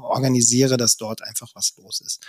organisiere, 0.00 0.76
dass 0.76 0.96
dort 0.96 1.22
einfach 1.22 1.50
was 1.54 1.74
los 1.76 2.00
ist. 2.00 2.20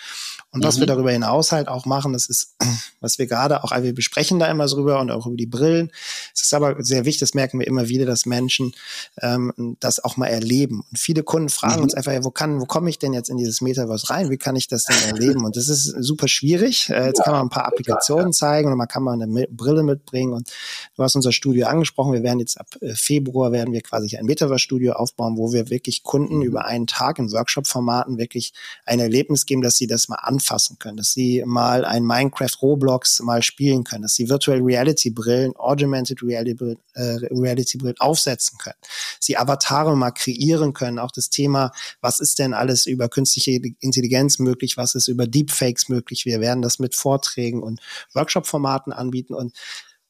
Und 0.52 0.62
mhm. 0.62 0.68
was 0.68 0.78
wir 0.78 0.84
mhm. 0.84 0.90
darüber 0.90 1.12
hinaus 1.12 1.52
halt 1.52 1.68
auch 1.68 1.86
machen, 1.86 2.14
das 2.14 2.28
ist, 2.28 2.56
was 3.00 3.18
wir 3.18 3.28
gerade 3.28 3.64
auch, 3.64 3.72
wir 3.72 3.94
besprechen 3.94 4.40
da 4.40 4.50
immer 4.50 4.68
drüber 4.68 5.00
und 5.00 5.12
auch 5.12 5.26
über 5.26 5.36
die 5.36 5.46
Brillen. 5.46 5.92
Es 6.34 6.44
ist 6.44 6.54
aber 6.54 6.84
sehr 6.84 7.06
wichtig, 7.06 7.22
das 7.22 7.34
merken 7.34 7.60
wir 7.60 7.68
immer 7.68 7.88
wieder, 7.88 8.06
dass 8.06 8.26
Menschen 8.26 8.74
ähm, 9.22 9.78
das 9.80 10.04
auch 10.04 10.18
mal 10.18 10.28
erleben. 10.28 10.84
Und 10.90 11.00
viele 11.00 11.24
Kunden 11.24 11.50
fragen 11.50 11.78
mhm. 11.78 11.84
uns 11.84 11.94
einfach, 11.94 12.12
ja, 12.12 12.24
wo 12.24 12.32
kann, 12.32 12.60
wo 12.60 12.66
komme 12.66 12.90
ich 12.90 13.00
denn 13.00 13.14
jetzt 13.14 13.30
in 13.30 13.38
dieses 13.38 13.62
Metaverse 13.62 14.10
rein? 14.10 14.30
Wie 14.30 14.38
kann 14.38 14.56
ich 14.56 14.68
das 14.68 14.86
denn 14.86 14.98
erleben? 15.08 15.46
Und 15.46 15.56
das 15.56 15.70
ist 15.70 15.86
super 15.86 16.28
schwierig. 16.28 16.90
Äh, 16.90 17.08
jetzt 17.08 17.24
kann 17.24 17.34
man 17.34 17.44
ein 17.44 17.50
paar 17.50 17.66
Applikationen 17.66 18.34
zeigen 18.34 18.72
und 18.72 18.78
man 18.78 18.88
kann 18.88 19.04
mal 19.06 19.22
eine 19.22 19.48
Brille 19.50 19.84
mitbringen. 19.84 20.34
Und 20.34 20.52
du 20.96 21.04
hast 21.04 21.16
unser 21.16 21.32
Studio 21.32 21.68
angesprochen. 21.68 22.14
Wir 22.14 22.24
werden 22.24 22.40
jetzt 22.40 22.60
ab 22.60 22.68
äh, 22.82 22.94
Februar 22.96 23.52
werden 23.52 23.74
wir 23.74 23.82
quasi 23.82 24.18
ein 24.18 24.26
Metaverse-Studio 24.26 24.94
aufbauen, 24.94 25.38
wo 25.38 25.54
wir 25.54 25.70
wirklich 25.70 26.04
Kunden 26.04 26.38
mhm. 26.38 26.44
über 26.44 26.66
einen 26.66 26.88
Tag 26.88 27.20
in 27.20 27.32
Workshop-Formaten 27.32 28.18
wirklich 28.18 28.54
ein 28.86 29.00
Erlebnis 29.00 29.46
geben, 29.46 29.62
dass 29.62 29.78
sie 29.78 29.88
das 29.88 30.10
mal 30.10 30.16
anfassen 30.16 30.78
können, 30.80 30.98
dass 30.98 31.14
sie 31.14 31.44
mal 31.46 31.86
ein 31.86 32.04
Minecraft 32.04 32.62
Roblox 32.62 33.22
mal 33.22 33.44
spielen 33.44 33.84
können, 33.84 34.04
dass 34.04 34.16
sie 34.16 34.30
Virtual 34.30 34.60
Reality 34.62 35.12
Brillen, 35.12 35.56
Augmented 35.56 36.22
Reality, 36.24 36.78
äh, 36.94 37.02
Reality 37.32 37.78
Brillen 37.78 37.96
aufsetzen 38.00 38.58
können, 38.58 38.76
sie 39.20 39.38
Avatare 39.38 39.96
mal 39.96 40.12
kreieren 40.12 40.74
können. 40.74 41.00
Auch 41.00 41.12
das 41.12 41.30
Thema, 41.30 41.72
was 42.02 42.20
ist 42.20 42.40
denn 42.40 42.54
alles 42.54 42.86
über 42.86 43.10
künstliche 43.10 43.60
Intelligenz 43.80 44.40
möglich, 44.40 44.78
was 44.78 44.96
ist 44.96 45.08
über 45.08 45.28
Deepfakes 45.28 45.90
möglich. 45.90 46.26
Wir 46.26 46.40
werden 46.42 46.62
das 46.62 46.80
mit 46.80 46.96
Vorträgen 46.96 47.62
und 47.62 47.80
Workshop-Formaten 48.14 48.94
anbieten 48.96 49.34
und 49.34 49.54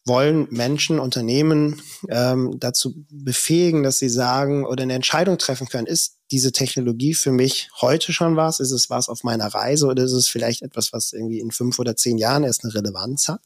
wollen 0.06 0.48
Menschen, 0.52 1.00
Unternehmen 1.00 1.82
ähm, 2.10 2.58
dazu 2.60 2.94
befähigen, 3.10 3.82
dass 3.82 3.98
sie 3.98 4.10
sagen 4.10 4.66
oder 4.66 4.84
eine 4.84 4.94
Entscheidung 4.94 5.40
treffen 5.40 5.68
können, 5.68 5.88
ist 5.88 6.20
diese 6.32 6.52
Technologie 6.52 7.14
für 7.14 7.32
mich 7.32 7.70
heute 7.82 8.14
schon 8.14 8.36
was? 8.36 8.60
Ist 8.60 8.72
es 8.72 8.90
was 8.90 9.10
auf 9.10 9.24
meiner 9.24 9.48
Reise 9.48 9.88
oder 9.88 10.04
ist 10.04 10.12
es 10.12 10.28
vielleicht 10.28 10.62
etwas, 10.62 10.94
was 10.94 11.12
irgendwie 11.14 11.40
in 11.40 11.52
fünf 11.52 11.80
oder 11.80 11.96
zehn 11.96 12.18
Jahren 12.18 12.44
erst 12.44 12.64
eine 12.64 12.74
Relevanz 12.74 13.28
hat? 13.28 13.42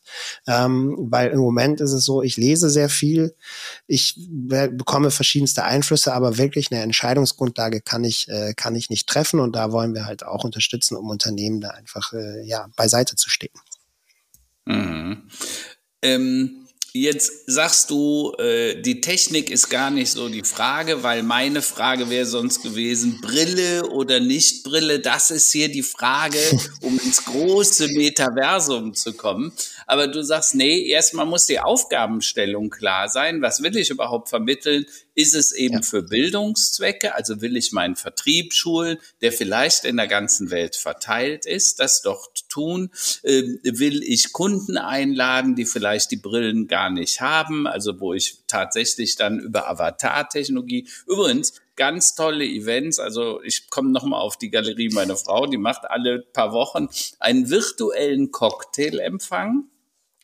Ähm, 0.47 0.95
weil 1.09 1.29
im 1.29 1.39
Moment 1.39 1.81
ist 1.81 1.93
es 1.93 2.03
so, 2.03 2.21
ich 2.21 2.35
lese 2.35 2.69
sehr 2.69 2.89
viel, 2.89 3.35
ich 3.87 4.15
bekomme 4.27 5.11
verschiedenste 5.11 5.63
Einflüsse, 5.63 6.13
aber 6.13 6.37
wirklich 6.37 6.71
eine 6.71 6.81
Entscheidungsgrundlage 6.81 7.81
kann 7.81 8.03
ich, 8.03 8.27
äh, 8.29 8.53
kann 8.53 8.75
ich 8.75 8.89
nicht 8.89 9.07
treffen 9.07 9.39
und 9.39 9.55
da 9.55 9.71
wollen 9.71 9.93
wir 9.93 10.05
halt 10.05 10.25
auch 10.25 10.43
unterstützen, 10.43 10.95
um 10.95 11.09
Unternehmen 11.09 11.61
da 11.61 11.69
einfach 11.69 12.13
äh, 12.13 12.45
ja, 12.45 12.67
beiseite 12.75 13.15
zu 13.15 13.29
stehen. 13.29 13.51
Mhm. 14.69 15.23
Ähm, 16.01 16.67
jetzt 16.93 17.31
sagst 17.47 17.89
du, 17.89 18.33
äh, 18.39 18.81
die 18.81 19.01
Technik 19.01 19.49
ist 19.49 19.69
gar 19.69 19.89
nicht 19.89 20.11
so 20.11 20.29
die 20.29 20.43
Frage, 20.43 21.03
weil 21.03 21.23
meine 21.23 21.61
Frage 21.61 22.09
wäre 22.09 22.25
sonst 22.25 22.61
gewesen, 22.61 23.19
Brille 23.21 23.89
oder 23.89 24.19
nicht 24.19 24.63
Brille, 24.63 24.99
das 24.99 25.31
ist 25.31 25.51
hier 25.51 25.69
die 25.69 25.83
Frage, 25.83 26.39
um 26.81 26.99
ins 26.99 27.25
große 27.25 27.89
Metaversum 27.89 28.93
zu 28.93 29.13
kommen. 29.13 29.51
Aber 29.89 30.07
du 30.07 30.23
sagst, 30.23 30.53
nee, 30.53 30.85
erstmal 30.87 31.25
muss 31.25 31.47
die 31.47 31.59
Aufgabenstellung 31.59 32.69
klar 32.69 33.09
sein. 33.09 33.41
Was 33.41 33.63
will 33.63 33.75
ich 33.75 33.89
überhaupt 33.89 34.29
vermitteln? 34.29 34.85
Ist 35.15 35.33
es 35.33 35.51
eben 35.51 35.77
ja. 35.77 35.81
für 35.81 36.03
Bildungszwecke? 36.03 37.15
Also 37.15 37.41
will 37.41 37.57
ich 37.57 37.71
meinen 37.71 37.95
Vertrieb 37.95 38.53
schulen, 38.53 38.99
der 39.21 39.31
vielleicht 39.31 39.85
in 39.85 39.97
der 39.97 40.05
ganzen 40.05 40.51
Welt 40.51 40.75
verteilt 40.75 41.47
ist, 41.47 41.79
das 41.79 42.03
dort 42.03 42.47
tun? 42.49 42.91
Ähm, 43.23 43.59
will 43.63 44.03
ich 44.03 44.31
Kunden 44.31 44.77
einladen, 44.77 45.55
die 45.55 45.65
vielleicht 45.65 46.11
die 46.11 46.17
Brillen 46.17 46.67
gar 46.67 46.91
nicht 46.91 47.19
haben? 47.19 47.65
Also 47.65 47.99
wo 47.99 48.13
ich 48.13 48.43
tatsächlich 48.45 49.15
dann 49.15 49.39
über 49.39 49.67
Avatar-Technologie, 49.67 50.87
übrigens, 51.07 51.53
ganz 51.75 52.13
tolle 52.13 52.45
Events. 52.45 52.99
Also 52.99 53.41
ich 53.41 53.71
komme 53.71 53.89
nochmal 53.89 54.21
auf 54.21 54.37
die 54.37 54.51
Galerie 54.51 54.89
meiner 54.89 55.15
Frau, 55.15 55.47
die 55.47 55.57
macht 55.57 55.89
alle 55.89 56.19
paar 56.19 56.51
Wochen 56.51 56.89
einen 57.19 57.49
virtuellen 57.49 58.29
Cocktailempfang 58.29 59.63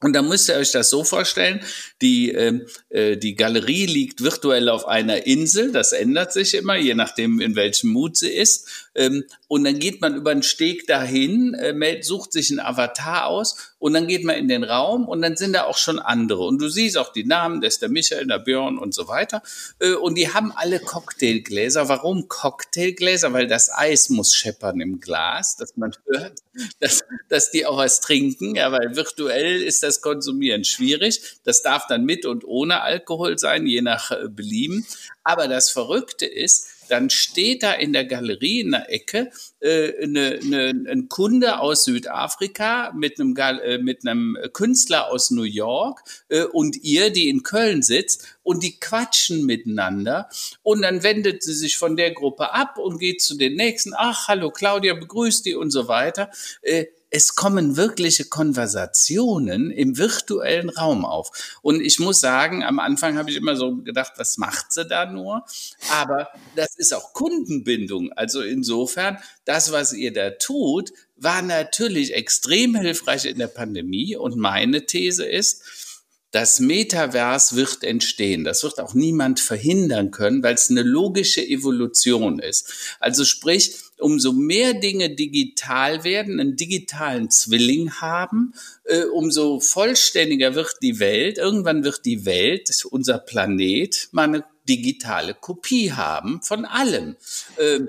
und 0.01 0.13
da 0.13 0.21
müsst 0.21 0.49
ihr 0.49 0.55
euch 0.55 0.71
das 0.71 0.89
so 0.89 1.05
vorstellen, 1.05 1.61
die, 2.01 2.31
ähm, 2.31 2.67
äh, 2.89 3.15
die 3.15 3.35
Galerie 3.35 3.85
liegt 3.85 4.21
virtuell 4.21 4.67
auf 4.67 4.87
einer 4.87 5.25
Insel, 5.25 5.71
das 5.71 5.93
ändert 5.93 6.33
sich 6.33 6.53
immer, 6.53 6.75
je 6.75 6.95
nachdem, 6.95 7.39
in 7.39 7.55
welchem 7.55 7.91
Mut 7.91 8.17
sie 8.17 8.29
ist. 8.29 8.89
Ähm, 8.93 9.23
und 9.47 9.63
dann 9.63 9.79
geht 9.79 10.01
man 10.01 10.15
über 10.15 10.31
einen 10.31 10.43
Steg 10.43 10.85
dahin, 10.85 11.53
äh, 11.53 12.01
sucht 12.03 12.33
sich 12.33 12.51
einen 12.51 12.59
Avatar 12.59 13.27
aus 13.27 13.74
und 13.85 13.93
dann 13.93 14.07
geht 14.07 14.23
man 14.23 14.35
in 14.35 14.47
den 14.47 14.63
Raum 14.63 15.07
und 15.07 15.21
dann 15.21 15.37
sind 15.37 15.53
da 15.53 15.65
auch 15.65 15.77
schon 15.77 15.99
andere. 15.99 16.41
Und 16.41 16.59
du 16.59 16.69
siehst 16.69 16.97
auch 16.97 17.13
die 17.13 17.23
Namen, 17.23 17.61
das 17.61 17.75
ist 17.75 17.83
der 17.83 17.89
Michael, 17.89 18.25
der 18.25 18.39
Björn 18.39 18.79
und 18.79 18.95
so 18.95 19.07
weiter. 19.07 19.43
Äh, 19.77 19.93
und 19.93 20.15
die 20.15 20.33
haben 20.33 20.51
alle 20.55 20.79
Cocktailgläser. 20.79 21.87
Warum 21.87 22.27
Cocktailgläser? 22.27 23.31
Weil 23.31 23.45
das 23.45 23.71
Eis 23.71 24.09
muss 24.09 24.33
scheppern 24.33 24.81
im 24.81 24.99
Glas, 24.99 25.55
dass 25.57 25.77
man 25.77 25.93
hört, 26.07 26.39
dass, 26.79 27.03
dass 27.29 27.51
die 27.51 27.67
auch 27.67 27.77
was 27.77 28.01
trinken. 28.01 28.55
Ja, 28.55 28.71
weil 28.71 28.95
virtuell 28.95 29.61
ist 29.61 29.83
das 29.83 30.01
Konsumieren 30.01 30.63
schwierig. 30.63 31.21
Das 31.43 31.61
darf 31.61 31.85
dann 31.85 32.05
mit 32.05 32.25
und 32.25 32.43
ohne 32.43 32.81
Alkohol 32.81 33.37
sein, 33.37 33.67
je 33.67 33.83
nach 33.83 34.09
äh, 34.09 34.29
Belieben. 34.29 34.83
Aber 35.23 35.47
das 35.47 35.69
Verrückte 35.69 36.25
ist, 36.25 36.74
dann 36.89 37.09
steht 37.09 37.63
da 37.63 37.73
in 37.73 37.93
der 37.93 38.05
Galerie 38.05 38.61
in 38.61 38.71
der 38.71 38.91
Ecke 38.91 39.31
äh, 39.59 40.03
eine, 40.03 40.39
eine, 40.41 40.85
ein 40.89 41.09
Kunde 41.09 41.59
aus 41.59 41.85
Südafrika 41.85 42.93
mit 42.95 43.19
einem, 43.19 43.35
äh, 43.35 43.77
mit 43.77 44.05
einem 44.07 44.37
Künstler 44.53 45.09
aus 45.11 45.31
New 45.31 45.43
York 45.43 46.03
äh, 46.29 46.43
und 46.43 46.77
ihr, 46.83 47.09
die 47.09 47.29
in 47.29 47.43
Köln 47.43 47.81
sitzt 47.81 48.37
und 48.43 48.63
die 48.63 48.79
quatschen 48.79 49.45
miteinander 49.45 50.29
und 50.63 50.81
dann 50.81 51.03
wendet 51.03 51.43
sie 51.43 51.53
sich 51.53 51.77
von 51.77 51.95
der 51.95 52.11
Gruppe 52.11 52.53
ab 52.53 52.77
und 52.77 52.99
geht 52.99 53.21
zu 53.21 53.35
den 53.35 53.55
nächsten, 53.55 53.93
ach, 53.95 54.27
hallo 54.27 54.51
Claudia, 54.51 54.93
begrüßt 54.93 55.45
die 55.45 55.55
und 55.55 55.71
so 55.71 55.87
weiter. 55.87 56.29
Äh, 56.61 56.85
es 57.15 57.33
kommen 57.33 57.77
wirkliche 57.77 58.25
Konversationen 58.25 59.71
im 59.71 59.97
virtuellen 59.97 60.67
Raum 60.69 61.05
auf. 61.05 61.57
Und 61.61 61.79
ich 61.79 61.97
muss 61.97 62.19
sagen, 62.19 62.61
am 62.61 62.77
Anfang 62.77 63.17
habe 63.17 63.29
ich 63.29 63.37
immer 63.37 63.55
so 63.55 63.77
gedacht, 63.77 64.11
was 64.17 64.37
macht 64.37 64.73
sie 64.73 64.83
da 64.83 65.05
nur? 65.09 65.45
Aber 65.93 66.27
das 66.57 66.75
ist 66.75 66.93
auch 66.93 67.13
Kundenbindung. 67.13 68.11
Also 68.11 68.41
insofern, 68.41 69.17
das, 69.45 69.71
was 69.71 69.93
ihr 69.93 70.11
da 70.11 70.31
tut, 70.31 70.91
war 71.15 71.41
natürlich 71.41 72.13
extrem 72.13 72.75
hilfreich 72.75 73.23
in 73.23 73.39
der 73.39 73.47
Pandemie. 73.47 74.17
Und 74.17 74.35
meine 74.35 74.85
These 74.85 75.25
ist, 75.25 75.63
das 76.31 76.59
Metavers 76.59 77.55
wird 77.55 77.85
entstehen. 77.85 78.43
Das 78.43 78.61
wird 78.63 78.81
auch 78.81 78.93
niemand 78.93 79.39
verhindern 79.39 80.11
können, 80.11 80.43
weil 80.43 80.55
es 80.55 80.69
eine 80.69 80.83
logische 80.83 81.47
Evolution 81.47 82.39
ist. 82.39 82.97
Also 82.99 83.23
sprich, 83.23 83.73
umso 83.99 84.33
mehr 84.33 84.73
Dinge 84.73 85.09
digital 85.15 86.03
werden, 86.03 86.39
einen 86.39 86.55
digitalen 86.55 87.29
Zwilling 87.29 87.91
haben, 88.01 88.53
äh, 88.85 89.03
umso 89.05 89.59
vollständiger 89.59 90.55
wird 90.55 90.77
die 90.81 90.99
Welt. 90.99 91.37
Irgendwann 91.37 91.83
wird 91.83 92.05
die 92.05 92.25
Welt, 92.25 92.69
unser 92.89 93.19
Planet, 93.19 94.09
mal 94.11 94.23
eine 94.23 94.45
digitale 94.67 95.33
Kopie 95.33 95.91
haben 95.91 96.41
von 96.41 96.65
allem. 96.65 97.15
Äh, 97.57 97.81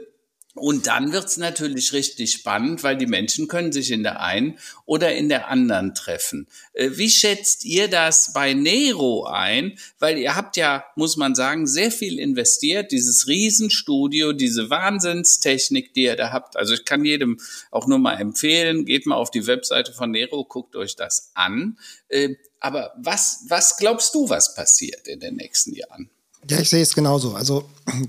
und 0.57 0.87
dann 0.87 1.13
wird's 1.13 1.37
natürlich 1.37 1.93
richtig 1.93 2.33
spannend, 2.33 2.83
weil 2.83 2.97
die 2.97 3.07
Menschen 3.07 3.47
können 3.47 3.73
sich 3.73 3.91
in 3.91 4.03
der 4.03 4.21
einen 4.21 4.59
oder 4.87 5.15
in 5.15 5.29
der 5.29 5.49
anderen 5.49 5.95
treffen. 5.95 6.49
Äh, 6.73 6.91
wie 6.95 7.11
schätzt 7.11 7.65
ihr 7.65 7.89
das 7.89 8.33
bei 8.33 8.55
Nero 8.55 9.27
ein? 9.27 9.79
Weil 9.99 10.19
ihr 10.19 10.35
habt 10.35 10.57
ja, 10.57 10.85
muss 10.97 11.17
man 11.17 11.35
sagen, 11.35 11.67
sehr 11.67 11.91
viel 11.91 12.19
investiert, 12.19 12.91
dieses 12.91 13.29
Riesenstudio, 13.29 14.33
diese 14.33 14.71
Wahnsinnstechnik, 14.71 15.93
die 15.93 16.05
ihr 16.05 16.17
da 16.17 16.33
habt. 16.33 16.57
Also 16.57 16.75
ich 16.75 16.85
kann 16.85 17.05
jedem 17.05 17.39
auch 17.71 17.87
nur 17.87 17.99
mal 17.99 18.15
empfehlen, 18.15 18.87
geht 18.87 19.07
mal 19.07 19.17
auf 19.17 19.31
die 19.31 19.47
Webseite 19.47 19.93
von 19.93 20.11
Nero, 20.11 20.45
guckt 20.45 20.75
euch 20.75 20.97
das 20.97 21.31
an. 21.35 21.79
Äh, 22.09 22.37
aber 22.61 22.95
was, 22.97 23.45
was 23.49 23.77
glaubst 23.77 24.15
du, 24.15 24.29
was 24.29 24.55
passiert 24.55 25.07
in 25.07 25.21
den 25.21 25.37
nächsten 25.37 25.75
Jahren? 25.75 26.11
Ja, 26.49 26.59
ich 26.59 26.71
sehe 26.71 26.83
es 26.83 26.95
genauso. 26.95 27.35
Also 27.35 27.65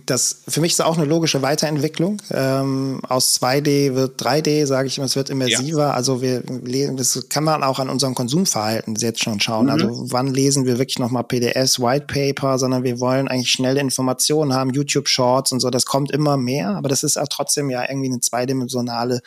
das 0.05 0.41
für 0.47 0.59
mich 0.61 0.73
ist 0.73 0.81
auch 0.81 0.97
eine 0.97 1.05
logische 1.05 1.41
Weiterentwicklung. 1.41 2.21
Ähm, 2.31 2.99
aus 3.07 3.39
2D 3.39 3.93
wird 3.93 4.21
3D, 4.21 4.65
sage 4.65 4.87
ich 4.87 4.97
immer, 4.97 5.05
es 5.05 5.15
wird 5.15 5.29
immersiver. 5.29 5.83
Ja. 5.83 5.91
Also 5.91 6.21
wir 6.21 6.41
lesen, 6.63 6.97
das 6.97 7.29
kann 7.29 7.43
man 7.43 7.63
auch 7.63 7.77
an 7.79 7.89
unserem 7.89 8.15
Konsumverhalten 8.15 8.95
jetzt 8.95 9.23
schon 9.23 9.39
schauen. 9.39 9.65
Mhm. 9.65 9.71
Also 9.71 10.05
wann 10.11 10.33
lesen 10.33 10.65
wir 10.65 10.79
wirklich 10.79 10.99
nochmal 10.99 11.23
PDS, 11.23 11.79
White 11.79 12.07
Paper, 12.07 12.57
sondern 12.57 12.83
wir 12.83 12.99
wollen 12.99 13.27
eigentlich 13.27 13.51
schnelle 13.51 13.79
Informationen 13.79 14.53
haben, 14.53 14.71
YouTube 14.71 15.07
Shorts 15.07 15.51
und 15.51 15.59
so. 15.59 15.69
Das 15.69 15.85
kommt 15.85 16.11
immer 16.11 16.37
mehr, 16.37 16.69
aber 16.71 16.89
das 16.89 17.03
ist 17.03 17.17
auch 17.17 17.27
trotzdem 17.29 17.69
ja 17.69 17.83
irgendwie 17.87 18.09
eine 18.09 18.19
zweidimensionale 18.19 19.21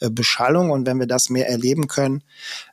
äh, 0.00 0.10
Beschallung. 0.10 0.70
Und 0.70 0.86
wenn 0.86 1.00
wir 1.00 1.06
das 1.06 1.28
mehr 1.28 1.48
erleben 1.48 1.88
können, 1.88 2.22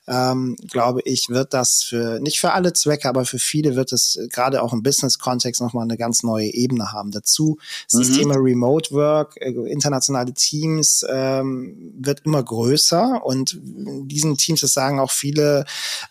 ähm, 0.09 0.55
glaube 0.69 1.01
ich, 1.05 1.29
wird 1.29 1.53
das 1.53 1.83
für, 1.83 2.19
nicht 2.19 2.39
für 2.39 2.53
alle 2.53 2.73
Zwecke, 2.73 3.07
aber 3.07 3.25
für 3.25 3.37
viele 3.37 3.75
wird 3.75 3.93
es 3.93 4.19
gerade 4.29 4.63
auch 4.63 4.73
im 4.73 4.81
Business-Kontext 4.81 5.61
nochmal 5.61 5.83
eine 5.83 5.97
ganz 5.97 6.23
neue 6.23 6.47
Ebene 6.47 6.91
haben. 6.91 7.11
Dazu 7.11 7.59
ist 7.87 7.93
mhm. 7.93 7.99
das 7.99 8.11
Thema 8.11 8.35
Remote 8.35 8.91
Work, 8.91 9.37
äh, 9.39 9.51
internationale 9.51 10.33
Teams 10.33 11.05
ähm, 11.07 11.93
wird 11.99 12.21
immer 12.25 12.41
größer 12.41 13.23
und 13.23 13.53
in 13.53 14.07
diesen 14.07 14.35
Teams, 14.37 14.61
das 14.61 14.73
sagen 14.73 14.99
auch 14.99 15.11
viele 15.11 15.65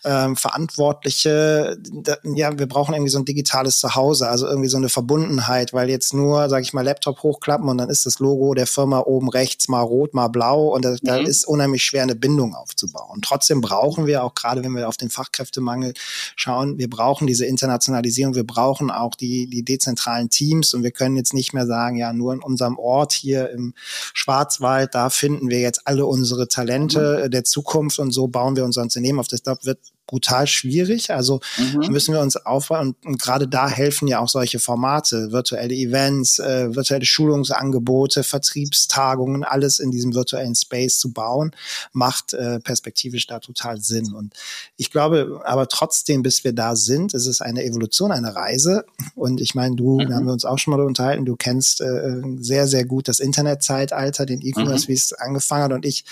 ähm, 0.05 0.37
Verantwortliche, 0.37 1.77
da, 1.91 2.17
ja, 2.23 2.57
wir 2.57 2.67
brauchen 2.67 2.93
irgendwie 2.93 3.11
so 3.11 3.19
ein 3.19 3.25
digitales 3.25 3.79
Zuhause, 3.79 4.29
also 4.29 4.47
irgendwie 4.47 4.69
so 4.69 4.77
eine 4.77 4.89
Verbundenheit, 4.89 5.73
weil 5.73 5.89
jetzt 5.89 6.13
nur, 6.13 6.47
sage 6.49 6.63
ich 6.63 6.73
mal, 6.73 6.85
Laptop 6.85 7.21
hochklappen 7.23 7.67
und 7.67 7.77
dann 7.77 7.89
ist 7.89 8.05
das 8.05 8.19
Logo 8.19 8.53
der 8.53 8.67
Firma 8.67 9.01
oben 9.01 9.29
rechts 9.29 9.67
mal 9.67 9.81
rot, 9.81 10.13
mal 10.13 10.29
blau 10.29 10.73
und 10.73 10.85
da, 10.85 10.91
mhm. 10.91 10.97
da 11.03 11.17
ist 11.17 11.45
unheimlich 11.45 11.83
schwer 11.83 12.03
eine 12.03 12.15
Bindung 12.15 12.55
aufzubauen. 12.55 13.21
Trotzdem 13.21 13.59
brauchen 13.59 13.88
wir 14.05 14.23
auch 14.23 14.33
gerade, 14.33 14.63
wenn 14.63 14.73
wir 14.73 14.87
auf 14.87 14.97
den 14.97 15.09
Fachkräftemangel 15.09 15.93
schauen, 16.35 16.77
wir 16.77 16.89
brauchen 16.89 17.27
diese 17.27 17.45
Internationalisierung, 17.45 18.35
wir 18.35 18.45
brauchen 18.45 18.91
auch 18.91 19.15
die, 19.15 19.47
die 19.47 19.63
dezentralen 19.63 20.29
Teams 20.29 20.73
und 20.73 20.83
wir 20.83 20.91
können 20.91 21.15
jetzt 21.15 21.33
nicht 21.33 21.53
mehr 21.53 21.65
sagen, 21.65 21.97
ja, 21.97 22.13
nur 22.13 22.33
in 22.33 22.41
unserem 22.41 22.77
Ort 22.77 23.13
hier 23.13 23.49
im 23.49 23.73
Schwarzwald, 24.13 24.95
da 24.95 25.09
finden 25.09 25.49
wir 25.49 25.59
jetzt 25.59 25.81
alle 25.85 26.05
unsere 26.05 26.47
Talente 26.47 27.23
mhm. 27.25 27.31
der 27.31 27.43
Zukunft 27.43 27.99
und 27.99 28.11
so 28.11 28.27
bauen 28.27 28.55
wir 28.55 28.65
unser 28.65 28.81
Unternehmen 28.81 29.19
auf. 29.19 29.27
Das 29.27 29.41
wird 29.63 29.79
brutal 30.09 30.47
schwierig. 30.47 31.11
Also 31.11 31.39
mhm. 31.57 31.91
müssen 31.91 32.13
wir 32.13 32.21
uns 32.21 32.35
aufbauen. 32.35 32.89
Und, 32.89 33.05
und, 33.05 33.21
gerade 33.21 33.47
da 33.47 33.69
helfen 33.69 34.07
ja 34.07 34.19
auch 34.19 34.27
solche 34.27 34.59
Formate, 34.59 35.31
virtuelle 35.31 35.75
Events, 35.75 36.39
äh, 36.39 36.75
virtuelle 36.75 37.05
Schulungsangebote, 37.05 38.23
Vertriebstagungen, 38.23 39.43
alles 39.43 39.79
in 39.79 39.91
diesem 39.91 40.15
virtuellen 40.15 40.55
Space 40.55 40.97
zu 40.97 41.13
bauen, 41.13 41.51
macht 41.93 42.33
äh, 42.33 42.59
perspektivisch 42.59 43.27
da 43.27 43.39
total 43.39 43.79
Sinn. 43.79 44.13
Und 44.13 44.33
ich 44.77 44.91
glaube 44.91 45.41
aber 45.45 45.67
trotzdem, 45.67 46.23
bis 46.23 46.43
wir 46.43 46.53
da 46.53 46.75
sind, 46.75 47.13
ist 47.13 47.27
es 47.27 47.41
eine 47.41 47.63
Evolution, 47.63 48.11
eine 48.11 48.35
Reise. 48.35 48.85
Und 49.15 49.41
ich 49.41 49.53
meine, 49.53 49.75
du, 49.75 49.99
mhm. 49.99 50.09
da 50.09 50.15
haben 50.15 50.25
wir 50.25 50.33
uns 50.33 50.45
auch 50.45 50.57
schon 50.57 50.75
mal 50.75 50.83
unterhalten, 50.83 51.25
du 51.25 51.35
kennst 51.35 51.81
äh, 51.81 52.21
sehr, 52.39 52.67
sehr 52.67 52.85
gut 52.85 53.07
das 53.07 53.19
Internetzeitalter, 53.19 54.25
den 54.25 54.41
E-Commerce, 54.41 54.85
mhm. 54.85 54.87
wie 54.87 54.93
es 54.93 55.13
angefangen 55.13 55.63
hat. 55.65 55.73
Und 55.73 55.85
ich 55.85 56.03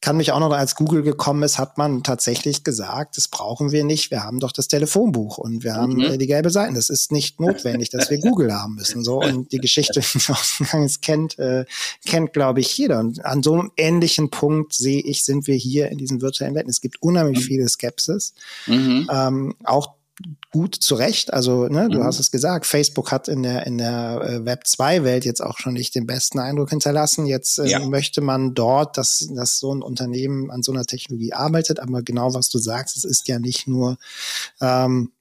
kann 0.00 0.16
mich 0.16 0.32
auch 0.32 0.40
noch, 0.40 0.50
als 0.52 0.76
Google 0.76 1.02
gekommen 1.02 1.42
ist, 1.42 1.58
hat 1.58 1.76
man 1.76 2.02
tatsächlich 2.02 2.64
gesagt, 2.64 3.16
das 3.18 3.28
brauchen 3.28 3.70
wir 3.70 3.84
nicht. 3.84 4.10
Wir 4.10 4.22
haben 4.22 4.40
doch 4.40 4.52
das 4.52 4.66
Telefonbuch 4.66 5.36
und 5.36 5.62
wir 5.62 5.74
haben 5.74 5.94
mhm. 5.94 6.18
die 6.18 6.26
gelbe 6.26 6.50
Seiten. 6.50 6.74
Das 6.74 6.88
ist 6.88 7.12
nicht 7.12 7.38
notwendig, 7.38 7.90
dass 7.90 8.10
wir 8.10 8.18
Google 8.18 8.54
haben 8.54 8.76
müssen. 8.76 9.04
So 9.04 9.20
und 9.20 9.52
die 9.52 9.58
Geschichte 9.58 10.00
des 10.00 11.00
kennt, 11.02 11.38
äh, 11.38 11.66
kennt 12.06 12.32
glaube 12.32 12.60
ich 12.60 12.76
jeder. 12.78 13.00
Und 13.00 13.24
an 13.26 13.42
so 13.42 13.54
einem 13.54 13.72
ähnlichen 13.76 14.30
Punkt 14.30 14.72
sehe 14.72 15.02
ich, 15.02 15.22
sind 15.24 15.46
wir 15.46 15.56
hier 15.56 15.90
in 15.90 15.98
diesen 15.98 16.22
virtuellen 16.22 16.54
Welten. 16.54 16.70
Es 16.70 16.80
gibt 16.80 17.02
unheimlich 17.02 17.40
mhm. 17.40 17.44
viele 17.44 17.68
Skepsis. 17.68 18.32
Mhm. 18.66 19.08
Ähm, 19.12 19.54
auch 19.64 19.99
gut 20.52 20.74
zurecht. 20.74 21.32
Also, 21.32 21.68
ne, 21.68 21.88
du 21.88 21.98
mhm. 21.98 22.04
hast 22.04 22.18
es 22.18 22.30
gesagt, 22.30 22.66
Facebook 22.66 23.12
hat 23.12 23.28
in 23.28 23.42
der, 23.42 23.66
in 23.66 23.78
der 23.78 24.20
äh, 24.22 24.44
Web 24.44 24.64
2-Welt 24.66 25.24
jetzt 25.24 25.40
auch 25.40 25.58
schon 25.58 25.74
nicht 25.74 25.94
den 25.94 26.06
besten 26.06 26.38
Eindruck 26.38 26.70
hinterlassen. 26.70 27.26
Jetzt 27.26 27.58
äh, 27.58 27.66
ja. 27.66 27.78
möchte 27.80 28.20
man 28.20 28.54
dort, 28.54 28.96
dass, 28.98 29.28
dass 29.34 29.58
so 29.58 29.74
ein 29.74 29.82
Unternehmen 29.82 30.50
an 30.50 30.62
so 30.62 30.72
einer 30.72 30.84
Technologie 30.84 31.32
arbeitet. 31.32 31.80
Aber 31.80 32.02
genau 32.02 32.34
was 32.34 32.48
du 32.48 32.58
sagst, 32.58 32.96
es 32.96 33.04
ist 33.04 33.28
ja 33.28 33.38
nicht 33.38 33.66
nur 33.66 33.96
ähm, 34.60 35.12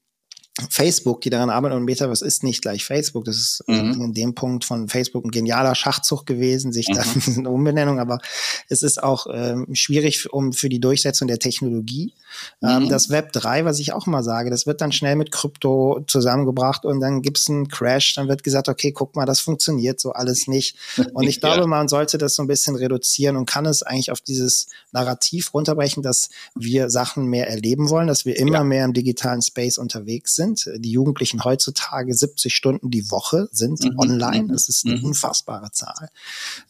Facebook, 0.70 1.22
die 1.22 1.30
daran 1.30 1.50
arbeiten 1.50 1.76
und 1.76 1.86
Metaverse 1.86 2.26
ist 2.26 2.44
nicht 2.44 2.62
gleich 2.62 2.86
Facebook. 2.86 3.26
Das 3.26 3.38
ist 3.38 3.64
mhm. 3.68 4.02
in 4.02 4.14
dem 4.14 4.36
Punkt 4.36 4.66
von 4.66 4.88
Facebook 4.88 5.26
ein 5.26 5.32
genialer 5.32 5.76
Schachzug 5.76 6.26
gewesen, 6.26 6.74
sich 6.74 6.90
mhm. 6.90 6.94
da 6.96 7.04
eine 7.38 7.50
Umbenennung, 7.50 8.00
aber 8.00 8.20
es 8.68 8.84
ist 8.84 9.02
auch 9.02 9.28
ähm, 9.32 9.68
schwierig 9.74 10.32
um 10.32 10.54
für 10.54 10.70
die 10.70 10.80
Durchsetzung 10.80 11.28
der 11.28 11.40
Technologie. 11.40 12.14
Ähm, 12.62 12.84
mhm. 12.84 12.90
das 12.90 13.10
Web 13.10 13.32
3, 13.34 13.66
was 13.66 13.80
ich 13.80 13.94
auch 13.94 14.06
mal 14.06 14.24
sage, 14.24 14.50
das 14.50 14.68
wird 14.68 14.82
dann 14.82 14.92
schnell 14.92 15.16
mit 15.16 15.32
Krypto 15.32 16.04
zusammengebracht 16.08 16.86
und 16.86 17.00
dann 17.00 17.22
gibt's 17.22 17.50
einen 17.50 17.68
Crash, 17.68 18.16
dann 18.16 18.28
wird 18.28 18.44
gesagt, 18.44 18.70
okay, 18.70 18.92
guck 18.92 19.16
mal, 19.16 19.26
das 19.26 19.40
funktioniert 19.40 20.00
so 20.00 20.12
alles 20.12 20.48
nicht. 20.48 20.76
Und 21.14 21.28
ich 21.28 21.40
glaube, 21.42 21.62
ja. 21.62 21.68
man 21.68 21.88
sollte 21.88 22.18
das 22.18 22.36
so 22.36 22.44
ein 22.44 22.48
bisschen 22.48 22.76
reduzieren 22.76 23.36
und 23.36 23.46
kann 23.46 23.66
es 23.66 23.84
eigentlich 23.84 24.12
auf 24.12 24.22
dieses 24.22 24.68
Narrativ 24.92 25.54
runterbrechen, 25.54 26.04
dass 26.04 26.30
wir 26.56 26.90
Sachen 26.90 27.26
mehr 27.26 27.50
erleben 27.50 27.90
wollen, 27.90 28.08
dass 28.08 28.26
wir 28.26 28.38
immer 28.38 28.60
ja. 28.60 28.64
mehr 28.64 28.86
im 28.86 28.94
digitalen 28.94 29.42
Space 29.42 29.78
unterwegs 29.78 30.36
sind 30.36 30.49
sind. 30.56 30.84
Die 30.84 30.92
Jugendlichen 30.92 31.44
heutzutage 31.44 32.14
70 32.14 32.54
Stunden 32.54 32.90
die 32.90 33.10
Woche 33.12 33.48
sind 33.52 33.84
mhm. 33.84 33.98
online. 33.98 34.48
Das 34.52 34.70
ist 34.70 34.86
eine 34.86 34.98
mhm. 34.98 35.06
unfassbare 35.06 35.72
Zahl. 35.72 36.10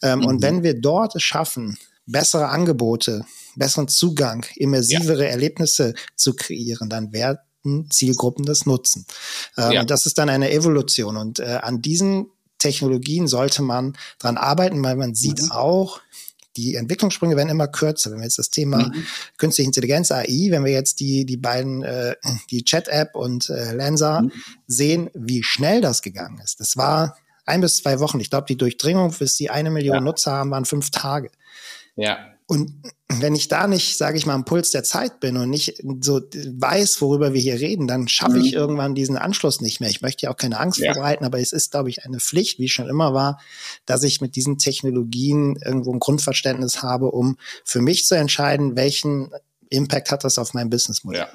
Ähm, 0.02 0.20
mhm. 0.20 0.26
Und 0.26 0.42
wenn 0.42 0.62
wir 0.62 0.80
dort 0.80 1.16
es 1.16 1.22
schaffen, 1.22 1.78
bessere 2.06 2.48
Angebote, 2.48 3.24
besseren 3.56 3.88
Zugang, 3.88 4.44
immersivere 4.56 5.24
ja. 5.24 5.30
Erlebnisse 5.30 5.94
zu 6.16 6.34
kreieren, 6.34 6.88
dann 6.88 7.12
werden 7.12 7.90
Zielgruppen 7.90 8.44
das 8.44 8.66
nutzen. 8.66 9.06
Ähm, 9.56 9.72
ja. 9.72 9.80
Und 9.82 9.90
das 9.90 10.06
ist 10.06 10.18
dann 10.18 10.28
eine 10.28 10.50
Evolution. 10.50 11.16
Und 11.16 11.40
äh, 11.40 11.58
an 11.62 11.82
diesen 11.82 12.26
Technologien 12.58 13.26
sollte 13.26 13.62
man 13.62 13.96
dran 14.18 14.36
arbeiten, 14.36 14.82
weil 14.84 14.96
man 14.96 15.14
sieht 15.14 15.42
mhm. 15.42 15.50
auch, 15.50 16.00
die 16.56 16.74
Entwicklungssprünge 16.74 17.36
werden 17.36 17.48
immer 17.48 17.68
kürzer. 17.68 18.10
Wenn 18.10 18.18
wir 18.18 18.24
jetzt 18.24 18.38
das 18.38 18.50
Thema 18.50 18.88
mhm. 18.88 19.06
künstliche 19.38 19.68
Intelligenz, 19.68 20.10
AI, 20.10 20.48
wenn 20.50 20.64
wir 20.64 20.72
jetzt 20.72 21.00
die, 21.00 21.24
die 21.24 21.36
beiden, 21.36 21.82
äh, 21.82 22.16
die 22.50 22.64
Chat-App 22.64 23.14
und 23.14 23.48
äh, 23.50 23.74
Lensa 23.74 24.22
mhm. 24.22 24.32
sehen, 24.66 25.10
wie 25.14 25.42
schnell 25.42 25.80
das 25.80 26.02
gegangen 26.02 26.40
ist. 26.42 26.60
Das 26.60 26.76
war 26.76 27.16
ein 27.46 27.60
bis 27.60 27.76
zwei 27.76 28.00
Wochen. 28.00 28.20
Ich 28.20 28.30
glaube, 28.30 28.46
die 28.48 28.56
Durchdringung, 28.56 29.12
bis 29.18 29.36
die 29.36 29.50
eine 29.50 29.70
Million 29.70 29.96
ja. 29.96 30.00
Nutzer 30.00 30.32
haben, 30.32 30.50
waren 30.50 30.64
fünf 30.64 30.90
Tage. 30.90 31.30
Ja. 31.96 32.18
Und 32.50 32.72
wenn 33.06 33.36
ich 33.36 33.46
da 33.46 33.68
nicht, 33.68 33.96
sage 33.96 34.18
ich 34.18 34.26
mal, 34.26 34.34
am 34.34 34.44
Puls 34.44 34.72
der 34.72 34.82
Zeit 34.82 35.20
bin 35.20 35.36
und 35.36 35.50
nicht 35.50 35.84
so 36.00 36.20
weiß, 36.20 37.00
worüber 37.00 37.32
wir 37.32 37.40
hier 37.40 37.60
reden, 37.60 37.86
dann 37.86 38.08
schaffe 38.08 38.38
mhm. 38.38 38.44
ich 38.44 38.54
irgendwann 38.54 38.96
diesen 38.96 39.16
Anschluss 39.16 39.60
nicht 39.60 39.78
mehr. 39.78 39.88
Ich 39.88 40.02
möchte 40.02 40.26
ja 40.26 40.32
auch 40.32 40.36
keine 40.36 40.58
Angst 40.58 40.80
ja. 40.80 40.92
verbreiten, 40.92 41.24
aber 41.24 41.38
es 41.38 41.52
ist, 41.52 41.70
glaube 41.70 41.90
ich, 41.90 42.04
eine 42.04 42.18
Pflicht, 42.18 42.58
wie 42.58 42.64
es 42.64 42.72
schon 42.72 42.88
immer 42.88 43.14
war, 43.14 43.40
dass 43.86 44.02
ich 44.02 44.20
mit 44.20 44.34
diesen 44.34 44.58
Technologien 44.58 45.60
irgendwo 45.64 45.92
ein 45.92 46.00
Grundverständnis 46.00 46.82
habe, 46.82 47.12
um 47.12 47.36
für 47.64 47.80
mich 47.80 48.04
zu 48.04 48.16
entscheiden, 48.16 48.74
welchen 48.74 49.30
Impact 49.68 50.10
hat 50.10 50.24
das 50.24 50.36
auf 50.36 50.52
mein 50.52 50.70
Businessmodell. 50.70 51.20
Ja. 51.20 51.28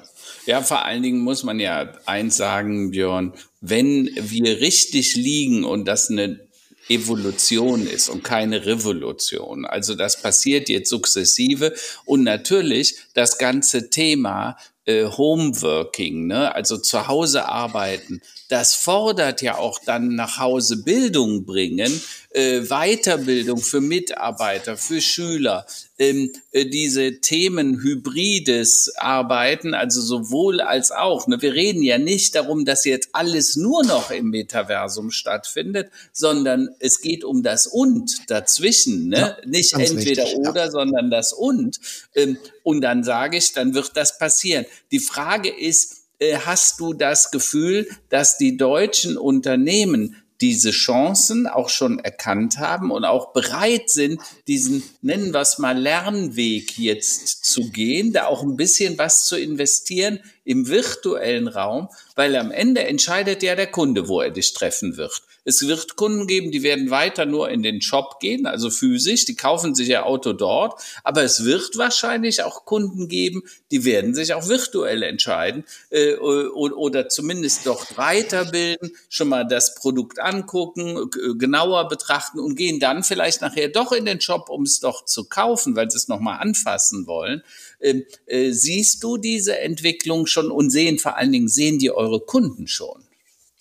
Ja, 0.44 0.60
vor 0.60 0.84
allen 0.84 1.02
Dingen 1.02 1.20
muss 1.20 1.44
man 1.44 1.58
ja 1.60 1.94
eins 2.04 2.36
sagen, 2.36 2.90
Björn, 2.90 3.32
wenn 3.62 4.10
wir 4.20 4.60
richtig 4.60 5.16
liegen 5.16 5.64
und 5.64 5.86
das 5.86 6.10
eine 6.10 6.45
Evolution 6.88 7.86
ist 7.86 8.08
und 8.08 8.22
keine 8.22 8.66
Revolution. 8.66 9.64
Also 9.64 9.94
das 9.94 10.22
passiert 10.22 10.68
jetzt 10.68 10.88
sukzessive 10.90 11.74
und 12.04 12.22
natürlich 12.22 12.96
das 13.14 13.38
ganze 13.38 13.90
Thema 13.90 14.56
äh, 14.84 15.04
Homeworking, 15.04 16.26
ne? 16.26 16.54
also 16.54 16.78
zu 16.78 17.08
Hause 17.08 17.48
arbeiten, 17.48 18.22
das 18.48 18.74
fordert 18.74 19.42
ja 19.42 19.58
auch 19.58 19.80
dann 19.84 20.14
nach 20.14 20.38
Hause 20.38 20.78
Bildung 20.78 21.44
bringen, 21.44 22.00
äh, 22.30 22.60
Weiterbildung 22.62 23.58
für 23.58 23.80
Mitarbeiter, 23.80 24.76
für 24.76 25.00
Schüler, 25.00 25.66
ähm, 25.98 26.32
äh, 26.52 26.66
diese 26.66 27.20
Themen 27.20 27.80
hybrides 27.82 28.94
Arbeiten, 28.96 29.74
also 29.74 30.00
sowohl 30.00 30.60
als 30.60 30.92
auch. 30.92 31.26
Ne? 31.26 31.40
Wir 31.40 31.54
reden 31.54 31.82
ja 31.82 31.98
nicht 31.98 32.34
darum, 32.34 32.64
dass 32.64 32.84
jetzt 32.84 33.08
alles 33.12 33.56
nur 33.56 33.84
noch 33.84 34.10
im 34.10 34.30
Metaversum 34.30 35.10
stattfindet, 35.10 35.90
sondern 36.12 36.68
es 36.78 37.00
geht 37.00 37.24
um 37.24 37.42
das 37.42 37.66
Und 37.66 38.30
dazwischen. 38.30 39.08
Ne? 39.08 39.18
Ja, 39.18 39.36
nicht 39.46 39.72
entweder 39.72 40.24
richtig, 40.24 40.36
oder, 40.36 40.66
ja. 40.66 40.70
sondern 40.70 41.10
das 41.10 41.32
Und. 41.32 41.78
Ähm, 42.14 42.36
und 42.62 42.80
dann 42.82 43.02
sage 43.02 43.38
ich, 43.38 43.52
dann 43.52 43.74
wird 43.74 43.96
das 43.96 44.18
passieren. 44.18 44.66
Die 44.90 45.00
Frage 45.00 45.48
ist, 45.48 46.05
äh, 46.18 46.38
hast 46.38 46.80
du 46.80 46.92
das 46.92 47.30
Gefühl, 47.30 47.88
dass 48.08 48.38
die 48.38 48.56
deutschen 48.56 49.16
Unternehmen 49.16 50.16
diese 50.40 50.70
Chancen 50.70 51.46
auch 51.46 51.68
schon 51.68 51.98
erkannt 51.98 52.58
haben 52.58 52.90
und 52.90 53.04
auch 53.04 53.32
bereit 53.32 53.88
sind, 53.88 54.20
diesen, 54.46 54.82
nennen 55.00 55.32
wir 55.32 55.40
es 55.40 55.58
mal, 55.58 55.78
Lernweg 55.78 56.78
jetzt 56.78 57.44
zu 57.44 57.70
gehen, 57.70 58.12
da 58.12 58.26
auch 58.26 58.42
ein 58.42 58.56
bisschen 58.56 58.98
was 58.98 59.26
zu 59.26 59.38
investieren 59.38 60.20
im 60.46 60.68
virtuellen 60.68 61.48
Raum, 61.48 61.88
weil 62.14 62.34
am 62.36 62.50
Ende 62.50 62.84
entscheidet 62.84 63.42
ja 63.42 63.56
der 63.56 63.66
Kunde, 63.66 64.08
wo 64.08 64.20
er 64.20 64.30
dich 64.30 64.54
treffen 64.54 64.96
wird. 64.96 65.20
Es 65.44 65.66
wird 65.66 65.94
Kunden 65.94 66.26
geben, 66.26 66.50
die 66.50 66.62
werden 66.62 66.90
weiter 66.90 67.24
nur 67.24 67.50
in 67.50 67.62
den 67.62 67.80
Shop 67.80 68.18
gehen, 68.20 68.46
also 68.46 68.70
physisch, 68.70 69.26
die 69.26 69.36
kaufen 69.36 69.74
sich 69.74 69.88
ihr 69.88 70.06
Auto 70.06 70.32
dort, 70.32 70.80
aber 71.04 71.22
es 71.22 71.44
wird 71.44 71.78
wahrscheinlich 71.78 72.42
auch 72.42 72.64
Kunden 72.64 73.08
geben, 73.08 73.42
die 73.70 73.84
werden 73.84 74.14
sich 74.14 74.34
auch 74.34 74.48
virtuell 74.48 75.02
entscheiden 75.02 75.64
äh, 75.90 76.14
oder 76.16 77.08
zumindest 77.08 77.66
dort 77.66 77.96
weiterbilden, 77.96 78.92
schon 79.08 79.28
mal 79.28 79.44
das 79.44 79.74
Produkt 79.74 80.20
angucken, 80.20 81.10
genauer 81.38 81.88
betrachten 81.88 82.38
und 82.38 82.56
gehen 82.56 82.80
dann 82.80 83.04
vielleicht 83.04 83.40
nachher 83.40 83.68
doch 83.68 83.92
in 83.92 84.04
den 84.04 84.20
Shop, 84.20 84.48
um 84.48 84.62
es 84.62 84.80
doch 84.80 85.04
zu 85.04 85.28
kaufen, 85.28 85.76
weil 85.76 85.90
sie 85.90 85.96
es 85.96 86.08
nochmal 86.08 86.40
anfassen 86.40 87.06
wollen. 87.06 87.42
Ähm, 87.80 88.04
äh, 88.26 88.52
siehst 88.52 89.02
du 89.04 89.16
diese 89.16 89.58
Entwicklung 89.58 90.26
schon 90.36 90.50
und 90.50 90.70
sehen 90.70 90.98
vor 90.98 91.16
allen 91.16 91.32
Dingen, 91.32 91.48
sehen 91.48 91.78
die 91.78 91.90
eure 91.90 92.20
Kunden 92.20 92.66
schon? 92.66 93.05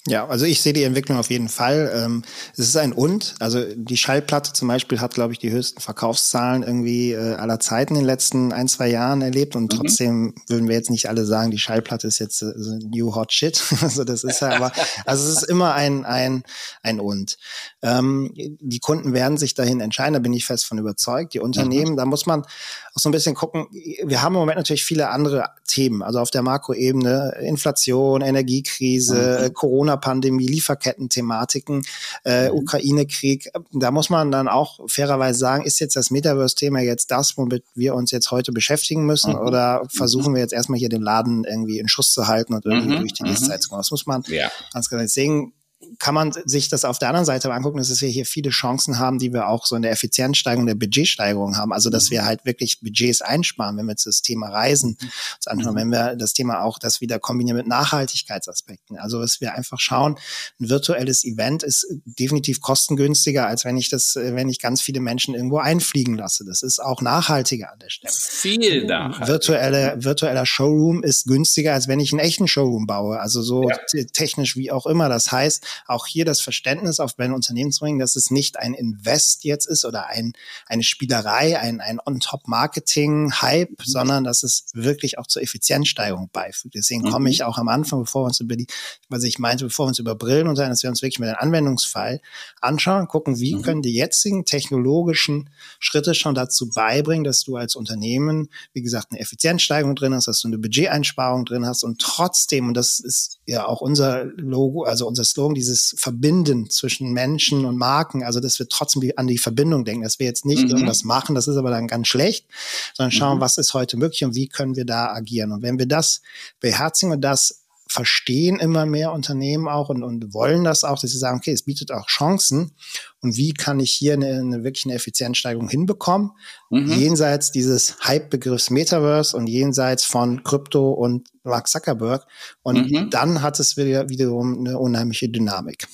Ja, 0.07 0.27
also 0.27 0.45
ich 0.45 0.61
sehe 0.61 0.73
die 0.73 0.83
Entwicklung 0.83 1.17
auf 1.17 1.31
jeden 1.31 1.49
Fall. 1.49 1.91
Ähm, 1.95 2.21
es 2.53 2.59
ist 2.59 2.77
ein 2.77 2.93
Und. 2.93 3.33
Also 3.39 3.63
die 3.73 3.97
Schallplatte 3.97 4.53
zum 4.53 4.67
Beispiel 4.67 5.01
hat, 5.01 5.15
glaube 5.15 5.33
ich, 5.33 5.39
die 5.39 5.49
höchsten 5.49 5.81
Verkaufszahlen 5.81 6.61
irgendwie 6.61 7.13
äh, 7.13 7.33
aller 7.33 7.59
Zeiten 7.59 7.95
in 7.95 8.01
den 8.01 8.05
letzten 8.05 8.53
ein, 8.53 8.67
zwei 8.67 8.87
Jahren 8.87 9.23
erlebt. 9.23 9.55
Und 9.55 9.73
mhm. 9.73 9.77
trotzdem 9.77 10.35
würden 10.47 10.67
wir 10.67 10.75
jetzt 10.75 10.91
nicht 10.91 11.09
alle 11.09 11.25
sagen, 11.25 11.49
die 11.49 11.57
Schallplatte 11.57 12.05
ist 12.05 12.19
jetzt 12.19 12.43
äh, 12.43 12.53
new 12.87 13.15
hot 13.15 13.33
shit. 13.33 13.59
also 13.81 14.03
das 14.03 14.23
ist 14.23 14.41
ja 14.41 14.49
aber, 14.49 14.71
also 15.05 15.27
es 15.27 15.41
ist 15.41 15.49
immer 15.49 15.73
ein, 15.73 16.05
ein, 16.05 16.43
ein 16.83 16.99
Und. 16.99 17.37
Ähm, 17.81 18.31
die 18.35 18.79
Kunden 18.79 19.11
werden 19.13 19.39
sich 19.39 19.55
dahin 19.55 19.81
entscheiden, 19.81 20.13
da 20.13 20.19
bin 20.19 20.33
ich 20.33 20.45
fest 20.45 20.67
von 20.67 20.77
überzeugt. 20.77 21.33
Die 21.33 21.39
Unternehmen, 21.39 21.93
mhm. 21.93 21.97
da 21.97 22.05
muss 22.05 22.27
man 22.27 22.43
auch 22.43 23.01
so 23.01 23.09
ein 23.09 23.11
bisschen 23.11 23.33
gucken. 23.33 23.65
Wir 23.71 24.21
haben 24.21 24.35
im 24.35 24.39
Moment 24.39 24.57
natürlich 24.57 24.85
viele 24.85 25.09
andere 25.09 25.49
Themen. 25.67 26.03
Also 26.03 26.19
auf 26.19 26.29
der 26.29 26.43
Makroebene 26.43 27.37
Inflation, 27.41 28.21
Energiekrise, 28.21 29.47
mhm. 29.49 29.53
Corona 29.55 29.94
Corona-Pandemie, 29.95 30.47
Lieferketten-Thematiken, 30.47 31.83
äh, 32.23 32.49
mhm. 32.49 32.57
Ukraine-Krieg. 32.57 33.51
Da 33.71 33.91
muss 33.91 34.09
man 34.09 34.31
dann 34.31 34.47
auch 34.47 34.79
fairerweise 34.87 35.39
sagen, 35.39 35.63
ist 35.63 35.79
jetzt 35.79 35.95
das 35.95 36.11
Metaverse-Thema 36.11 36.79
jetzt 36.79 37.11
das, 37.11 37.37
womit 37.37 37.63
wir 37.73 37.95
uns 37.95 38.11
jetzt 38.11 38.31
heute 38.31 38.51
beschäftigen 38.51 39.05
müssen? 39.05 39.33
Mhm. 39.33 39.39
Oder 39.39 39.83
versuchen 39.89 40.33
wir 40.33 40.41
jetzt 40.41 40.53
erstmal 40.53 40.79
hier 40.79 40.89
den 40.89 41.01
Laden 41.01 41.43
irgendwie 41.43 41.79
in 41.79 41.87
Schuss 41.87 42.11
zu 42.11 42.27
halten 42.27 42.53
und 42.53 42.65
irgendwie 42.65 42.95
mhm. 42.95 42.99
durch 43.01 43.13
die 43.13 43.23
nächste 43.23 43.47
Zeit 43.47 43.61
zu 43.61 43.69
kommen? 43.69 43.79
Das 43.79 43.91
muss 43.91 44.05
man 44.05 44.23
ja. 44.27 44.49
ganz 44.73 44.89
genau 44.89 45.05
sehen 45.05 45.53
kann 45.99 46.13
man 46.13 46.31
sich 46.45 46.69
das 46.69 46.85
auf 46.85 46.99
der 46.99 47.09
anderen 47.09 47.25
Seite 47.25 47.51
angucken, 47.53 47.77
dass 47.77 48.01
wir 48.01 48.09
hier 48.09 48.25
viele 48.25 48.49
Chancen 48.49 48.99
haben, 48.99 49.19
die 49.19 49.33
wir 49.33 49.47
auch 49.47 49.65
so 49.65 49.75
in 49.75 49.81
der 49.81 49.91
Effizienzsteigerung, 49.91 50.65
der 50.65 50.75
Budgetsteigerung 50.75 51.57
haben. 51.57 51.73
Also, 51.73 51.89
dass 51.89 52.09
wir 52.09 52.21
mhm. 52.21 52.25
halt 52.25 52.45
wirklich 52.45 52.81
Budgets 52.81 53.21
einsparen, 53.21 53.77
wenn 53.77 53.85
wir 53.85 53.91
jetzt 53.91 54.05
das 54.05 54.21
Thema 54.21 54.49
Reisen 54.49 54.97
uns 54.99 55.47
anschauen, 55.47 55.73
mhm. 55.73 55.79
wenn 55.79 55.89
wir 55.89 56.15
das 56.15 56.33
Thema 56.33 56.61
auch 56.61 56.79
das 56.79 57.01
wieder 57.01 57.19
kombinieren 57.19 57.57
mit 57.57 57.67
Nachhaltigkeitsaspekten. 57.67 58.97
Also, 58.97 59.21
dass 59.21 59.41
wir 59.41 59.55
einfach 59.55 59.79
schauen, 59.79 60.17
ein 60.59 60.69
virtuelles 60.69 61.23
Event 61.23 61.63
ist 61.63 61.87
definitiv 62.05 62.61
kostengünstiger, 62.61 63.47
als 63.47 63.65
wenn 63.65 63.77
ich 63.77 63.89
das, 63.89 64.15
wenn 64.15 64.49
ich 64.49 64.59
ganz 64.59 64.81
viele 64.81 64.99
Menschen 64.99 65.35
irgendwo 65.35 65.57
einfliegen 65.57 66.15
lasse. 66.15 66.45
Das 66.45 66.63
ist 66.63 66.79
auch 66.79 67.01
nachhaltiger 67.01 67.71
an 67.71 67.79
der 67.79 67.89
Stelle. 67.89 68.13
Viel 68.13 68.85
nachhaltiger. 68.85 69.27
Virtuelle, 69.27 69.95
virtueller 69.97 70.45
Showroom 70.45 71.03
ist 71.03 71.25
günstiger, 71.25 71.73
als 71.73 71.87
wenn 71.87 71.99
ich 71.99 72.11
einen 72.11 72.19
echten 72.19 72.47
Showroom 72.47 72.87
baue. 72.87 73.19
Also 73.19 73.41
so 73.41 73.69
ja. 73.69 73.77
technisch 74.13 74.55
wie 74.55 74.71
auch 74.71 74.85
immer. 74.85 75.09
Das 75.09 75.31
heißt, 75.31 75.65
auch 75.87 76.05
hier 76.07 76.25
das 76.25 76.41
Verständnis 76.41 76.99
auf 76.99 77.15
bei 77.15 77.31
Unternehmen 77.31 77.71
zu 77.71 77.81
bringen, 77.81 77.99
dass 77.99 78.15
es 78.15 78.31
nicht 78.31 78.57
ein 78.57 78.73
Invest 78.73 79.43
jetzt 79.43 79.65
ist 79.65 79.85
oder 79.85 80.07
ein, 80.07 80.33
eine 80.67 80.83
Spielerei, 80.83 81.59
ein, 81.59 81.81
ein 81.81 81.99
On-Top-Marketing-Hype, 82.05 83.71
mhm. 83.71 83.83
sondern 83.83 84.23
dass 84.23 84.43
es 84.43 84.65
wirklich 84.73 85.17
auch 85.17 85.27
zur 85.27 85.41
Effizienzsteigerung 85.41 86.29
beifügt. 86.31 86.75
Deswegen 86.75 87.01
mhm. 87.01 87.11
komme 87.11 87.29
ich 87.29 87.43
auch 87.43 87.57
am 87.57 87.67
Anfang, 87.67 87.99
bevor 87.99 88.23
wir 88.23 88.27
uns 88.27 88.39
über 88.39 88.55
die, 88.55 88.67
was 89.09 89.23
ich 89.23 89.39
meinte, 89.39 89.65
bevor 89.65 89.85
wir 89.85 89.89
uns 89.89 89.99
über 89.99 90.15
Brillen 90.15 90.47
unterhalten, 90.47 90.71
dass 90.71 90.83
wir 90.83 90.89
uns 90.89 91.01
wirklich 91.01 91.19
mit 91.19 91.29
dem 91.29 91.35
Anwendungsfall 91.37 92.21
anschauen, 92.61 93.07
gucken, 93.07 93.39
wie 93.39 93.55
mhm. 93.55 93.61
können 93.61 93.81
die 93.81 93.93
jetzigen 93.93 94.45
technologischen 94.45 95.49
Schritte 95.79 96.13
schon 96.13 96.35
dazu 96.35 96.69
beibringen, 96.69 97.23
dass 97.23 97.43
du 97.43 97.55
als 97.55 97.75
Unternehmen, 97.75 98.49
wie 98.73 98.81
gesagt, 98.81 99.07
eine 99.11 99.19
Effizienzsteigerung 99.19 99.95
drin 99.95 100.13
hast, 100.13 100.27
dass 100.27 100.41
du 100.41 100.47
eine 100.47 100.57
Budgeteinsparung 100.57 101.45
drin 101.45 101.65
hast 101.65 101.83
und 101.83 101.99
trotzdem, 101.99 102.67
und 102.67 102.73
das 102.75 102.99
ist 102.99 103.39
ja 103.45 103.65
auch 103.65 103.81
unser 103.81 104.25
Logo, 104.25 104.83
also 104.83 105.07
unser 105.07 105.23
Slogan, 105.23 105.55
dieses 105.65 105.95
Verbinden 105.97 106.69
zwischen 106.69 107.11
Menschen 107.11 107.65
und 107.65 107.77
Marken, 107.77 108.23
also 108.23 108.39
dass 108.39 108.59
wir 108.59 108.67
trotzdem 108.69 109.11
an 109.15 109.27
die 109.27 109.37
Verbindung 109.37 109.85
denken, 109.85 110.03
dass 110.03 110.19
wir 110.19 110.25
jetzt 110.27 110.45
nicht 110.45 110.65
mhm. 110.65 110.69
irgendwas 110.69 111.03
machen, 111.03 111.35
das 111.35 111.47
ist 111.47 111.57
aber 111.57 111.71
dann 111.71 111.87
ganz 111.87 112.07
schlecht, 112.07 112.45
sondern 112.93 113.11
schauen, 113.11 113.37
mhm. 113.37 113.41
was 113.41 113.57
ist 113.57 113.73
heute 113.73 113.97
möglich 113.97 114.23
und 114.23 114.35
wie 114.35 114.47
können 114.47 114.75
wir 114.75 114.85
da 114.85 115.07
agieren. 115.07 115.51
Und 115.51 115.61
wenn 115.61 115.79
wir 115.79 115.87
das 115.87 116.21
beherzigen 116.59 117.13
und 117.13 117.21
das 117.21 117.64
verstehen 117.95 118.59
immer 118.59 118.85
mehr 118.85 119.13
Unternehmen 119.13 119.67
auch 119.69 119.89
und, 119.89 120.03
und 120.03 120.33
wollen 120.33 120.65
das 120.65 120.83
auch, 120.83 120.99
dass 120.99 121.11
sie 121.11 121.17
sagen, 121.17 121.37
okay, 121.37 121.53
es 121.53 121.63
bietet 121.63 121.91
auch 121.91 122.07
Chancen 122.07 122.75
und 123.21 123.37
wie 123.37 123.53
kann 123.53 123.79
ich 123.79 123.91
hier 123.93 124.13
eine, 124.13 124.39
eine 124.39 124.63
wirklich 124.65 124.85
eine 124.85 124.95
Effizienzsteigerung 124.95 125.69
hinbekommen, 125.69 126.31
mhm. 126.69 126.91
jenseits 126.91 127.51
dieses 127.51 127.97
Hype-Begriffs 128.03 128.69
Metaverse 128.69 129.35
und 129.35 129.47
jenseits 129.47 130.03
von 130.03 130.43
Krypto 130.43 130.91
und 130.91 131.29
Mark 131.43 131.69
Zuckerberg 131.69 132.27
und 132.61 132.91
mhm. 132.91 133.09
dann 133.09 133.41
hat 133.41 133.59
es 133.59 133.77
wieder 133.77 134.09
wiederum 134.09 134.59
eine 134.59 134.77
unheimliche 134.77 135.29
Dynamik. 135.29 135.87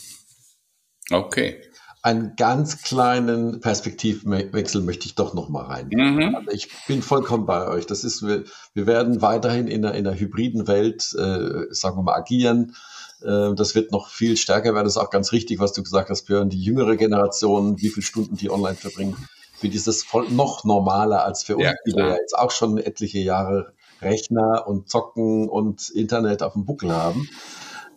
Okay 1.11 1.61
einen 2.03 2.35
ganz 2.35 2.81
kleinen 2.81 3.59
Perspektivwechsel 3.59 4.81
möchte 4.81 5.05
ich 5.05 5.15
doch 5.15 5.33
noch 5.33 5.49
mal 5.49 5.65
rein. 5.65 5.89
Mhm. 5.91 6.35
Also 6.35 6.51
ich 6.51 6.69
bin 6.87 7.01
vollkommen 7.01 7.45
bei 7.45 7.67
euch. 7.67 7.85
Das 7.85 8.03
ist, 8.03 8.25
wir, 8.25 8.43
wir 8.73 8.87
werden 8.87 9.21
weiterhin 9.21 9.67
in 9.67 9.85
einer, 9.85 9.95
in 9.95 10.07
einer 10.07 10.17
hybriden 10.17 10.67
Welt, 10.67 11.13
äh, 11.13 11.67
sagen 11.69 11.97
wir 11.97 12.03
mal, 12.03 12.15
agieren. 12.15 12.75
Äh, 13.21 13.53
das 13.53 13.75
wird 13.75 13.91
noch 13.91 14.09
viel 14.09 14.35
stärker 14.35 14.73
werden. 14.73 14.85
Das 14.85 14.95
ist 14.95 15.01
auch 15.01 15.11
ganz 15.11 15.31
richtig, 15.31 15.59
was 15.59 15.73
du 15.73 15.83
gesagt 15.83 16.09
hast, 16.09 16.23
Björn. 16.23 16.49
Die 16.49 16.61
jüngere 16.61 16.95
Generation, 16.95 17.79
wie 17.79 17.89
viele 17.89 18.05
Stunden 18.05 18.35
die 18.35 18.49
online 18.49 18.75
verbringen, 18.75 19.15
für 19.53 19.69
dieses 19.69 20.03
voll 20.03 20.27
noch 20.29 20.63
normaler 20.63 21.23
als 21.23 21.43
für 21.43 21.55
uns, 21.55 21.65
ja, 21.65 21.73
die 21.85 21.93
wir 21.93 22.07
ja 22.07 22.15
jetzt 22.15 22.35
auch 22.35 22.49
schon 22.49 22.79
etliche 22.79 23.19
Jahre 23.19 23.73
Rechner 24.01 24.67
und 24.67 24.89
Zocken 24.89 25.47
und 25.47 25.89
Internet 25.91 26.41
auf 26.41 26.53
dem 26.53 26.65
Buckel 26.65 26.91
haben. 26.91 27.29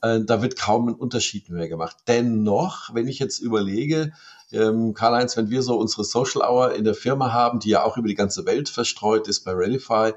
Äh, 0.05 0.21
da 0.25 0.43
wird 0.43 0.59
kaum 0.59 0.89
ein 0.89 0.95
Unterschied 0.95 1.49
mehr 1.49 1.69
gemacht. 1.69 1.97
Dennoch, 2.07 2.95
wenn 2.95 3.09
ich 3.09 3.19
jetzt 3.19 3.39
überlege, 3.39 4.13
ähm, 4.53 4.93
Karl-Heinz, 4.93 5.37
wenn 5.39 5.49
wir 5.49 5.63
so 5.63 5.79
unsere 5.79 6.05
Social 6.05 6.43
Hour 6.43 6.75
in 6.75 6.85
der 6.85 6.95
Firma 6.95 7.33
haben, 7.33 7.59
die 7.59 7.71
ja 7.71 7.85
auch 7.85 7.97
über 7.97 8.09
die 8.09 8.15
ganze 8.15 8.45
Welt 8.45 8.69
verstreut 8.69 9.29
ist 9.29 9.45
bei 9.45 9.53
Readify, 9.53 10.13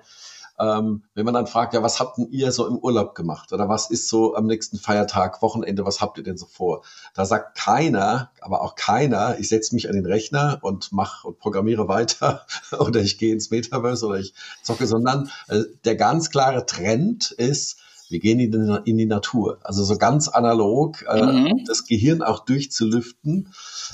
ähm, 0.59 1.03
wenn 1.13 1.23
man 1.23 1.35
dann 1.35 1.47
fragt, 1.47 1.73
ja, 1.73 1.83
was 1.83 2.01
habt 2.01 2.17
denn 2.17 2.29
ihr 2.31 2.51
so 2.51 2.67
im 2.67 2.77
Urlaub 2.77 3.15
gemacht? 3.15 3.53
Oder 3.53 3.69
was 3.69 3.89
ist 3.89 4.09
so 4.09 4.35
am 4.35 4.45
nächsten 4.47 4.77
Feiertag, 4.77 5.41
Wochenende, 5.41 5.85
was 5.85 6.01
habt 6.01 6.17
ihr 6.17 6.23
denn 6.23 6.37
so 6.37 6.47
vor? 6.47 6.83
Da 7.13 7.25
sagt 7.25 7.57
keiner, 7.57 8.31
aber 8.41 8.63
auch 8.63 8.75
keiner, 8.75 9.39
ich 9.39 9.47
setze 9.47 9.73
mich 9.73 9.87
an 9.87 9.95
den 9.95 10.05
Rechner 10.05 10.57
und 10.63 10.91
mache 10.91 11.27
und 11.27 11.39
programmiere 11.39 11.87
weiter 11.87 12.45
oder 12.79 12.99
ich 12.99 13.17
gehe 13.19 13.31
ins 13.31 13.51
Metaverse 13.51 14.05
oder 14.05 14.19
ich 14.19 14.33
zocke, 14.63 14.85
sondern 14.85 15.31
äh, 15.47 15.61
der 15.85 15.95
ganz 15.95 16.29
klare 16.29 16.65
Trend 16.65 17.31
ist, 17.31 17.77
wir 18.09 18.19
gehen 18.19 18.39
in 18.39 18.51
die, 18.51 18.89
in 18.89 18.97
die 18.97 19.05
Natur. 19.05 19.59
Also 19.63 19.83
so 19.83 19.97
ganz 19.97 20.27
analog, 20.27 21.03
äh, 21.07 21.25
mhm. 21.25 21.63
das 21.65 21.85
Gehirn 21.85 22.21
auch 22.21 22.45
durchzulüften. 22.45 23.53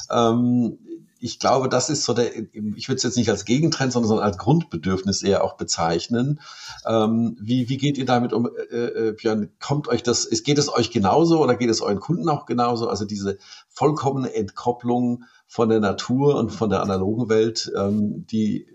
Ähm, 0.10 0.78
ich 1.20 1.40
glaube, 1.40 1.70
das 1.70 1.90
ist 1.90 2.04
so 2.04 2.14
der, 2.14 2.36
ich 2.36 2.90
würde 2.90 2.98
es 2.98 3.04
jetzt 3.04 3.16
nicht 3.16 3.30
als 3.30 3.46
Gegentrend, 3.46 3.94
sondern 3.94 4.20
als 4.20 4.38
Grundbedürfnis 4.38 5.24
eher 5.24 5.46
auch 5.46 5.56
bezeichnen. 5.56 6.42
Ähm, 6.86 7.38
wie, 7.40 7.70
wie 7.70 7.78
geht 7.78 7.98
ihr 7.98 8.04
damit 8.04 8.34
um, 8.34 8.50
äh, 8.70 8.76
äh, 8.76 9.12
Björn? 9.14 9.50
Kommt 9.62 9.88
euch 9.88 10.04
das, 10.04 10.26
ist, 10.26 10.44
geht 10.44 10.58
es 10.58 10.68
euch 10.68 10.92
genauso 10.92 11.42
oder 11.42 11.56
geht 11.56 11.70
es 11.70 11.80
euren 11.80 12.02
Kunden 12.02 12.28
auch 12.28 12.46
genauso? 12.46 12.90
Also 12.90 13.06
diese 13.06 13.38
vollkommene 13.70 14.34
Entkopplung 14.34 15.24
von 15.48 15.70
der 15.70 15.80
Natur 15.80 16.36
und 16.36 16.52
von 16.52 16.70
der 16.70 16.82
analogen 16.82 17.30
Welt, 17.30 17.72
ähm, 17.74 18.28
die 18.28 18.68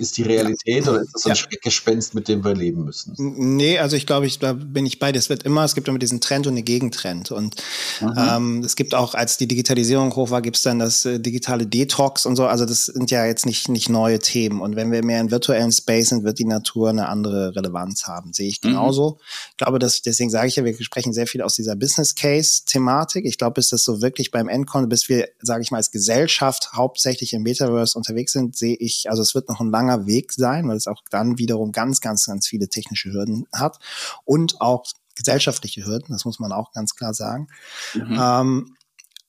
ist 0.00 0.16
die 0.16 0.22
Realität 0.22 0.88
oder 0.88 1.02
ist 1.02 1.14
das 1.14 1.26
ein 1.26 1.28
ja. 1.30 1.34
Schreckgespenst, 1.34 2.14
mit 2.14 2.26
dem 2.26 2.42
wir 2.42 2.54
leben 2.54 2.84
müssen? 2.84 3.14
Nee, 3.18 3.78
also 3.78 3.96
ich 3.96 4.06
glaube, 4.06 4.26
ich, 4.26 4.38
da 4.38 4.54
bin 4.54 4.86
ich 4.86 4.98
bei. 4.98 5.10
Es 5.10 5.28
wird 5.28 5.42
immer, 5.42 5.64
es 5.64 5.74
gibt 5.74 5.88
immer 5.88 5.98
diesen 5.98 6.20
Trend 6.20 6.46
und 6.46 6.54
einen 6.54 6.64
Gegentrend. 6.64 7.30
Und 7.30 7.56
mhm. 8.00 8.14
ähm, 8.16 8.62
es 8.64 8.76
gibt 8.76 8.94
auch, 8.94 9.14
als 9.14 9.36
die 9.36 9.46
Digitalisierung 9.46 10.14
hoch 10.16 10.30
war, 10.30 10.40
gibt 10.40 10.56
es 10.56 10.62
dann 10.62 10.78
das 10.78 11.04
äh, 11.04 11.20
digitale 11.20 11.66
Detox 11.66 12.24
und 12.24 12.36
so. 12.36 12.46
Also 12.46 12.64
das 12.64 12.86
sind 12.86 13.10
ja 13.10 13.26
jetzt 13.26 13.44
nicht, 13.44 13.68
nicht 13.68 13.88
neue 13.88 14.18
Themen. 14.18 14.60
Und 14.60 14.76
wenn 14.76 14.90
wir 14.90 15.04
mehr 15.04 15.20
in 15.20 15.30
virtuellen 15.30 15.72
Space 15.72 16.08
sind, 16.08 16.24
wird 16.24 16.38
die 16.38 16.46
Natur 16.46 16.88
eine 16.88 17.08
andere 17.08 17.54
Relevanz 17.54 18.04
haben. 18.06 18.32
Sehe 18.32 18.48
ich 18.48 18.62
mhm. 18.62 18.68
genauso. 18.68 19.10
Mhm. 19.10 19.16
Ich 19.50 19.56
glaube, 19.58 19.78
dass, 19.78 20.00
deswegen 20.00 20.30
sage 20.30 20.48
ich 20.48 20.56
ja, 20.56 20.64
wir 20.64 20.74
sprechen 20.82 21.12
sehr 21.12 21.26
viel 21.26 21.42
aus 21.42 21.54
dieser 21.54 21.76
Business 21.76 22.14
Case-Thematik. 22.14 23.26
Ich 23.26 23.36
glaube, 23.36 23.54
bis 23.54 23.68
das 23.68 23.84
so 23.84 24.00
wirklich 24.00 24.30
beim 24.30 24.48
Endcon, 24.48 24.88
bis 24.88 25.08
wir, 25.08 25.28
sage 25.42 25.62
ich 25.62 25.70
mal, 25.70 25.76
als 25.78 25.90
Gesellschaft 25.90 26.70
hauptsächlich 26.72 27.32
im 27.32 27.42
Metaverse 27.42 27.98
unterwegs 27.98 28.32
sind, 28.32 28.56
sehe 28.56 28.76
ich, 28.76 29.10
also 29.10 29.22
es 29.22 29.34
wird 29.34 29.48
noch 29.48 29.60
ein 29.60 29.70
langer 29.70 29.89
langer 29.90 30.06
Weg 30.06 30.32
sein, 30.32 30.68
weil 30.68 30.76
es 30.76 30.86
auch 30.86 31.02
dann 31.10 31.38
wiederum 31.38 31.72
ganz, 31.72 32.00
ganz, 32.00 32.26
ganz 32.26 32.46
viele 32.46 32.68
technische 32.68 33.12
Hürden 33.12 33.46
hat 33.52 33.78
und 34.24 34.60
auch 34.60 34.84
gesellschaftliche 35.16 35.84
Hürden, 35.84 36.12
das 36.12 36.24
muss 36.24 36.40
man 36.40 36.52
auch 36.52 36.72
ganz 36.72 36.94
klar 36.94 37.14
sagen. 37.14 37.48
Mhm. 37.94 38.18
Ähm, 38.18 38.76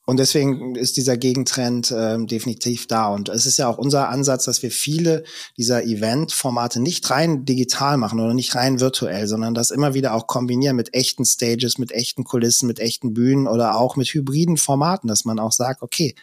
und 0.03 0.17
deswegen 0.17 0.75
ist 0.75 0.97
dieser 0.97 1.15
Gegentrend 1.15 1.93
ähm, 1.95 2.25
definitiv 2.25 2.87
da. 2.87 3.07
Und 3.09 3.29
es 3.29 3.45
ist 3.45 3.57
ja 3.57 3.67
auch 3.67 3.77
unser 3.77 4.09
Ansatz, 4.09 4.45
dass 4.45 4.63
wir 4.63 4.71
viele 4.71 5.23
dieser 5.57 5.83
Event-Formate 5.83 6.81
nicht 6.81 7.07
rein 7.11 7.45
digital 7.45 7.97
machen 7.97 8.19
oder 8.19 8.33
nicht 8.33 8.55
rein 8.55 8.79
virtuell, 8.79 9.27
sondern 9.27 9.53
das 9.53 9.69
immer 9.69 9.93
wieder 9.93 10.15
auch 10.15 10.25
kombinieren 10.25 10.75
mit 10.75 10.95
echten 10.95 11.23
Stages, 11.23 11.77
mit 11.77 11.91
echten 11.91 12.23
Kulissen, 12.23 12.65
mit 12.65 12.79
echten 12.79 13.13
Bühnen 13.13 13.47
oder 13.47 13.75
auch 13.75 13.95
mit 13.95 14.07
hybriden 14.07 14.57
Formaten, 14.57 15.07
dass 15.07 15.23
man 15.23 15.37
auch 15.37 15.51
sagt, 15.51 15.83
okay, 15.83 16.15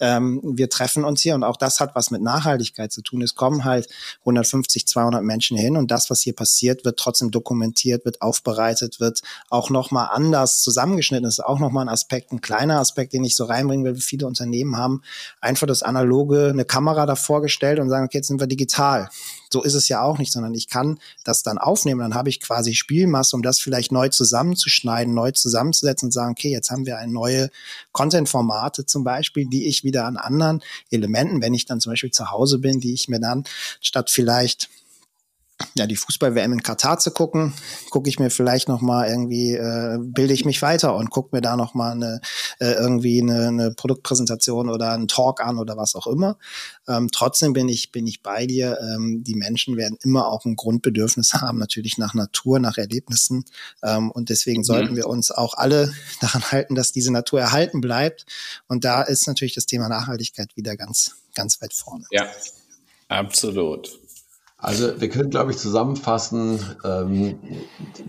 ähm, 0.00 0.42
wir 0.44 0.68
treffen 0.68 1.02
uns 1.02 1.22
hier 1.22 1.34
und 1.34 1.44
auch 1.44 1.56
das 1.56 1.80
hat 1.80 1.94
was 1.94 2.10
mit 2.10 2.20
Nachhaltigkeit 2.20 2.92
zu 2.92 3.00
tun. 3.00 3.22
Es 3.22 3.34
kommen 3.34 3.64
halt 3.64 3.88
150, 4.20 4.86
200 4.86 5.22
Menschen 5.22 5.56
hin 5.56 5.78
und 5.78 5.90
das, 5.90 6.10
was 6.10 6.20
hier 6.20 6.34
passiert, 6.34 6.84
wird 6.84 6.98
trotzdem 6.98 7.30
dokumentiert, 7.30 8.04
wird 8.04 8.20
aufbereitet, 8.20 9.00
wird 9.00 9.22
auch 9.48 9.70
nochmal 9.70 10.10
anders 10.12 10.60
zusammengeschnitten. 10.60 11.24
Das 11.24 11.38
ist 11.38 11.44
auch 11.44 11.58
nochmal 11.58 11.86
ein 11.86 11.92
Aspekt, 11.92 12.30
ein 12.30 12.42
kleiner 12.42 12.78
Aspekt, 12.80 13.13
den 13.14 13.24
ich 13.24 13.36
so 13.36 13.44
reinbringen 13.44 13.84
will. 13.84 13.94
Viele 13.96 14.26
Unternehmen 14.26 14.76
haben 14.76 15.02
einfach 15.40 15.66
das 15.66 15.82
analoge, 15.82 16.48
eine 16.50 16.64
Kamera 16.64 17.06
davor 17.06 17.40
gestellt 17.40 17.78
und 17.78 17.88
sagen, 17.88 18.04
okay, 18.04 18.18
jetzt 18.18 18.28
sind 18.28 18.40
wir 18.40 18.46
digital. 18.46 19.08
So 19.50 19.62
ist 19.62 19.74
es 19.74 19.88
ja 19.88 20.02
auch 20.02 20.18
nicht, 20.18 20.32
sondern 20.32 20.52
ich 20.54 20.68
kann 20.68 20.98
das 21.22 21.44
dann 21.44 21.58
aufnehmen. 21.58 22.00
Dann 22.00 22.14
habe 22.14 22.28
ich 22.28 22.40
quasi 22.40 22.74
Spielmasse, 22.74 23.36
um 23.36 23.42
das 23.42 23.60
vielleicht 23.60 23.92
neu 23.92 24.08
zusammenzuschneiden, 24.08 25.14
neu 25.14 25.30
zusammenzusetzen 25.30 26.08
und 26.08 26.12
sagen, 26.12 26.32
okay, 26.32 26.50
jetzt 26.50 26.70
haben 26.70 26.86
wir 26.86 26.98
eine 26.98 27.12
neue 27.12 27.50
Content-Formate 27.92 28.84
zum 28.84 29.04
Beispiel, 29.04 29.46
die 29.46 29.68
ich 29.68 29.84
wieder 29.84 30.06
an 30.06 30.16
anderen 30.16 30.60
Elementen, 30.90 31.40
wenn 31.40 31.54
ich 31.54 31.66
dann 31.66 31.80
zum 31.80 31.92
Beispiel 31.92 32.10
zu 32.10 32.32
Hause 32.32 32.58
bin, 32.58 32.80
die 32.80 32.94
ich 32.94 33.08
mir 33.08 33.20
dann 33.20 33.44
statt 33.80 34.10
vielleicht 34.10 34.68
ja, 35.76 35.86
die 35.86 35.96
Fußball-WM 35.96 36.52
in 36.52 36.62
Katar 36.62 36.98
zu 36.98 37.10
gucken, 37.12 37.54
gucke 37.90 38.08
ich 38.08 38.18
mir 38.18 38.30
vielleicht 38.30 38.68
noch 38.68 38.80
mal 38.80 39.08
irgendwie, 39.08 39.54
äh, 39.54 39.98
bilde 40.00 40.34
ich 40.34 40.44
mich 40.44 40.60
weiter 40.62 40.96
und 40.96 41.10
gucke 41.10 41.34
mir 41.34 41.42
da 41.42 41.56
noch 41.56 41.74
mal 41.74 41.92
eine, 41.92 42.20
äh, 42.58 42.72
irgendwie 42.72 43.22
eine, 43.22 43.48
eine 43.48 43.70
Produktpräsentation 43.70 44.68
oder 44.68 44.92
einen 44.92 45.06
Talk 45.06 45.40
an 45.40 45.58
oder 45.58 45.76
was 45.76 45.94
auch 45.94 46.06
immer. 46.06 46.38
Ähm, 46.88 47.08
trotzdem 47.12 47.52
bin 47.52 47.68
ich, 47.68 47.92
bin 47.92 48.06
ich 48.06 48.22
bei 48.22 48.46
dir. 48.46 48.78
Ähm, 48.80 49.22
die 49.22 49.36
Menschen 49.36 49.76
werden 49.76 49.96
immer 50.02 50.28
auch 50.28 50.44
ein 50.44 50.56
Grundbedürfnis 50.56 51.34
haben, 51.34 51.58
natürlich 51.58 51.98
nach 51.98 52.14
Natur, 52.14 52.58
nach 52.58 52.76
Erlebnissen. 52.76 53.44
Ähm, 53.82 54.10
und 54.10 54.30
deswegen 54.30 54.60
mhm. 54.60 54.64
sollten 54.64 54.96
wir 54.96 55.06
uns 55.06 55.30
auch 55.30 55.54
alle 55.54 55.92
daran 56.20 56.42
halten, 56.50 56.74
dass 56.74 56.92
diese 56.92 57.12
Natur 57.12 57.40
erhalten 57.40 57.80
bleibt. 57.80 58.26
Und 58.66 58.84
da 58.84 59.02
ist 59.02 59.26
natürlich 59.28 59.54
das 59.54 59.66
Thema 59.66 59.88
Nachhaltigkeit 59.88 60.56
wieder 60.56 60.76
ganz, 60.76 61.12
ganz 61.34 61.60
weit 61.62 61.74
vorne. 61.74 62.06
Ja, 62.10 62.26
absolut. 63.08 64.03
Also 64.64 64.98
wir 64.98 65.10
können, 65.10 65.28
glaube 65.28 65.50
ich, 65.50 65.58
zusammenfassen, 65.58 66.58
ähm, 66.84 67.38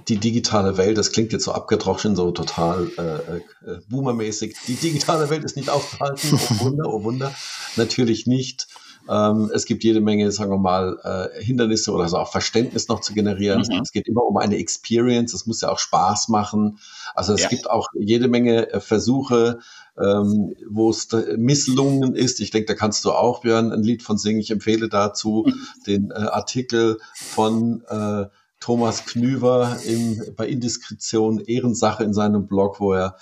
die 0.08 0.18
digitale 0.18 0.78
Welt, 0.78 0.97
das 0.97 1.12
klingt 1.12 1.34
jetzt 1.34 1.43
so 1.43 1.51
abgedroschen, 1.51 2.16
so 2.16 2.32
total 2.32 2.89
äh, 2.97 3.72
äh, 3.72 3.80
boomermäßig. 3.89 4.56
Die 4.66 4.76
digitale 4.76 5.30
Welt 5.30 5.43
ist 5.43 5.58
nicht 5.58 5.70
aufzuhalten, 5.70 6.30
oh 6.34 6.64
Wunder, 6.64 6.93
oh 6.93 7.03
Wunder, 7.03 7.34
natürlich 7.76 8.26
nicht. 8.26 8.68
Ähm, 9.10 9.51
es 9.53 9.66
gibt 9.66 9.84
jede 9.84 9.99
Menge, 9.99 10.32
sagen 10.32 10.49
wir 10.49 10.58
mal, 10.58 10.97
äh, 11.03 11.43
Hindernisse 11.43 11.91
oder 11.91 12.08
so 12.08 12.18
auch 12.18 12.32
Verständnis 12.32 12.88
noch 12.88 13.01
zu 13.01 13.14
generieren. 13.14 13.64
Mhm. 13.68 13.82
Es 13.82 13.91
geht 13.91 14.08
immer 14.08 14.24
um 14.24 14.38
eine 14.38 14.58
Experience, 14.58 15.34
es 15.34 15.45
muss 15.45 15.60
ja 15.60 15.70
auch 15.70 15.80
Spaß 15.80 16.30
machen. 16.30 16.80
Also 17.14 17.34
es 17.34 17.43
ja. 17.43 17.49
gibt 17.49 17.70
auch 17.70 17.89
jede 17.93 18.30
Menge 18.30 18.72
äh, 18.72 18.80
Versuche, 18.80 19.60
ähm, 19.97 20.55
wo 20.69 20.89
es 20.89 21.07
misslungen 21.37 22.15
ist. 22.15 22.39
Ich 22.39 22.51
denke, 22.51 22.67
da 22.67 22.73
kannst 22.73 23.05
du 23.05 23.11
auch, 23.11 23.41
Björn, 23.41 23.71
ein 23.71 23.83
Lied 23.83 24.03
von 24.03 24.17
singen. 24.17 24.39
Ich 24.39 24.51
empfehle 24.51 24.89
dazu 24.89 25.45
den 25.87 26.11
äh, 26.11 26.15
Artikel 26.15 26.99
von 27.13 27.83
äh, 27.87 28.25
Thomas 28.59 29.05
Knüver 29.05 29.77
im, 29.85 30.21
bei 30.35 30.47
Indiskretion 30.47 31.39
Ehrensache 31.39 32.03
in 32.03 32.13
seinem 32.13 32.47
Blog, 32.47 32.79
wo 32.79 32.93
er, 32.93 33.17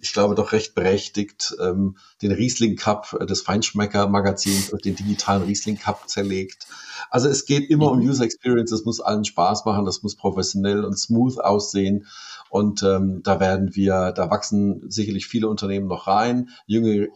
ich 0.00 0.12
glaube, 0.12 0.34
doch 0.34 0.52
recht 0.52 0.74
berechtigt 0.74 1.56
ähm, 1.60 1.96
den 2.22 2.30
Riesling 2.30 2.76
Cup 2.76 3.18
des 3.28 3.42
Feinschmecker 3.42 4.06
Magazins, 4.08 4.70
den 4.84 4.94
digitalen 4.94 5.42
Riesling 5.42 5.78
Cup 5.78 6.08
zerlegt. 6.08 6.68
Also 7.10 7.28
es 7.28 7.44
geht 7.44 7.70
immer 7.70 7.90
um 7.90 7.98
mhm. 7.98 8.08
User 8.08 8.24
Experience, 8.24 8.70
es 8.72 8.84
muss 8.84 9.00
allen 9.00 9.24
Spaß 9.24 9.64
machen, 9.64 9.84
das 9.84 10.02
muss 10.02 10.16
professionell 10.16 10.84
und 10.84 10.98
smooth 10.98 11.38
aussehen. 11.40 12.06
Und 12.50 12.82
ähm, 12.82 13.22
da 13.24 13.40
werden 13.40 13.74
wir, 13.74 14.12
da 14.12 14.30
wachsen 14.30 14.88
sicherlich 14.88 15.26
viele 15.26 15.48
Unternehmen 15.48 15.88
noch 15.88 16.06
rein. 16.06 16.50
Jüngere, 16.66 17.08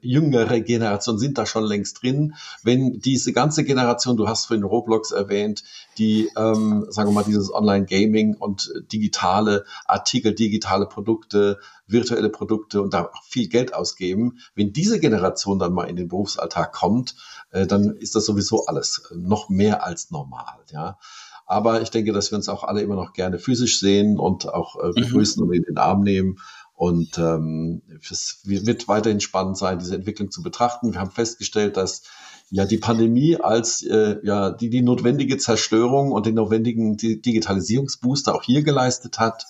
jüngere 0.00 0.60
Generationen 0.60 1.18
sind 1.18 1.36
da 1.36 1.44
schon 1.44 1.64
längst 1.64 2.02
drin. 2.02 2.34
Wenn 2.62 3.00
diese 3.00 3.32
ganze 3.32 3.64
Generation, 3.64 4.16
du 4.16 4.26
hast 4.26 4.46
vorhin 4.46 4.64
Roblox 4.64 5.10
erwähnt, 5.10 5.64
die, 5.98 6.30
ähm, 6.36 6.86
sagen 6.88 7.10
wir 7.10 7.14
mal, 7.14 7.24
dieses 7.24 7.52
Online-Gaming 7.52 8.36
und 8.36 8.72
digitale 8.90 9.64
Artikel, 9.84 10.34
digitale 10.34 10.86
Produkte, 10.86 11.58
virtuelle 11.86 12.30
Produkte 12.30 12.82
und 12.82 12.94
da 12.94 13.10
viel 13.22 13.48
Geld 13.48 13.74
ausgeben, 13.74 14.38
wenn 14.54 14.72
diese 14.72 14.98
Generation 14.98 15.58
dann 15.58 15.72
mal 15.72 15.84
in 15.84 15.96
den 15.96 16.08
Berufsalltag 16.08 16.72
kommt, 16.72 17.14
äh, 17.50 17.66
dann 17.66 17.96
ist 17.96 18.14
das 18.14 18.24
sowieso 18.24 18.66
alles 18.66 19.10
noch 19.14 19.48
mehr 19.48 19.84
als 19.84 20.10
normal. 20.10 20.58
Ja. 20.70 20.98
Aber 21.46 21.80
ich 21.80 21.90
denke, 21.90 22.12
dass 22.12 22.30
wir 22.32 22.36
uns 22.36 22.48
auch 22.48 22.64
alle 22.64 22.80
immer 22.80 22.96
noch 22.96 23.12
gerne 23.12 23.38
physisch 23.38 23.78
sehen 23.78 24.18
und 24.18 24.52
auch 24.52 24.76
äh, 24.82 24.92
begrüßen 24.92 25.42
mhm. 25.42 25.48
und 25.48 25.54
in 25.54 25.62
den 25.62 25.78
Arm 25.78 26.02
nehmen. 26.02 26.38
Und 26.74 27.16
ähm, 27.16 27.82
es 28.10 28.40
wird 28.44 28.86
weiterhin 28.86 29.20
spannend 29.20 29.56
sein, 29.56 29.78
diese 29.78 29.94
Entwicklung 29.94 30.30
zu 30.30 30.42
betrachten. 30.42 30.92
Wir 30.92 31.00
haben 31.00 31.10
festgestellt, 31.10 31.76
dass 31.78 32.02
ja 32.50 32.66
die 32.66 32.76
Pandemie 32.76 33.36
als 33.36 33.82
äh, 33.82 34.18
ja 34.22 34.50
die 34.50 34.68
die 34.68 34.82
notwendige 34.82 35.38
Zerstörung 35.38 36.12
und 36.12 36.26
den 36.26 36.34
notwendigen 36.34 36.96
Digitalisierungsbooster 36.96 38.34
auch 38.34 38.42
hier 38.42 38.62
geleistet 38.62 39.18
hat. 39.18 39.46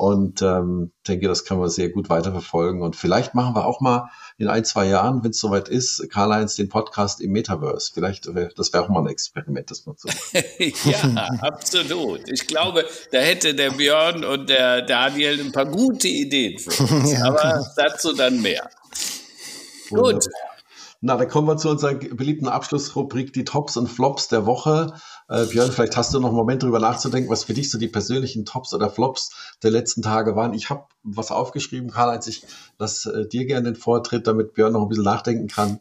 Und 0.00 0.40
ähm, 0.40 0.92
denke, 1.06 1.28
das 1.28 1.44
können 1.44 1.60
wir 1.60 1.68
sehr 1.68 1.90
gut 1.90 2.08
weiterverfolgen. 2.08 2.80
Und 2.80 2.96
vielleicht 2.96 3.34
machen 3.34 3.54
wir 3.54 3.66
auch 3.66 3.82
mal 3.82 4.08
in 4.38 4.48
ein, 4.48 4.64
zwei 4.64 4.86
Jahren, 4.86 5.22
wenn 5.22 5.32
es 5.32 5.38
soweit 5.38 5.68
ist, 5.68 6.08
Karl-Heinz 6.08 6.56
den 6.56 6.70
Podcast 6.70 7.20
im 7.20 7.32
Metaverse. 7.32 7.90
Vielleicht 7.92 8.34
wäre 8.34 8.48
das 8.56 8.72
wäre 8.72 8.82
auch 8.82 8.88
mal 8.88 9.00
ein 9.00 9.08
Experiment, 9.08 9.70
das 9.70 9.84
mal 9.84 9.96
zu 9.96 10.08
Ja, 10.88 11.28
absolut. 11.42 12.22
Ich 12.30 12.46
glaube, 12.46 12.86
da 13.12 13.18
hätte 13.18 13.54
der 13.54 13.72
Björn 13.72 14.24
und 14.24 14.48
der 14.48 14.80
Daniel 14.80 15.38
ein 15.38 15.52
paar 15.52 15.66
gute 15.66 16.08
Ideen 16.08 16.58
für 16.58 16.82
uns. 16.82 17.14
Aber 17.22 17.62
dazu 17.76 18.14
dann 18.14 18.40
mehr. 18.40 18.70
Wunderbar. 19.90 20.14
Gut. 20.14 20.24
Na, 21.02 21.16
dann 21.16 21.28
kommen 21.28 21.46
wir 21.46 21.58
zu 21.58 21.68
unserer 21.68 21.94
beliebten 21.94 22.48
Abschlussrubrik, 22.48 23.34
die 23.34 23.44
Tops 23.44 23.76
und 23.76 23.88
Flops 23.88 24.28
der 24.28 24.46
Woche. 24.46 24.94
Äh, 25.30 25.46
Björn, 25.46 25.70
vielleicht 25.70 25.96
hast 25.96 26.12
du 26.12 26.18
noch 26.18 26.30
einen 26.30 26.36
Moment 26.36 26.64
drüber 26.64 26.80
nachzudenken, 26.80 27.30
was 27.30 27.44
für 27.44 27.54
dich 27.54 27.70
so 27.70 27.78
die 27.78 27.86
persönlichen 27.86 28.44
Tops 28.44 28.74
oder 28.74 28.90
Flops 28.90 29.30
der 29.62 29.70
letzten 29.70 30.02
Tage 30.02 30.34
waren. 30.34 30.54
Ich 30.54 30.70
habe 30.70 30.86
was 31.04 31.30
aufgeschrieben, 31.30 31.90
Karl, 31.90 32.10
als 32.10 32.26
ich 32.26 32.42
das 32.78 33.06
äh, 33.06 33.28
dir 33.28 33.46
gerne 33.46 33.72
den 33.72 33.80
Vortritt, 33.80 34.26
damit 34.26 34.54
Björn 34.54 34.72
noch 34.72 34.82
ein 34.82 34.88
bisschen 34.88 35.04
nachdenken 35.04 35.46
kann. 35.46 35.78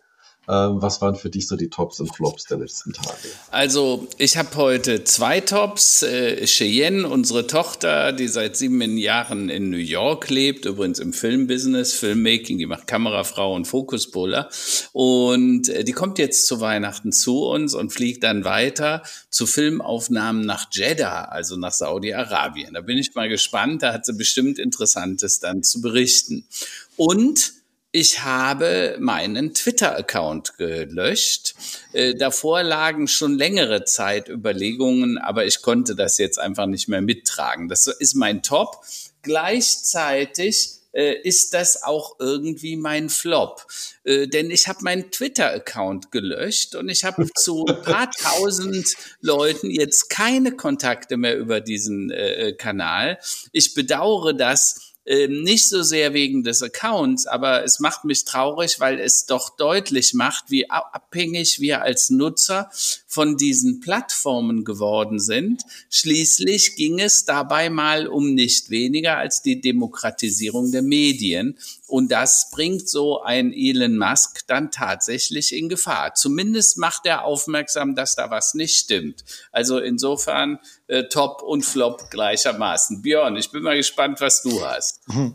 Ähm, 0.50 0.82
was 0.82 1.00
waren 1.00 1.16
für 1.16 1.30
dich 1.30 1.47
so 1.47 1.56
die 1.56 1.70
Tops 1.70 2.00
und 2.00 2.16
Flops 2.16 2.45
der 2.45 2.58
letzten 2.58 2.91
Tage? 2.91 3.30
Also 3.52 4.08
ich 4.18 4.36
habe 4.36 4.56
heute 4.56 5.04
zwei 5.04 5.41
Tops. 5.41 6.02
Äh, 6.02 6.47
Cheyenne, 6.47 7.08
unsere 7.08 7.45
Tochter, 7.45 8.14
die 8.14 8.28
seit 8.28 8.58
sieben 8.58 8.97
Jahren 8.97 9.50
in 9.50 9.70
New 9.70 9.78
York 9.78 10.30
lebt, 10.32 10.66
übrigens 10.66 10.97
im 10.97 11.14
Filmbusiness, 11.14 11.93
Filmmaking, 11.93 12.58
die 12.58 12.66
macht 12.66 12.88
Kamerafrau 12.88 13.54
und 13.54 13.66
Fokuspuller. 13.66 14.50
Und 14.91 15.70
äh, 15.70 15.84
die 15.84 15.91
kommt 15.91 16.18
jetzt 16.18 16.47
zu 16.47 16.60
Weihnachten 16.60 17.12
zu 17.12 17.45
uns 17.45 17.76
und 17.76 17.93
fliegt 17.93 18.24
dann 18.24 18.43
weiter 18.43 19.04
zu 19.30 19.45
Filmaufnahmen 19.45 20.47
nach 20.47 20.66
Jeddah, 20.72 21.26
also 21.26 21.58
nach 21.58 21.74
Saudi-Arabien. 21.74 22.74
Da 22.74 22.82
bin 22.82 22.97
ich 22.97 23.14
mal 23.14 23.30
gespannt, 23.30 23.84
da 23.84 23.93
hat 23.93 24.04
sie 24.04 24.14
bestimmt 24.14 24.58
Interessantes 24.58 25.39
dann 25.39 25.62
zu 25.62 25.80
berichten. 25.80 26.45
Und 26.95 27.59
ich 27.92 28.24
habe 28.24 28.98
meinen 29.00 29.54
Twitter-Account 29.54 30.58
gelöscht. 30.58 31.56
Äh, 31.94 32.16
davor 32.16 32.62
lagen 32.62 33.08
schon 33.08 33.38
längere 33.38 33.84
Zeit 33.84 34.30
Überlegungen, 34.30 35.18
aber 35.18 35.46
ich 35.46 35.62
konnte 35.62 35.96
das 35.96 36.20
jetzt 36.20 36.38
einfach 36.38 36.68
nicht 36.68 36.88
mehr 36.88 37.02
mittragen. 37.02 37.68
Das 37.68 37.88
ist 37.88 38.16
mein 38.16 38.44
Top. 38.44 38.84
Gleichzeitig 39.24 40.80
äh, 40.92 41.16
ist 41.24 41.54
das 41.54 41.84
auch 41.84 42.18
irgendwie 42.20 42.76
mein 42.76 43.10
Flop. 43.10 43.66
Äh, 44.04 44.28
denn 44.28 44.52
ich 44.52 44.68
habe 44.68 44.84
meinen 44.84 45.12
Twitter-Account 45.12 46.12
gelöscht 46.12 46.76
und 46.76 46.90
ich 46.90 47.04
habe 47.04 47.28
zu 47.36 47.66
ein 47.66 47.82
paar 47.84 48.12
tausend 48.12 48.88
Leuten 49.22 49.72
jetzt 49.72 50.10
keine 50.10 50.52
Kontakte 50.52 51.18
mehr 51.18 51.38
über 51.38 51.62
diesen 51.62 52.12
äh, 52.12 52.54
Kanal. 52.54 53.20
Ich 53.52 53.74
bedauere 53.74 54.34
das 54.34 54.89
ähm, 55.06 55.41
nicht 55.43 55.68
so 55.68 55.82
sehr 55.82 56.14
wegen 56.14 56.43
des 56.43 56.62
Accounts, 56.62 57.26
aber 57.26 57.64
es 57.64 57.80
macht 57.80 58.06
mich 58.06 58.26
traurig, 58.26 58.80
weil 58.80 59.00
es 59.00 59.26
doch 59.26 59.56
deutlich 59.56 60.14
macht, 60.14 60.52
wie 60.52 60.70
abhängig 60.70 61.60
wir 61.60 61.82
als 61.82 62.10
Nutzer 62.10 62.70
von 63.08 63.38
diesen 63.38 63.80
Plattformen 63.80 64.66
geworden 64.66 65.20
sind. 65.20 65.64
Schließlich 65.89 66.76
ging 66.76 67.00
es 67.00 67.26
dabei 67.26 67.70
mal 67.70 68.08
um 68.08 68.34
nicht 68.36 68.70
weniger 68.70 69.18
als 69.18 69.41
die 69.41 69.62
Demokratisierung 69.62 70.72
der 70.72 70.84
Medien. 70.84 71.58
Und 71.90 72.12
das 72.12 72.50
bringt 72.52 72.88
so 72.88 73.22
ein 73.22 73.52
Elon 73.54 73.98
Musk 73.98 74.48
dann 74.48 74.72
tatsächlich 74.72 75.56
in 75.56 75.70
Gefahr. 75.70 76.14
Zumindest 76.14 76.78
macht 76.78 77.06
er 77.06 77.26
aufmerksam, 77.26 77.96
dass 77.96 78.16
da 78.16 78.30
was 78.30 78.54
nicht 78.54 78.78
stimmt. 78.78 79.24
Also 79.52 79.80
insofern 79.80 80.60
äh, 80.88 81.04
Top 81.04 81.42
und 81.44 81.64
Flop 81.64 82.10
gleichermaßen. 82.10 83.02
Björn, 83.02 83.36
ich 83.36 83.52
bin 83.52 83.64
mal 83.64 83.78
gespannt, 83.78 84.22
was 84.22 84.42
du 84.42 84.64
hast. 84.66 85.02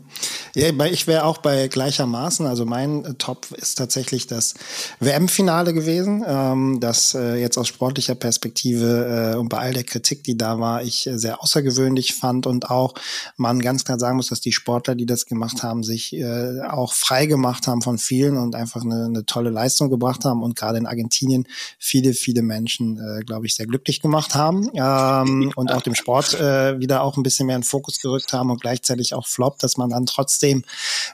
Ja, 0.57 0.69
ich 0.85 1.05
wäre 1.05 1.25
auch 1.25 1.39
bei 1.39 1.67
gleichermaßen. 1.67 2.45
Also 2.45 2.65
mein 2.65 3.03
äh, 3.03 3.13
Top 3.15 3.47
ist 3.51 3.77
tatsächlich 3.77 4.25
das 4.25 4.53
WM-Finale 5.01 5.73
gewesen, 5.73 6.23
ähm, 6.25 6.79
das 6.79 7.13
äh, 7.13 7.35
jetzt 7.35 7.57
aus 7.57 7.67
sportlicher 7.67 8.15
Perspektive 8.15 9.33
äh, 9.33 9.37
und 9.37 9.49
bei 9.49 9.57
all 9.57 9.73
der 9.73 9.83
Kritik, 9.83 10.23
die 10.23 10.37
da 10.37 10.57
war, 10.57 10.81
ich 10.81 11.07
äh, 11.07 11.17
sehr 11.17 11.43
außergewöhnlich 11.43 12.15
fand 12.15 12.47
und 12.47 12.69
auch 12.69 12.93
man 13.35 13.59
ganz 13.59 13.83
klar 13.83 13.99
sagen 13.99 14.15
muss, 14.15 14.29
dass 14.29 14.39
die 14.39 14.53
Sportler, 14.53 14.95
die 14.95 15.05
das 15.05 15.25
gemacht 15.25 15.61
haben, 15.61 15.83
sich 15.83 16.13
äh, 16.13 16.44
äh, 16.45 16.67
auch 16.67 16.93
frei 16.93 17.25
gemacht 17.25 17.67
haben 17.67 17.81
von 17.81 17.97
vielen 17.97 18.37
und 18.37 18.55
einfach 18.55 18.83
eine, 18.83 19.05
eine 19.05 19.25
tolle 19.25 19.49
Leistung 19.49 19.89
gebracht 19.89 20.25
haben 20.25 20.43
und 20.43 20.55
gerade 20.55 20.77
in 20.77 20.85
Argentinien 20.85 21.47
viele, 21.79 22.13
viele 22.13 22.41
Menschen, 22.41 22.99
äh, 22.99 23.23
glaube 23.23 23.45
ich, 23.45 23.55
sehr 23.55 23.65
glücklich 23.65 24.01
gemacht 24.01 24.35
haben 24.35 24.69
ähm, 24.73 25.51
und 25.55 25.71
auch 25.71 25.81
dem 25.81 25.95
Sport 25.95 26.33
äh, 26.33 26.79
wieder 26.79 27.03
auch 27.03 27.17
ein 27.17 27.23
bisschen 27.23 27.47
mehr 27.47 27.55
in 27.55 27.63
Fokus 27.63 27.99
gerückt 27.99 28.33
haben 28.33 28.51
und 28.51 28.61
gleichzeitig 28.61 29.13
auch 29.13 29.27
floppt, 29.27 29.63
dass 29.63 29.77
man 29.77 29.89
dann 29.89 30.05
trotzdem 30.05 30.63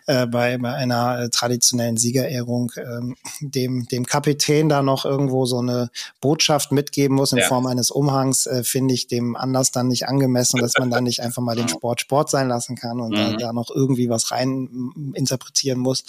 äh, 0.07 0.27
bei, 0.27 0.57
bei 0.57 0.73
einer 0.73 1.19
äh, 1.19 1.29
traditionellen 1.29 1.97
Siegerehrung 1.97 2.71
äh, 2.75 3.01
dem, 3.41 3.88
dem 3.88 4.05
Kapitän 4.05 4.69
da 4.69 4.82
noch 4.82 5.05
irgendwo 5.05 5.45
so 5.45 5.59
eine 5.59 5.89
Botschaft 6.19 6.71
mitgeben 6.71 7.15
muss 7.15 7.32
in 7.32 7.39
ja. 7.39 7.47
Form 7.47 7.65
eines 7.65 7.91
Umhangs, 7.91 8.45
äh, 8.45 8.63
finde 8.63 8.93
ich 8.93 9.07
dem 9.07 9.36
Anlass 9.36 9.71
dann 9.71 9.88
nicht 9.88 10.07
angemessen, 10.07 10.59
dass 10.59 10.73
man 10.77 10.89
dann 10.89 11.03
nicht 11.03 11.21
einfach 11.21 11.41
mal 11.41 11.55
den 11.55 11.67
Sport 11.69 12.01
Sport 12.01 12.29
sein 12.29 12.47
lassen 12.47 12.75
kann 12.75 12.99
und 12.99 13.11
mhm. 13.11 13.15
da, 13.15 13.47
da, 13.47 13.53
noch 13.53 13.69
irgendwie 13.73 14.09
was 14.09 14.32
rein 14.32 14.91
interpretieren 15.22 15.80
muss, 15.80 16.03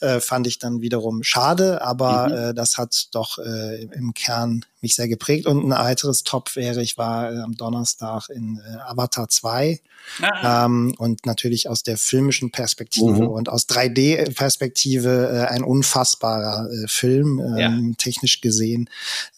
äh, 0.00 0.20
fand 0.20 0.46
ich 0.46 0.58
dann 0.58 0.80
wiederum 0.80 1.22
schade, 1.22 1.82
aber 1.82 2.28
mhm. 2.28 2.34
äh, 2.34 2.54
das 2.54 2.78
hat 2.78 3.08
doch 3.12 3.38
äh, 3.38 3.82
im 3.82 4.14
Kern 4.14 4.64
mich 4.80 4.94
sehr 4.94 5.08
geprägt. 5.08 5.46
Und 5.46 5.64
ein 5.64 5.70
weiteres 5.70 6.22
Top 6.22 6.54
wäre, 6.54 6.82
ich 6.82 6.96
war 6.96 7.32
äh, 7.32 7.40
am 7.40 7.56
Donnerstag 7.56 8.28
in 8.28 8.60
äh, 8.64 8.76
Avatar 8.82 9.28
2 9.28 9.80
ah. 10.22 10.64
ähm, 10.64 10.94
und 10.98 11.26
natürlich 11.26 11.68
aus 11.68 11.82
der 11.82 11.98
filmischen 11.98 12.52
Perspektive 12.52 13.22
mhm. 13.22 13.28
und 13.28 13.48
aus 13.48 13.68
3D-Perspektive 13.68 15.48
äh, 15.48 15.52
ein 15.52 15.64
unfassbarer 15.64 16.70
äh, 16.70 16.88
Film, 16.88 17.40
ähm, 17.40 17.58
ja. 17.58 17.94
technisch 17.98 18.40
gesehen. 18.40 18.88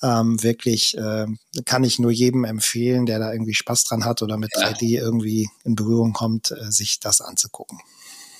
Ähm, 0.02 0.42
wirklich 0.42 0.96
äh, 0.98 1.26
kann 1.64 1.84
ich 1.84 1.98
nur 1.98 2.10
jedem 2.10 2.44
empfehlen, 2.44 3.06
der 3.06 3.18
da 3.18 3.32
irgendwie 3.32 3.54
Spaß 3.54 3.84
dran 3.84 4.04
hat 4.04 4.22
oder 4.22 4.36
mit 4.36 4.50
ja. 4.54 4.68
3D 4.68 4.98
irgendwie 4.98 5.48
in 5.64 5.76
Berührung 5.76 6.12
kommt, 6.12 6.50
äh, 6.50 6.70
sich 6.70 7.00
das 7.00 7.20
anzugucken 7.20 7.78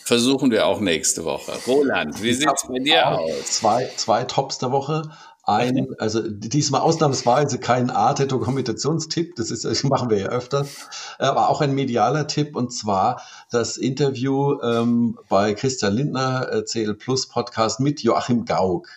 versuchen 0.08 0.50
wir 0.50 0.66
auch 0.66 0.80
nächste 0.80 1.26
Woche. 1.26 1.52
Roland, 1.66 2.22
wie 2.22 2.32
sieht 2.32 2.48
es 2.50 2.66
bei 2.66 2.78
dir 2.78 3.08
aus? 3.08 3.44
Zwei, 3.44 3.90
zwei 3.96 4.24
Tops 4.24 4.56
der 4.56 4.72
Woche. 4.72 5.02
Ein, 5.48 5.94
also 5.98 6.20
diesmal 6.28 6.82
ausnahmsweise 6.82 7.58
kein 7.58 7.88
Arte-Dokumentationstipp, 7.88 9.34
das 9.36 9.50
ist, 9.50 9.64
das 9.64 9.82
machen 9.82 10.10
wir 10.10 10.18
ja 10.18 10.28
öfter, 10.28 10.66
aber 11.18 11.48
auch 11.48 11.62
ein 11.62 11.74
medialer 11.74 12.26
Tipp 12.26 12.54
und 12.54 12.70
zwar 12.70 13.22
das 13.50 13.78
Interview 13.78 14.60
ähm, 14.60 15.18
bei 15.30 15.54
Christian 15.54 15.94
Lindner, 15.94 16.52
äh, 16.52 16.64
CL 16.64 16.92
Plus 16.92 17.28
Podcast 17.28 17.80
mit 17.80 18.02
Joachim 18.02 18.44
Gauck. 18.44 18.88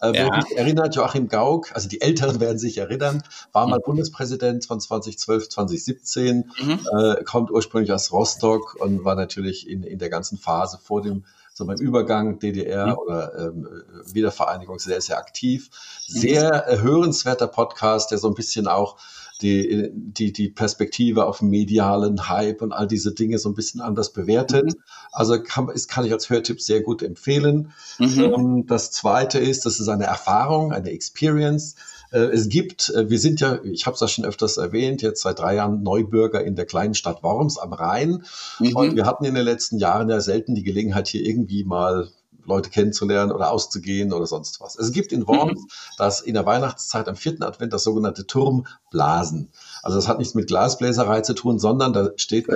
Äh, 0.00 0.06
ja. 0.06 0.12
Wer 0.12 0.36
mich 0.38 0.56
erinnert, 0.56 0.96
Joachim 0.96 1.28
Gauck, 1.28 1.70
also 1.72 1.88
die 1.88 2.00
Älteren 2.00 2.40
werden 2.40 2.58
sich 2.58 2.78
erinnern, 2.78 3.22
war 3.52 3.68
mal 3.68 3.78
mhm. 3.78 3.84
Bundespräsident 3.84 4.66
von 4.66 4.80
2012, 4.80 5.50
2017, 5.50 6.50
mhm. 6.60 6.80
äh, 6.98 7.22
kommt 7.22 7.52
ursprünglich 7.52 7.92
aus 7.92 8.10
Rostock 8.10 8.74
und 8.74 9.04
war 9.04 9.14
natürlich 9.14 9.70
in, 9.70 9.84
in 9.84 10.00
der 10.00 10.10
ganzen 10.10 10.36
Phase 10.36 10.80
vor 10.82 11.00
dem 11.00 11.22
so 11.52 11.66
beim 11.66 11.78
Übergang 11.78 12.38
DDR 12.38 12.88
mhm. 12.88 12.94
oder 12.94 13.38
ähm, 13.38 13.68
Wiedervereinigung 14.12 14.78
sehr, 14.78 15.00
sehr 15.00 15.18
aktiv. 15.18 15.70
Mhm. 16.08 16.20
Sehr 16.20 16.66
mhm. 16.68 16.82
hörenswerter 16.82 17.46
Podcast, 17.46 18.10
der 18.10 18.18
so 18.18 18.28
ein 18.28 18.34
bisschen 18.34 18.66
auch 18.66 18.96
die, 19.42 19.90
die, 19.92 20.32
die 20.32 20.48
Perspektive 20.48 21.26
auf 21.26 21.42
medialen 21.42 22.28
Hype 22.28 22.62
und 22.62 22.72
all 22.72 22.86
diese 22.86 23.12
Dinge 23.12 23.38
so 23.38 23.48
ein 23.48 23.54
bisschen 23.54 23.80
anders 23.80 24.12
bewertet. 24.12 24.66
Mhm. 24.66 24.82
Also 25.10 25.42
kann, 25.42 25.68
ist, 25.68 25.88
kann 25.88 26.04
ich 26.04 26.12
als 26.12 26.30
Hörtipp 26.30 26.60
sehr 26.60 26.80
gut 26.80 27.02
empfehlen. 27.02 27.72
Mhm. 27.98 28.20
Ähm, 28.20 28.66
das 28.66 28.92
zweite 28.92 29.38
ist, 29.38 29.66
das 29.66 29.80
ist 29.80 29.88
eine 29.88 30.04
Erfahrung, 30.04 30.72
eine 30.72 30.90
Experience. 30.90 31.74
Äh, 32.12 32.18
es 32.18 32.48
gibt, 32.48 32.90
äh, 32.90 33.10
wir 33.10 33.18
sind 33.18 33.40
ja, 33.40 33.58
ich 33.64 33.86
habe 33.86 33.94
es 33.94 34.00
ja 34.00 34.08
schon 34.08 34.24
öfters 34.24 34.58
erwähnt, 34.58 35.02
jetzt 35.02 35.22
seit 35.22 35.38
drei 35.38 35.56
Jahren 35.56 35.82
Neubürger 35.82 36.44
in 36.44 36.54
der 36.54 36.66
kleinen 36.66 36.94
Stadt 36.94 37.22
Worms 37.22 37.58
am 37.58 37.72
Rhein. 37.72 38.24
Mhm. 38.60 38.76
Und 38.76 38.96
wir 38.96 39.06
hatten 39.06 39.24
in 39.24 39.34
den 39.34 39.44
letzten 39.44 39.78
Jahren 39.78 40.08
ja 40.08 40.20
selten 40.20 40.54
die 40.54 40.62
Gelegenheit, 40.62 41.08
hier 41.08 41.24
irgendwie 41.24 41.64
mal 41.64 42.08
Leute 42.44 42.70
kennenzulernen 42.70 43.32
oder 43.32 43.52
auszugehen 43.52 44.12
oder 44.12 44.26
sonst 44.26 44.60
was. 44.60 44.76
Es 44.76 44.92
gibt 44.92 45.12
in 45.12 45.26
Worms 45.26 45.60
mhm. 45.60 45.66
das 45.96 46.20
in 46.20 46.34
der 46.34 46.44
Weihnachtszeit 46.44 47.08
am 47.08 47.16
vierten 47.16 47.42
Advent 47.42 47.72
das 47.72 47.84
sogenannte 47.84 48.26
Turmblasen. 48.26 49.50
Also 49.82 49.96
das 49.96 50.08
hat 50.08 50.18
nichts 50.18 50.34
mit 50.34 50.48
Glasbläserei 50.48 51.20
zu 51.20 51.34
tun, 51.34 51.58
sondern 51.58 51.92
da 51.92 52.10
steht 52.16 52.48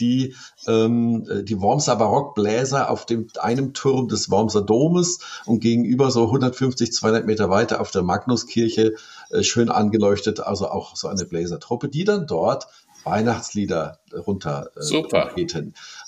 die, 0.00 0.34
ähm, 0.66 1.26
die 1.44 1.60
Wormser 1.60 1.96
Barockbläser 1.96 2.90
auf 2.90 3.06
dem, 3.06 3.28
einem 3.40 3.74
Turm 3.74 4.08
des 4.08 4.30
Wormser 4.30 4.62
Domes 4.62 5.18
und 5.46 5.60
gegenüber 5.60 6.10
so 6.10 6.24
150, 6.24 6.92
200 6.92 7.26
Meter 7.26 7.50
weiter 7.50 7.80
auf 7.80 7.90
der 7.90 8.02
Magnuskirche 8.02 8.94
äh, 9.30 9.42
schön 9.42 9.68
angeleuchtet, 9.68 10.40
also 10.40 10.68
auch 10.68 10.96
so 10.96 11.08
eine 11.08 11.24
Bläsertruppe, 11.24 11.88
die 11.88 12.04
dann 12.04 12.26
dort 12.26 12.66
Weihnachtslieder 13.04 14.00
runter 14.14 14.70
äh, 14.76 14.82
Super. 14.82 15.32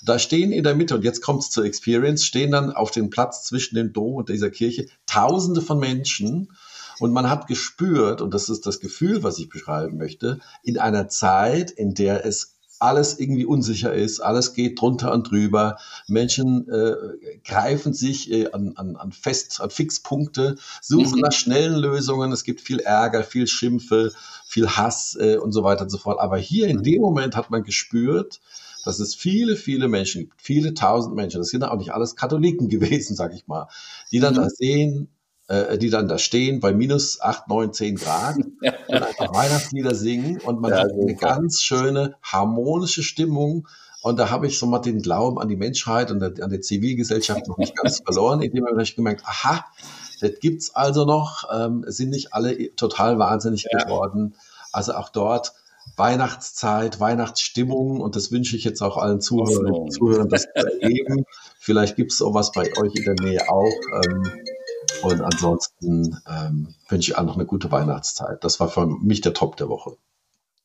Da 0.05 0.19
stehen 0.19 0.51
in 0.51 0.63
der 0.63 0.75
Mitte, 0.75 0.95
und 0.95 1.03
jetzt 1.03 1.21
kommt 1.21 1.41
es 1.41 1.49
zur 1.49 1.65
Experience, 1.65 2.25
stehen 2.25 2.51
dann 2.51 2.71
auf 2.71 2.91
dem 2.91 3.09
Platz 3.09 3.43
zwischen 3.43 3.75
dem 3.75 3.93
Dom 3.93 4.15
und 4.15 4.29
dieser 4.29 4.51
Kirche 4.51 4.87
Tausende 5.05 5.61
von 5.61 5.79
Menschen. 5.79 6.51
Und 6.99 7.11
man 7.11 7.29
hat 7.29 7.47
gespürt, 7.47 8.21
und 8.21 8.33
das 8.33 8.49
ist 8.49 8.65
das 8.65 8.79
Gefühl, 8.79 9.23
was 9.23 9.39
ich 9.39 9.49
beschreiben 9.49 9.97
möchte, 9.97 10.39
in 10.61 10.77
einer 10.77 11.07
Zeit, 11.07 11.71
in 11.71 11.95
der 11.95 12.25
es 12.25 12.52
alles 12.83 13.17
irgendwie 13.17 13.45
unsicher 13.45 13.93
ist, 13.93 14.19
alles 14.19 14.53
geht 14.53 14.79
drunter 14.79 15.13
und 15.13 15.31
drüber. 15.31 15.77
Menschen 16.07 16.67
äh, 16.69 16.93
greifen 17.45 17.93
sich 17.93 18.29
äh, 18.29 18.51
an, 18.51 18.73
an, 18.75 18.97
an 18.97 19.11
Fest, 19.13 19.61
an 19.61 19.69
Fixpunkte, 19.69 20.57
suchen 20.81 21.15
mhm. 21.15 21.21
nach 21.21 21.31
schnellen 21.31 21.79
Lösungen. 21.79 22.31
Es 22.33 22.43
gibt 22.43 22.59
viel 22.59 22.79
Ärger, 22.79 23.23
viel 23.23 23.47
Schimpfe, 23.47 24.11
viel 24.45 24.67
Hass 24.67 25.17
äh, 25.19 25.37
und 25.37 25.53
so 25.53 25.63
weiter 25.63 25.83
und 25.83 25.89
so 25.89 25.97
fort. 25.97 26.19
Aber 26.19 26.37
hier 26.37 26.67
in 26.67 26.83
dem 26.83 27.01
Moment 27.01 27.37
hat 27.37 27.49
man 27.49 27.63
gespürt, 27.63 28.41
dass 28.83 28.99
es 28.99 29.15
viele, 29.15 29.55
viele 29.55 29.87
Menschen 29.87 30.21
gibt, 30.21 30.41
viele 30.41 30.73
tausend 30.73 31.15
Menschen, 31.15 31.39
das 31.39 31.49
sind 31.49 31.63
auch 31.63 31.77
nicht 31.77 31.93
alles 31.93 32.17
Katholiken 32.17 32.67
gewesen, 32.69 33.15
sag 33.15 33.33
ich 33.33 33.47
mal, 33.47 33.69
die 34.11 34.19
dann 34.19 34.33
mhm. 34.33 34.37
da 34.37 34.49
sehen, 34.49 35.07
äh, 35.47 35.77
die 35.77 35.89
dann 35.89 36.07
da 36.07 36.17
stehen 36.17 36.59
bei 36.59 36.73
minus 36.73 37.19
acht, 37.21 37.47
neun, 37.47 37.73
zehn 37.73 37.95
Grad 37.95 38.37
und 38.87 39.03
einfach 39.03 39.33
Weihnachtslieder 39.33 39.95
singen 39.95 40.39
und 40.39 40.61
man 40.61 40.71
ja, 40.71 40.79
hat 40.79 40.91
eine 40.91 41.15
ganz 41.15 41.61
schöne 41.61 42.15
harmonische 42.21 43.03
Stimmung. 43.03 43.67
Und 44.01 44.19
da 44.19 44.29
habe 44.29 44.47
ich 44.47 44.59
so 44.59 44.65
mal 44.65 44.79
den 44.79 45.01
Glauben 45.01 45.39
an 45.39 45.47
die 45.47 45.55
Menschheit 45.55 46.11
und 46.11 46.21
an 46.21 46.49
die 46.49 46.59
Zivilgesellschaft 46.59 47.47
noch 47.47 47.57
nicht 47.57 47.75
ganz 47.75 48.01
verloren, 48.05 48.41
indem 48.41 48.65
habe 48.65 48.83
ich 48.83 48.97
gemerkt, 48.97 49.23
aha, 49.25 49.65
das 50.19 50.39
gibt's 50.41 50.75
also 50.75 51.05
noch, 51.05 51.45
ähm, 51.53 51.85
sind 51.87 52.09
nicht 52.09 52.33
alle 52.33 52.75
total 52.75 53.17
wahnsinnig 53.17 53.65
ja. 53.71 53.79
geworden. 53.79 54.35
Also 54.73 54.93
auch 54.93 55.09
dort 55.09 55.53
Weihnachtszeit, 55.95 56.99
Weihnachtsstimmung 56.99 58.01
und 58.01 58.15
das 58.15 58.31
wünsche 58.31 58.55
ich 58.55 58.63
jetzt 58.63 58.81
auch 58.81 58.97
allen 58.97 59.21
Zuhörern, 59.21 59.89
Zuhörern 59.91 60.29
das 60.29 60.43
zu 60.43 60.49
erleben. 60.55 61.25
Vielleicht 61.59 61.95
gibt 61.95 62.11
es 62.11 62.17
sowas 62.17 62.51
bei 62.51 62.71
euch 62.77 62.95
in 62.95 63.03
der 63.03 63.15
Nähe 63.21 63.49
auch. 63.49 63.71
Ähm, 64.05 64.31
und 65.03 65.21
ansonsten 65.21 66.17
ähm, 66.27 66.73
wünsche 66.87 67.11
ich 67.11 67.17
allen 67.17 67.27
noch 67.27 67.35
eine 67.35 67.45
gute 67.45 67.71
Weihnachtszeit. 67.71 68.43
Das 68.43 68.59
war 68.59 68.69
für 68.69 68.85
mich 68.85 69.21
der 69.21 69.33
Top 69.33 69.57
der 69.57 69.69
Woche. 69.69 69.97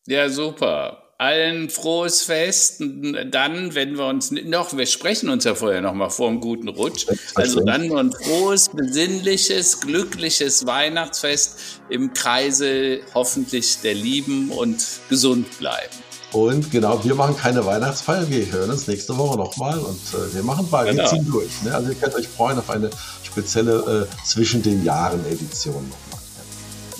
Ja, 0.06 0.28
super. 0.28 1.02
Allen 1.18 1.68
frohes 1.68 2.22
Fest. 2.22 2.80
Dann, 2.80 3.74
wenn 3.74 3.98
wir 3.98 4.06
uns 4.06 4.30
noch, 4.30 4.76
wir 4.76 4.86
sprechen 4.86 5.28
uns 5.28 5.42
ja 5.44 5.56
vorher 5.56 5.80
noch 5.80 5.92
mal 5.92 6.10
vor 6.10 6.28
einem 6.28 6.40
guten 6.40 6.68
Rutsch. 6.68 7.06
Also 7.34 7.64
dann 7.64 7.92
ein 7.92 8.12
frohes, 8.12 8.68
besinnliches, 8.68 9.80
glückliches 9.80 10.64
Weihnachtsfest 10.64 11.80
im 11.88 12.14
Kreise 12.14 13.00
hoffentlich 13.14 13.80
der 13.80 13.94
Lieben 13.94 14.52
und 14.52 14.84
gesund 15.08 15.58
bleiben. 15.58 15.94
Und 16.32 16.70
genau, 16.70 17.02
wir 17.04 17.14
machen 17.14 17.36
keine 17.36 17.64
Weihnachtsfeier. 17.64 18.28
Wir 18.28 18.52
hören 18.52 18.70
uns 18.70 18.86
nächste 18.86 19.16
Woche 19.16 19.38
nochmal 19.38 19.78
und 19.78 20.00
äh, 20.12 20.34
wir 20.34 20.42
machen 20.42 20.68
bald. 20.70 20.90
Genau. 20.90 21.02
Wir 21.02 21.08
ziehen 21.08 21.26
durch. 21.30 21.62
Ne? 21.62 21.74
Also 21.74 21.88
ihr 21.88 21.94
könnt 21.94 22.14
euch 22.14 22.28
freuen 22.28 22.58
auf 22.58 22.68
eine 22.68 22.90
spezielle 23.30 24.08
äh, 24.08 24.26
zwischen 24.26 24.62
den 24.62 24.84
Jahren 24.84 25.24
Edition 25.26 25.74
nochmal. 25.74 26.18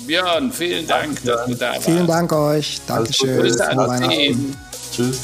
Björn, 0.05 0.51
vielen 0.51 0.87
Dank, 0.87 1.23
Danke, 1.23 1.27
dass 1.27 1.45
du 1.45 1.55
da 1.55 1.73
warst. 1.73 1.83
Vielen 1.83 2.07
Dank 2.07 2.31
euch. 2.33 2.81
Dankeschön. 2.87 3.41
Grüße 3.41 3.67
an 3.67 4.57
Tschüss. 4.91 5.19